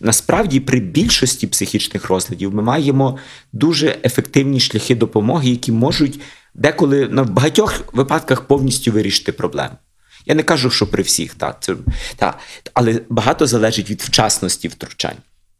Насправді, 0.00 0.60
при 0.60 0.80
більшості 0.80 1.46
психічних 1.46 2.08
розладів 2.08 2.54
ми 2.54 2.62
маємо 2.62 3.18
дуже 3.52 3.98
ефективні 4.04 4.60
шляхи 4.60 4.94
допомоги, 4.94 5.50
які 5.50 5.72
можуть 5.72 6.20
деколи 6.54 7.08
на 7.08 7.24
багатьох 7.24 7.94
випадках 7.94 8.40
повністю 8.40 8.92
вирішити 8.92 9.32
проблему. 9.32 9.74
Я 10.26 10.34
не 10.34 10.42
кажу, 10.42 10.70
що 10.70 10.86
при 10.86 11.02
всіх, 11.02 11.34
та, 11.34 11.56
це, 11.60 11.74
та, 12.16 12.38
але 12.74 13.00
багато 13.08 13.46
залежить 13.46 13.90
від 13.90 14.02
вчасності 14.02 14.68
втручань. 14.68 15.16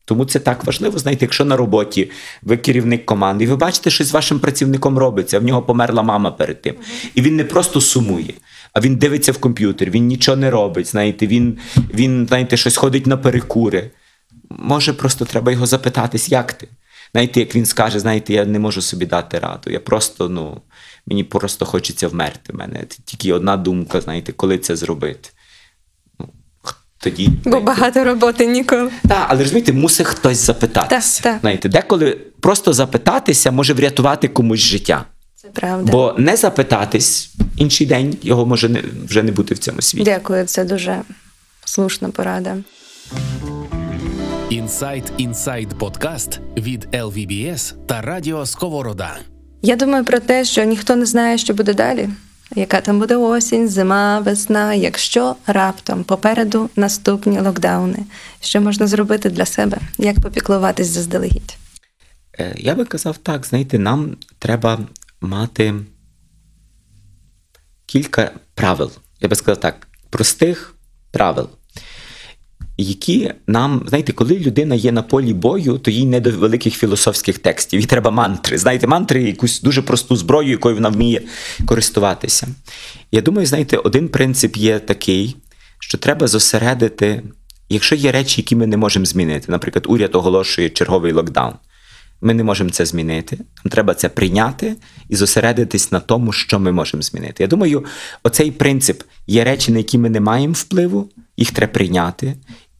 Тому 0.07 0.25
це 0.25 0.39
так 0.39 0.65
важливо. 0.65 0.99
Знаєте, 0.99 1.25
якщо 1.25 1.45
на 1.45 1.57
роботі 1.57 2.11
ви 2.43 2.57
керівник 2.57 3.07
команди, 3.07 3.45
і 3.45 3.47
ви 3.47 3.57
бачите, 3.57 3.91
що 3.91 4.05
з 4.05 4.13
вашим 4.13 4.39
працівником 4.41 4.99
робиться, 4.99 5.39
в 5.39 5.45
нього 5.45 5.63
померла 5.63 6.03
мама 6.03 6.31
перед 6.31 6.63
тим. 6.63 6.75
І 7.15 7.23
він 7.23 7.37
не 7.37 7.45
просто 7.45 7.81
сумує, 7.81 8.35
а 8.73 8.81
він 8.81 8.97
дивиться 8.97 9.33
в 9.33 9.39
комп'ютер, 9.39 9.91
він 9.91 10.07
нічого 10.07 10.37
не 10.37 10.51
робить. 10.51 10.87
Знаєте, 10.87 11.27
він, 11.27 11.59
він 11.95 12.27
знаєте, 12.27 12.57
щось 12.57 12.77
ходить 12.77 13.07
на 13.07 13.17
перекури. 13.17 13.91
Може, 14.51 14.93
просто 14.93 15.25
треба 15.25 15.53
його 15.53 15.67
запитатись, 15.67 16.29
як 16.29 16.53
ти? 16.53 16.69
Знаєте, 17.13 17.41
як 17.41 17.55
він 17.55 17.67
скаже, 17.67 18.01
знаєте, 18.01 18.33
я 18.33 18.45
не 18.45 18.59
можу 18.59 18.83
собі 18.83 19.07
дати 19.07 19.39
раду. 19.39 19.71
Я 19.71 19.81
просто, 19.81 20.29
ну, 20.29 20.61
мені 21.07 21.25
просто 21.25 21.67
хочеться 21.67 22.09
вмерти. 22.09 22.53
У 22.53 22.57
мене 22.57 22.85
тільки 23.05 23.33
одна 23.33 23.57
думка, 23.57 24.01
знаєте, 24.01 24.33
коли 24.33 24.59
це 24.59 24.77
зробити. 24.77 25.31
Ну, 26.21 26.29
тоді. 26.99 27.29
Бо 27.29 27.35
знаєте, 27.43 27.67
багато 27.67 28.05
роботи 28.05 28.47
ніколи. 28.47 28.91
так, 29.09 29.27
але 29.29 29.43
розумієте, 29.43 29.73
мусить 29.73 30.07
хтось 30.07 30.39
запитатися. 30.39 31.23
Так, 31.23 31.33
так. 31.33 31.41
Знаєте, 31.41 31.69
деколи 31.69 32.19
просто 32.41 32.73
запитатися 32.73 33.51
може 33.51 33.73
врятувати 33.73 34.29
комусь 34.29 34.61
життя. 34.61 35.05
Це 35.35 35.49
правда. 35.49 35.93
Бо 35.93 36.15
не 36.19 36.37
запитатись 36.37 37.35
інший 37.57 37.87
день 37.87 38.17
його 38.23 38.47
може 38.47 38.69
не, 38.69 38.83
вже 39.09 39.23
не 39.23 39.33
бути 39.33 39.55
в 39.55 39.59
цьому 39.59 39.83
світі. 39.83 40.05
Дякую, 40.05 40.45
це 40.45 40.65
дуже 40.65 41.03
слушна 41.65 42.09
порада. 42.09 42.57
Insight 44.51 45.13
Inside 45.17 45.69
подкаст 45.79 46.41
від 46.57 46.85
LVBS 46.85 47.75
та 47.87 48.03
Радіо 48.03 48.47
Сковорода. 48.47 49.17
Я 49.63 49.77
думаю 49.77 50.05
про 50.05 50.21
те, 50.21 50.45
що 50.45 50.65
ніхто 50.65 50.97
не 50.97 51.07
знає, 51.07 51.39
що 51.39 51.55
буде 51.55 51.75
далі. 51.75 52.09
Яка 52.57 52.81
там 52.81 52.99
буде 52.99 53.17
осінь, 53.17 53.69
зима, 53.69 54.21
весна, 54.21 54.75
якщо 54.75 55.37
раптом 55.47 56.05
попереду 56.05 56.71
наступні 56.77 57.41
локдауни, 57.41 57.99
що 58.41 58.61
можна 58.61 58.87
зробити 58.87 59.31
для 59.31 59.47
себе, 59.47 59.79
як 59.99 60.21
попіклуватись 60.21 60.87
заздалегідь? 60.89 61.57
Е, 62.39 62.55
Я 62.59 62.75
би 62.75 62.85
казав 62.85 63.19
так, 63.19 63.47
знаєте, 63.47 63.79
нам 63.79 64.17
треба 64.39 64.79
мати 65.21 65.75
кілька 67.87 68.31
правил. 68.55 68.91
Я 69.21 69.29
би 69.29 69.37
сказав 69.37 69.61
так, 69.61 69.89
простих 70.11 70.75
правил, 71.11 71.49
які 72.77 73.33
нам, 73.47 73.83
знаєте, 73.89 74.13
коли 74.13 74.39
людина 74.39 74.75
є 74.75 74.93
на 74.93 75.03
полі 75.03 75.35
бою, 75.35 75.79
то 75.79 75.91
їй 75.91 76.07
не 76.07 76.21
до 76.21 76.31
великих 76.31 76.75
філософських 76.75 77.39
текстів. 77.39 77.81
Їй 77.81 77.87
треба 77.87 78.11
мантри. 78.11 78.59
Знаєте, 78.59 78.87
мантри 78.87 79.23
якусь 79.23 79.61
дуже 79.61 79.83
просту 79.83 80.17
зброю, 80.17 80.51
якою 80.51 80.75
вона 80.75 80.89
вміє 80.89 81.23
користуватися. 81.67 82.49
Я 83.13 83.21
думаю, 83.21 83.47
знаєте, 83.47 83.77
один 83.77 84.09
принцип 84.09 84.57
є 84.57 84.79
такий, 84.79 85.37
що 85.79 85.99
треба 85.99 86.27
зосередити, 86.27 87.23
якщо 87.69 87.95
є 87.95 88.13
речі, 88.13 88.41
які 88.41 88.57
ми 88.57 88.67
не 88.67 88.77
можемо 88.77 89.07
змінити. 89.07 89.53
Наприклад, 89.53 89.85
уряд 89.89 90.15
оголошує 90.15 90.71
черговий 90.71 91.13
локдаун. 91.13 91.55
Ми 92.21 92.35
не 92.35 92.45
можемо 92.45 92.71
це 92.71 92.87
змінити. 92.87 93.37
Нам 93.37 93.71
треба 93.71 93.95
це 93.95 94.09
прийняти 94.09 94.77
і 95.09 95.17
зосередитись 95.17 95.93
на 95.93 96.01
тому, 96.01 96.33
що 96.33 96.59
ми 96.59 96.73
можемо 96.73 97.03
змінити. 97.03 97.43
Я 97.43 97.47
думаю, 97.47 97.85
оцей 98.23 98.51
принцип 98.51 99.03
є 99.27 99.45
речі, 99.45 99.73
на 99.73 99.79
які 99.79 99.99
ми 99.99 100.11
не 100.11 100.21
маємо 100.21 100.55
впливу, 100.55 101.11
їх 101.37 101.51
треба 101.51 101.73
прийняти 101.73 102.37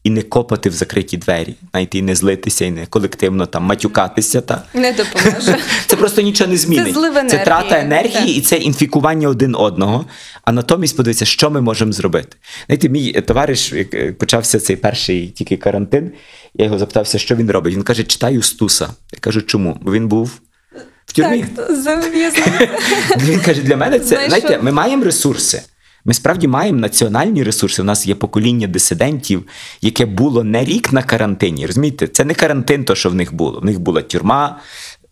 і 0.07 0.09
не 0.09 0.21
копати 0.21 0.69
в 0.69 0.73
закриті 0.73 1.17
двері, 1.17 1.55
знаєте, 1.71 1.97
і 1.97 2.01
не 2.01 2.15
злитися, 2.15 2.65
і 2.65 2.71
не 2.71 2.85
колективно 2.85 3.45
там 3.45 3.63
матюкатися. 3.63 4.41
Та. 4.41 4.63
Не 4.73 4.93
допоможе. 4.93 5.57
Це 5.87 5.95
просто 5.95 6.21
нічого 6.21 6.49
не 6.49 6.57
змінить. 6.57 6.93
злив 6.93 7.13
Це 7.27 7.37
трата 7.37 7.79
енергії 7.79 8.27
Так. 8.27 8.37
і 8.37 8.41
це 8.41 8.55
інфікування 8.57 9.27
один 9.27 9.55
одного. 9.55 10.05
А 10.43 10.51
натомість 10.51 10.97
подивіться, 10.97 11.25
що 11.25 11.49
ми 11.49 11.61
можемо 11.61 11.91
зробити. 11.91 12.37
Знаєте, 12.65 12.89
мій 12.89 13.11
товариш, 13.11 13.73
як 13.73 13.93
е, 13.93 14.11
почався 14.11 14.59
цей 14.59 14.75
перший 14.75 15.27
тільки 15.27 15.57
карантин, 15.57 16.11
я 16.53 16.65
його 16.65 16.79
запитався, 16.79 17.19
що 17.19 17.35
він 17.35 17.51
робить. 17.51 17.75
Він 17.75 17.83
каже: 17.83 18.03
читаю 18.03 18.41
Стуса. 18.41 18.89
Я 19.13 19.19
кажу, 19.19 19.41
чому? 19.41 19.77
Бо 19.81 19.91
він 19.91 20.07
був 20.07 20.39
в 21.05 21.13
тюрмі. 21.13 21.45
Так. 21.57 22.69
Він 23.17 23.39
каже, 23.39 23.61
для 23.61 23.77
мене 23.77 23.99
це 23.99 24.27
знаєте, 24.27 24.59
ми 24.61 24.71
маємо 24.71 25.03
ресурси. 25.03 25.61
Ми 26.07 26.13
справді 26.13 26.47
маємо 26.47 26.79
національні 26.79 27.43
ресурси. 27.43 27.81
У 27.81 27.85
нас 27.85 28.07
є 28.07 28.15
покоління 28.15 28.67
дисидентів, 28.67 29.47
яке 29.81 30.05
було 30.05 30.43
не 30.43 30.65
рік 30.65 30.93
на 30.93 31.03
карантині. 31.03 31.65
Розумієте, 31.65 32.07
це 32.07 32.25
не 32.25 32.33
карантин, 32.33 32.85
то 32.85 32.95
що 32.95 33.09
в 33.09 33.15
них 33.15 33.33
було. 33.33 33.59
В 33.59 33.65
них 33.65 33.79
була 33.79 34.01
тюрма. 34.01 34.59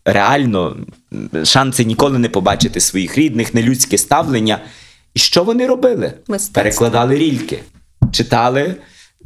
Реально, 0.04 0.76
шанси 1.44 1.84
ніколи 1.84 2.18
не 2.18 2.28
побачити 2.28 2.80
своїх 2.80 3.18
рідних, 3.18 3.54
нелюдське 3.54 3.98
ставлення. 3.98 4.58
І 5.14 5.18
що 5.18 5.44
вони 5.44 5.66
робили? 5.66 6.12
Мистецтво. 6.28 6.62
Перекладали 6.62 7.16
рільки, 7.16 7.58
читали, 8.12 8.74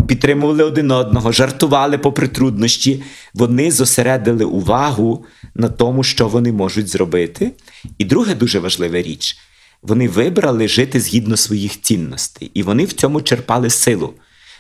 підтримували 0.09 0.65
один 0.65 0.91
одного, 0.91 1.33
жартували 1.33 1.99
попри 1.99 2.29
труднощі. 2.29 3.03
Вони 3.35 3.71
зосередили 3.71 4.45
увагу 4.45 5.25
на 5.55 5.69
тому, 5.69 6.03
що 6.03 6.29
вони 6.29 6.53
можуть 6.53 6.89
зробити. 6.89 7.51
І 7.99 8.05
друге 8.05 8.35
дуже 8.35 8.59
важлива 8.59 9.03
річ: 9.03 9.37
вони 9.83 10.09
вибрали 10.09 10.69
жити 10.69 11.01
згідно 11.01 11.37
своїх 11.37 11.81
цінностей, 11.81 12.51
і 12.55 12.63
вони 12.63 12.85
в 12.85 12.93
цьому 12.93 13.23
черпали 13.23 13.71
силу. 13.71 14.15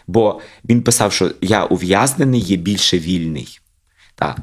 Бо 0.06 0.40
він 0.64 0.82
писав, 0.82 1.12
що 1.12 1.30
я 1.40 1.64
ув'язнений 1.64 2.40
є 2.40 2.56
більше 2.56 2.98
вільний. 2.98 3.58
Так. 4.14 4.38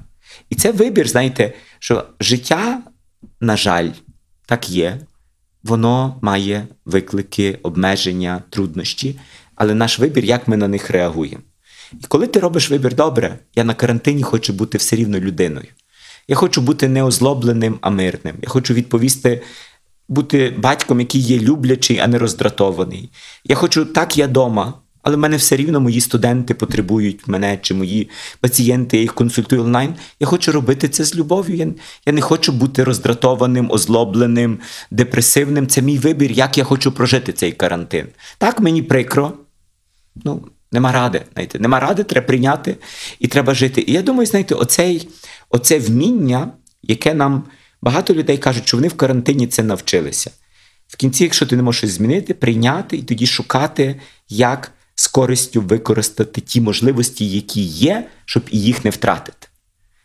І 0.50 0.56
це 0.56 0.72
вибір, 0.72 1.08
знаєте, 1.08 1.54
що 1.80 2.06
життя, 2.20 2.82
на 3.42 3.58
жаль, 3.58 3.90
так 4.46 4.70
є, 4.70 5.00
воно 5.64 6.20
має 6.22 6.68
виклики, 6.86 7.60
обмеження, 7.64 8.44
труднощі, 8.50 9.20
але 9.56 9.74
наш 9.74 10.00
вибір, 10.00 10.26
як 10.26 10.48
ми 10.48 10.58
на 10.58 10.68
них 10.68 10.90
реагуємо. 10.90 11.44
І 11.94 12.08
коли 12.08 12.28
ти 12.28 12.40
робиш 12.40 12.70
вибір 12.70 12.96
добре, 12.96 13.40
я 13.56 13.64
на 13.64 13.74
карантині 13.74 14.24
хочу 14.24 14.54
бути 14.54 14.78
все 14.78 14.96
рівно 14.96 15.20
людиною. 15.20 15.68
Я 16.28 16.36
хочу 16.36 16.62
бути 16.62 16.88
не 16.88 17.04
озлобленим, 17.04 17.78
а 17.82 17.90
мирним. 17.90 18.36
Я 18.42 18.50
хочу 18.50 18.74
відповісти, 18.74 19.42
бути 20.08 20.54
батьком, 20.58 21.00
який 21.00 21.22
є 21.22 21.40
люблячий, 21.40 22.00
а 22.00 22.08
не 22.08 22.18
роздратований. 22.18 23.10
Я 23.44 23.56
хочу 23.56 23.86
так 23.86 24.18
я 24.18 24.28
дома, 24.28 24.74
але 25.02 25.16
в 25.16 25.20
мене 25.20 25.38
все 25.38 25.56
рівно 25.56 25.80
мої 25.80 26.02
студенти 26.02 26.54
потребують 26.54 27.28
мене 27.28 27.60
чи 27.62 27.74
мої 27.74 28.10
пацієнти, 28.40 28.98
я 28.98 29.02
їх 29.02 29.14
консультую 29.14 29.64
онлайн. 29.64 29.96
Я 30.20 30.28
хочу 30.28 30.52
робити 30.52 30.90
це 30.90 31.04
з 31.04 31.16
любов'ю. 31.16 31.56
Я, 31.56 31.68
я 32.06 32.14
не 32.14 32.22
хочу 32.22 32.52
бути 32.52 32.84
роздратованим, 32.84 33.72
озлобленим, 33.72 34.60
депресивним. 34.92 35.68
Це 35.68 35.82
мій 35.82 35.98
вибір, 35.98 36.32
як 36.32 36.58
я 36.58 36.64
хочу 36.64 36.92
прожити 36.92 37.34
цей 37.34 37.52
карантин. 37.52 38.08
Так 38.38 38.60
мені 38.60 38.82
прикро. 38.82 39.34
Ну, 40.24 40.48
нема 40.72 40.92
ради. 40.92 41.22
Знаєте, 41.34 41.60
нема 41.60 41.80
ради, 41.80 42.04
треба 42.04 42.28
прийняти 42.28 42.76
і 43.20 43.28
треба 43.28 43.54
жити. 43.54 43.84
І 43.88 43.92
я 43.92 44.02
думаю, 44.02 44.26
знаєте, 44.26 44.56
оцей, 44.56 45.10
оце 45.50 45.80
вміння, 45.80 46.52
яке 46.84 47.14
нам 47.14 47.44
багато 47.82 48.14
людей 48.14 48.38
кажуть, 48.38 48.68
що 48.68 48.78
вони 48.78 48.88
в 48.88 48.94
карантині 48.94 49.48
це 49.48 49.64
навчилися. 49.64 50.32
В 50.88 50.96
кінці, 50.96 51.24
якщо 51.24 51.46
ти 51.46 51.56
не 51.56 51.64
можеш 51.64 51.78
щось 51.78 51.92
змінити, 51.92 52.34
прийняти 52.34 52.98
і 52.98 53.02
тоді 53.02 53.28
шукати, 53.28 54.02
як 54.30 54.72
з 54.96 55.08
користю 55.08 55.62
використати 55.62 56.42
ті 56.42 56.62
можливості, 56.62 57.30
які 57.30 57.62
є, 57.62 58.08
щоб 58.26 58.44
і 58.52 58.62
їх 58.62 58.86
не 58.86 58.92
втратити. 58.92 59.48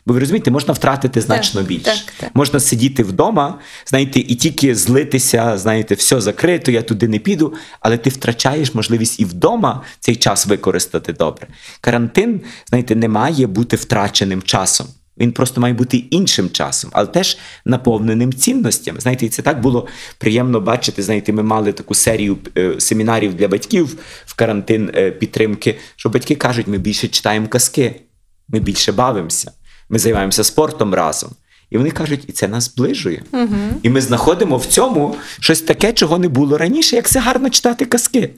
Бо 0.07 0.15
ви 0.15 0.21
розумієте, 0.21 0.51
можна 0.51 0.75
втратити 0.75 1.21
значно 1.21 1.61
Так, 1.61 1.69
більше. 1.69 1.85
так, 1.85 1.97
так. 2.21 2.31
Можна 2.35 2.61
сидіти 2.61 3.03
вдома, 3.03 3.59
знаєте, 3.87 4.21
і 4.21 4.35
тільки 4.35 4.75
злитися, 4.75 5.59
знаєте, 5.59 5.95
все 5.95 6.21
закрито, 6.21 6.71
я 6.71 6.83
туди 6.83 7.09
не 7.09 7.19
піду, 7.19 7.55
але 7.81 7.99
ти 7.99 8.11
втрачаєш 8.11 8.75
можливість 8.75 9.21
і 9.21 9.25
вдома 9.25 9.83
цей 10.01 10.17
час 10.17 10.47
використати 10.47 11.13
добре. 11.13 11.47
Карантин, 11.81 12.41
знаєте, 12.69 12.97
не 12.97 13.09
має 13.09 13.47
бути 13.47 13.77
втраченим 13.77 14.43
часом. 14.43 14.87
Він 15.19 15.33
просто 15.33 15.61
має 15.61 15.75
бути 15.75 15.97
іншим 15.97 16.51
часом, 16.51 16.91
але 16.95 17.07
теж 17.07 17.39
наповненим 17.65 18.33
цінностями. 18.33 19.01
Знаєте, 19.01 19.27
і 19.27 19.29
це 19.29 19.43
так 19.43 19.61
було 19.61 19.87
приємно 20.19 20.61
бачити. 20.61 21.03
Знаєте, 21.03 21.33
ми 21.33 21.43
мали 21.43 21.73
таку 21.73 21.95
серію 21.95 22.39
е, 22.57 22.75
семінарів 22.79 23.35
для 23.35 23.49
батьків 23.49 23.99
в 24.27 24.35
карантин 24.35 24.91
е, 24.95 25.11
підтримки, 25.11 25.79
що 25.97 26.09
батьки 26.09 26.35
кажуть, 26.35 26.67
ми 26.67 26.79
більше 26.79 27.09
читаємо 27.09 27.49
казки, 27.49 28.01
ми 28.49 28.61
більше 28.61 28.93
бавимося, 28.93 29.53
ми 29.89 29.99
займаємося 29.99 30.45
спортом 30.45 30.95
разом. 30.95 31.31
І 31.71 31.79
вони 31.79 31.91
кажуть, 31.91 32.25
і 32.27 32.33
це 32.33 32.49
нас 32.49 32.65
зближує. 32.65 33.23
Угу. 33.33 33.57
І 33.83 33.91
ми 33.91 34.01
знаходимо 34.01 34.57
в 34.57 34.67
цьому 34.67 35.17
щось 35.41 35.61
таке, 35.61 35.93
чого 35.93 36.19
не 36.19 36.29
було 36.29 36.59
раніше, 36.59 36.97
як 36.97 37.09
це 37.09 37.21
гарно 37.21 37.51
читати 37.51 37.85
казки. 37.85 38.31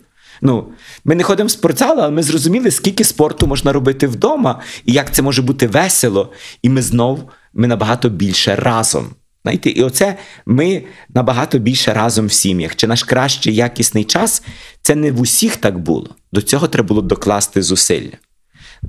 Ну, 0.42 0.68
ми 1.04 1.14
не 1.14 1.22
ходимо 1.22 1.46
в 1.46 1.50
спортзал, 1.50 2.00
але 2.00 2.10
ми 2.10 2.22
зрозуміли, 2.22 2.70
скільки 2.70 3.04
спорту 3.04 3.46
можна 3.46 3.72
робити 3.72 4.06
вдома, 4.06 4.60
і 4.84 4.92
як 4.92 5.14
це 5.14 5.22
може 5.22 5.42
бути 5.42 5.66
весело. 5.66 6.32
І 6.62 6.68
ми 6.68 6.82
знов 6.82 7.30
ми 7.54 7.66
набагато 7.66 8.08
більше 8.08 8.56
разом. 8.56 9.06
Знаєте, 9.44 9.70
і 9.70 9.82
оце 9.82 10.16
ми 10.46 10.84
набагато 11.14 11.58
більше 11.58 11.92
разом 11.92 12.26
в 12.26 12.32
сім'ях. 12.32 12.76
Чи 12.76 12.86
наш 12.86 13.02
кращий 13.02 13.54
якісний 13.54 14.04
час 14.04 14.42
це 14.82 14.94
не 14.94 15.12
в 15.12 15.20
усіх 15.20 15.56
так 15.56 15.78
було. 15.78 16.08
До 16.32 16.42
цього 16.42 16.68
треба 16.68 16.88
було 16.88 17.02
докласти 17.02 17.62
зусилля. 17.62 18.12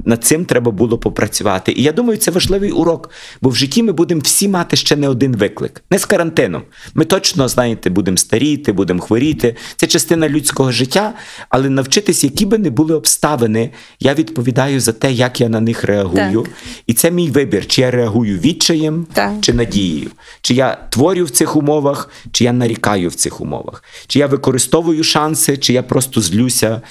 Над 0.06 0.24
цим 0.24 0.46
треба 0.46 0.72
було 0.72 0.98
попрацювати. 0.98 1.72
І 1.72 1.84
я 1.84 1.91
думаю, 1.91 2.18
це 2.18 2.32
важливий 2.32 2.72
урок, 2.72 3.10
бо 3.41 3.50
в 3.50 3.56
житті 3.56 3.84
ми 3.84 3.91
будемо 3.91 4.22
всі 4.24 4.48
мати 4.48 4.78
ще 4.78 4.96
не 4.96 5.10
один 5.10 5.36
виклик. 5.36 5.84
Не 5.91 6.00
з 6.00 6.06
карантином. 6.06 6.62
Ми 6.93 7.06
точно, 7.06 7.48
знаєте, 7.48 7.89
будемо 7.89 8.18
старіти, 8.18 8.72
будемо 8.72 9.00
хворіти. 9.00 9.56
Це 9.76 9.88
частина 9.88 10.30
людського 10.30 10.72
життя, 10.72 11.14
але 11.50 11.70
навчитись, 11.70 12.24
які 12.24 12.46
би 12.46 12.58
не 12.58 12.70
були 12.70 12.96
обставини, 12.96 13.70
я 14.00 14.14
відповідаю 14.14 14.80
за 14.80 14.93
те, 14.93 15.12
як 15.12 15.41
я 15.41 15.50
на 15.50 15.60
них 15.60 15.84
реагую. 15.84 16.41
Так. 16.41 16.52
І 16.88 16.93
це 16.93 17.12
мій 17.12 17.30
вибір, 17.30 17.68
чи 17.68 17.82
я 17.82 17.91
реагую 17.91 18.39
відчаєм, 18.39 19.08
Так. 19.14 19.32
чи 19.41 19.54
надією, 19.54 20.10
чи 20.41 20.54
я 20.54 20.78
творю 20.89 21.26
в 21.26 21.30
цих 21.30 21.56
умовах, 21.56 22.10
чи 22.32 22.43
я 22.43 22.54
нарікаю 22.54 23.10
в 23.10 23.16
цих 23.16 23.41
умовах, 23.41 23.84
чи 24.08 24.20
я 24.20 24.28
використовую 24.28 25.04
шанси, 25.04 25.58
чи 25.58 25.74
я 25.74 25.84
просто 25.84 26.22
злюся 26.22 26.82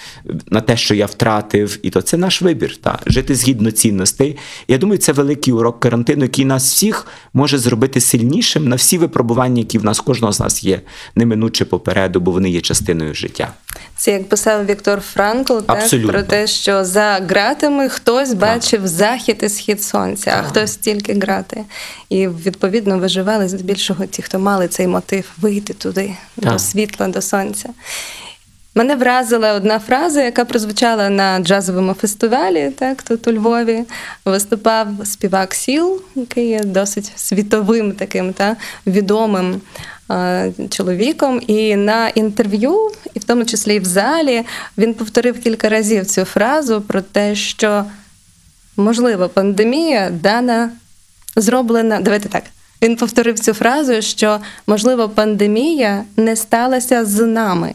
на 0.50 0.60
те, 0.60 0.76
що 0.76 0.94
я 0.94 1.06
втратив. 1.06 1.78
І 1.82 1.90
то 1.90 2.02
це 2.02 2.16
наш 2.16 2.42
вибір. 2.42 2.76
Жити 3.06 3.34
згідно 3.34 3.70
цінностей. 3.70 4.36
Я 4.68 4.78
думаю, 4.78 4.98
це 4.98 5.12
великий 5.12 5.52
урок 5.54 5.80
карантину, 5.80 6.22
який 6.22 6.44
нас 6.44 6.72
всіх 6.72 7.06
може 7.32 7.58
зробити 7.58 8.00
сильнішим 8.00 8.68
на 8.68 8.76
всі 8.76 8.98
випробування, 8.98 9.58
які 9.58 9.78
в 9.78 9.84
нас 9.84 10.00
кожного 10.00 10.32
з 10.32 10.40
нас 10.40 10.64
є 10.64 10.80
неминуче 11.14 11.64
попереду, 11.64 12.20
бо 12.20 12.30
вони 12.30 12.50
є 12.50 12.60
частиною 12.60 13.14
життя. 13.14 13.52
Це 13.96 14.12
як 14.12 14.28
писав 14.28 14.66
Віктор 14.66 15.00
Франкл, 15.00 15.58
так, 15.58 16.06
про 16.06 16.22
те, 16.22 16.46
що 16.46 16.84
за 16.84 17.20
ґратами 17.28 17.88
хтось 17.88 18.34
бачив 18.34 18.86
захід 18.86 19.40
і 19.42 19.48
схід 19.48 19.82
сонця, 19.82 20.36
а 20.38 20.42
хтось 20.42 20.76
тільки 20.76 21.14
грати. 21.14 21.64
І 22.08 22.28
відповідно 22.28 22.98
виживали 22.98 23.48
здебільшого 23.48 24.06
ті, 24.06 24.22
хто 24.22 24.38
мали 24.38 24.68
цей 24.68 24.86
мотив 24.86 25.24
вийти 25.40 25.74
туди, 25.74 26.14
до 26.36 26.58
світла, 26.58 27.08
до 27.08 27.22
сонця. 27.22 27.68
Мене 28.76 28.96
вразила 28.96 29.52
одна 29.52 29.78
фраза, 29.78 30.22
яка 30.22 30.44
прозвучала 30.44 31.10
на 31.10 31.38
джазовому 31.38 31.94
фестивалі, 31.94 32.72
так, 32.78 33.02
тут 33.02 33.28
у 33.28 33.32
Львові. 33.32 33.84
Виступав 34.24 34.88
співак 35.04 35.54
Сіл, 35.54 36.02
який 36.14 36.48
є 36.48 36.60
досить 36.64 37.12
світовим 37.16 37.92
таким 37.92 38.32
та, 38.32 38.56
відомим 38.86 39.60
е, 40.10 40.52
чоловіком. 40.70 41.40
І 41.46 41.76
на 41.76 42.08
інтерв'ю, 42.08 42.90
і 43.14 43.18
в 43.18 43.24
тому 43.24 43.44
числі 43.44 43.74
і 43.74 43.78
в 43.78 43.84
залі, 43.84 44.42
він 44.78 44.94
повторив 44.94 45.42
кілька 45.42 45.68
разів 45.68 46.06
цю 46.06 46.24
фразу 46.24 46.80
про 46.80 47.02
те, 47.02 47.34
що 47.34 47.84
можливо 48.76 49.28
пандемія 49.28 50.10
дана 50.10 50.70
зроблена. 51.36 52.00
Давайте 52.00 52.28
так. 52.28 52.44
Він 52.82 52.96
повторив 52.96 53.38
цю 53.38 53.52
фразу, 53.52 54.02
що 54.02 54.40
можливо 54.66 55.08
пандемія 55.08 56.04
не 56.16 56.36
сталася 56.36 57.04
з 57.04 57.26
нами 57.26 57.74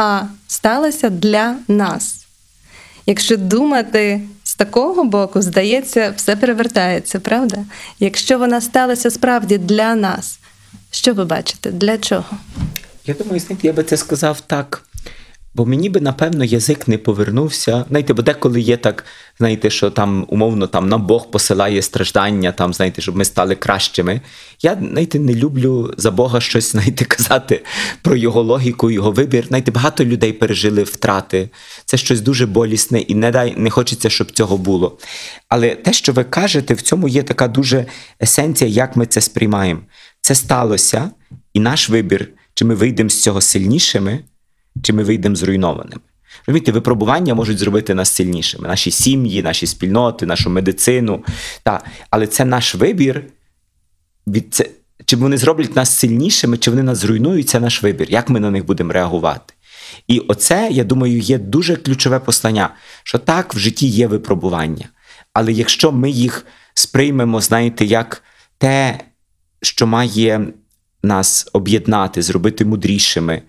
а 0.00 0.22
сталася 0.46 1.10
для 1.10 1.56
нас. 1.68 2.26
Якщо 3.06 3.36
думати 3.36 4.20
з 4.44 4.54
такого 4.54 5.04
боку, 5.04 5.42
здається, 5.42 6.14
все 6.16 6.36
перевертається, 6.36 7.20
правда? 7.20 7.64
Якщо 7.98 8.38
вона 8.38 8.60
сталася 8.60 9.10
справді 9.10 9.58
для 9.58 9.94
нас, 9.94 10.38
що 10.90 11.14
ви 11.14 11.24
бачите? 11.24 11.70
Для 11.70 11.98
чого? 11.98 12.38
Я 13.06 13.14
думаю, 13.14 13.40
знаєте, 13.40 13.66
я 13.66 13.72
би 13.72 13.84
це 13.84 13.96
сказав 13.96 14.40
так. 14.40 14.84
Бо 15.54 15.66
мені 15.66 15.88
би, 15.88 16.00
напевно, 16.00 16.44
язик 16.44 16.88
не 16.88 16.98
повернувся. 16.98 17.84
Знаєте, 17.88 18.14
бо 18.14 18.22
деколи 18.22 18.60
є 18.60 18.76
так, 18.76 19.04
знаєте, 19.40 19.70
що 19.70 19.90
там 19.90 20.24
умовно 20.28 20.66
там 20.66 20.88
нам 20.88 21.06
Бог 21.06 21.30
посилає 21.30 21.82
страждання, 21.82 22.52
там, 22.52 22.74
знаєте, 22.74 23.02
щоб 23.02 23.16
ми 23.16 23.24
стали 23.24 23.54
кращими. 23.54 24.20
Я, 24.62 24.78
знаєте, 24.90 25.18
не 25.18 25.34
люблю 25.34 25.94
за 25.96 26.10
Бога 26.10 26.40
щось, 26.40 26.72
знаєте, 26.72 27.04
казати 27.04 27.64
про 28.02 28.16
його 28.16 28.42
логіку, 28.42 28.90
його 28.90 29.10
вибір. 29.12 29.44
Знаєте, 29.48 29.70
багато 29.70 30.04
людей 30.04 30.32
пережили 30.32 30.82
втрати. 30.82 31.48
Це 31.84 31.96
щось 31.96 32.20
дуже 32.20 32.46
болісне 32.46 33.00
і 33.00 33.14
не 33.14 33.30
дай 33.30 33.54
не 33.56 33.70
хочеться, 33.70 34.10
щоб 34.10 34.30
цього 34.30 34.58
було. 34.58 34.98
Але 35.48 35.74
те, 35.74 35.92
що 35.92 36.12
ви 36.12 36.24
кажете, 36.24 36.74
в 36.74 36.82
цьому 36.82 37.08
є 37.08 37.22
така 37.22 37.48
дуже 37.48 37.86
есенція, 38.22 38.70
як 38.70 38.96
ми 38.96 39.06
це 39.06 39.20
сприймаємо. 39.20 39.80
Це 40.20 40.34
сталося, 40.34 41.10
і 41.54 41.60
наш 41.60 41.90
вибір, 41.90 42.28
чи 42.54 42.64
ми 42.64 42.74
вийдемо 42.74 43.10
з 43.10 43.22
цього 43.22 43.40
сильнішими 43.40 44.20
чи 44.82 44.92
ми 44.92 45.02
вийдемо 45.02 45.36
зруйнованими. 45.36 46.00
Розумієте, 46.46 46.72
випробування 46.72 47.34
можуть 47.34 47.58
зробити 47.58 47.94
нас 47.94 48.10
сильнішими, 48.10 48.68
наші 48.68 48.90
сім'ї, 48.90 49.42
наші 49.42 49.66
спільноти, 49.66 50.26
нашу 50.26 50.50
медицину. 50.50 51.24
Та. 51.62 51.80
Але 52.10 52.26
це 52.26 52.44
наш 52.44 52.74
вибір. 52.74 53.24
Від 54.26 54.54
це, 54.54 54.66
чи 55.04 55.16
вони 55.16 55.38
зроблять 55.38 55.76
нас 55.76 55.96
сильнішими, 55.96 56.58
чи 56.58 56.70
вони 56.70 56.82
нас 56.82 56.98
зруйнують, 56.98 57.48
це 57.48 57.60
наш 57.60 57.82
вибір, 57.82 58.06
як 58.10 58.28
ми 58.28 58.40
на 58.40 58.50
них 58.50 58.66
будемо 58.66 58.92
реагувати. 58.92 59.54
І 60.08 60.18
оце, 60.18 60.68
я 60.70 60.84
думаю, 60.84 61.18
є 61.18 61.38
дуже 61.38 61.76
ключове 61.76 62.18
послання, 62.18 62.74
що 63.02 63.18
так, 63.18 63.54
в 63.54 63.58
житті 63.58 63.86
є 63.86 64.06
випробування. 64.06 64.88
Але 65.32 65.52
якщо 65.52 65.92
ми 65.92 66.10
їх 66.10 66.46
сприймемо, 66.74 67.40
знаєте, 67.40 67.84
як 67.84 68.22
те, 68.58 69.00
що 69.62 69.86
має 69.86 70.46
нас 71.02 71.48
об'єднати, 71.52 72.22
зробити 72.22 72.64
мудрішими, 72.64 73.42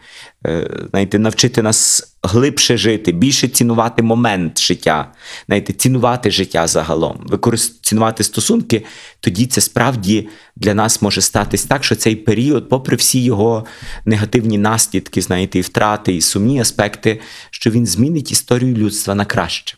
е, 0.45 0.69
знаєте, 0.89 1.19
навчити 1.19 1.61
нас 1.61 2.07
глибше 2.23 2.77
жити, 2.77 3.11
більше 3.11 3.47
цінувати 3.47 4.03
момент 4.03 4.59
життя, 4.59 5.11
знаєте, 5.47 5.73
цінувати 5.73 6.31
життя 6.31 6.67
загалом, 6.67 7.21
використ... 7.25 7.85
цінувати 7.85 8.23
стосунки, 8.23 8.85
тоді 9.19 9.45
це 9.45 9.61
справді 9.61 10.29
для 10.55 10.73
нас 10.73 11.01
може 11.01 11.21
статись 11.21 11.63
так, 11.63 11.83
що 11.83 11.95
цей 11.95 12.15
період, 12.15 12.69
попри 12.69 12.95
всі 12.95 13.23
його 13.23 13.65
негативні 14.05 14.57
наслідки, 14.57 15.21
знаєте, 15.21 15.59
і 15.59 15.61
втрати, 15.61 16.15
і 16.15 16.21
сумні 16.21 16.61
аспекти, 16.61 17.19
що 17.49 17.71
він 17.71 17.85
змінить 17.85 18.31
історію 18.31 18.75
людства 18.75 19.15
на 19.15 19.25
краще. 19.25 19.77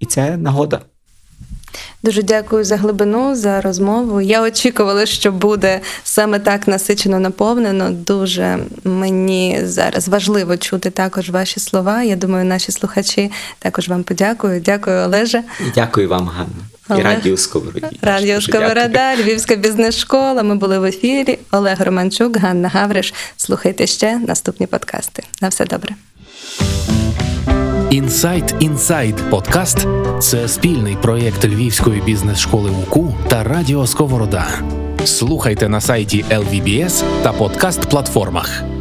І 0.00 0.06
це 0.06 0.36
нагода. 0.36 0.80
Дуже 2.02 2.22
дякую 2.22 2.64
за 2.64 2.76
глибину, 2.76 3.34
за 3.34 3.60
розмову. 3.60 4.20
Я 4.20 4.42
очікувала, 4.42 5.06
що 5.06 5.32
буде 5.32 5.80
саме 6.04 6.38
так 6.38 6.68
насичено 6.68 7.20
наповнено. 7.20 7.90
Дуже 7.90 8.58
мені 8.84 9.60
зараз 9.62 10.08
важливо 10.08 10.56
чути 10.56 10.90
також 10.90 11.30
ваші 11.30 11.60
слова. 11.60 12.02
Я 12.02 12.16
думаю, 12.16 12.44
наші 12.44 12.72
слухачі 12.72 13.30
також 13.58 13.88
вам 13.88 14.02
подякують. 14.02 14.62
Дякую, 14.62 15.04
Олеже. 15.04 15.42
Дякую 15.74 16.08
вам, 16.08 16.28
Ганна. 16.28 16.72
І 16.90 16.92
Олег. 16.92 17.04
радіо 17.04 17.36
Сковороді. 17.36 17.98
Радіо 18.02 18.40
Сковорода, 18.40 19.16
Львівська 19.16 19.56
бізнес-школа. 19.56 20.42
Ми 20.42 20.54
були 20.54 20.78
в 20.78 20.84
ефірі. 20.84 21.38
Олег 21.50 21.82
Романчук, 21.82 22.36
Ганна 22.36 22.68
Гавриш. 22.68 23.14
Слухайте 23.36 23.86
ще 23.86 24.18
наступні 24.18 24.66
подкасти. 24.66 25.22
На 25.40 25.48
все 25.48 25.64
добре. 25.64 25.94
Insight 27.92 28.54
Inside 28.60 29.30
подкаст 29.30 29.86
це 30.20 30.48
спільний 30.48 30.96
проєкт 31.02 31.44
Львівської 31.44 32.00
бізнес-школи 32.00 32.70
УКУ 32.70 33.14
та 33.28 33.44
Радіо 33.44 33.86
Сковорода. 33.86 34.46
Слухайте 35.04 35.68
на 35.68 35.80
сайті 35.80 36.24
LVBS 36.30 37.04
та 37.22 37.32
подкаст 37.32 37.90
платформах. 37.90 38.71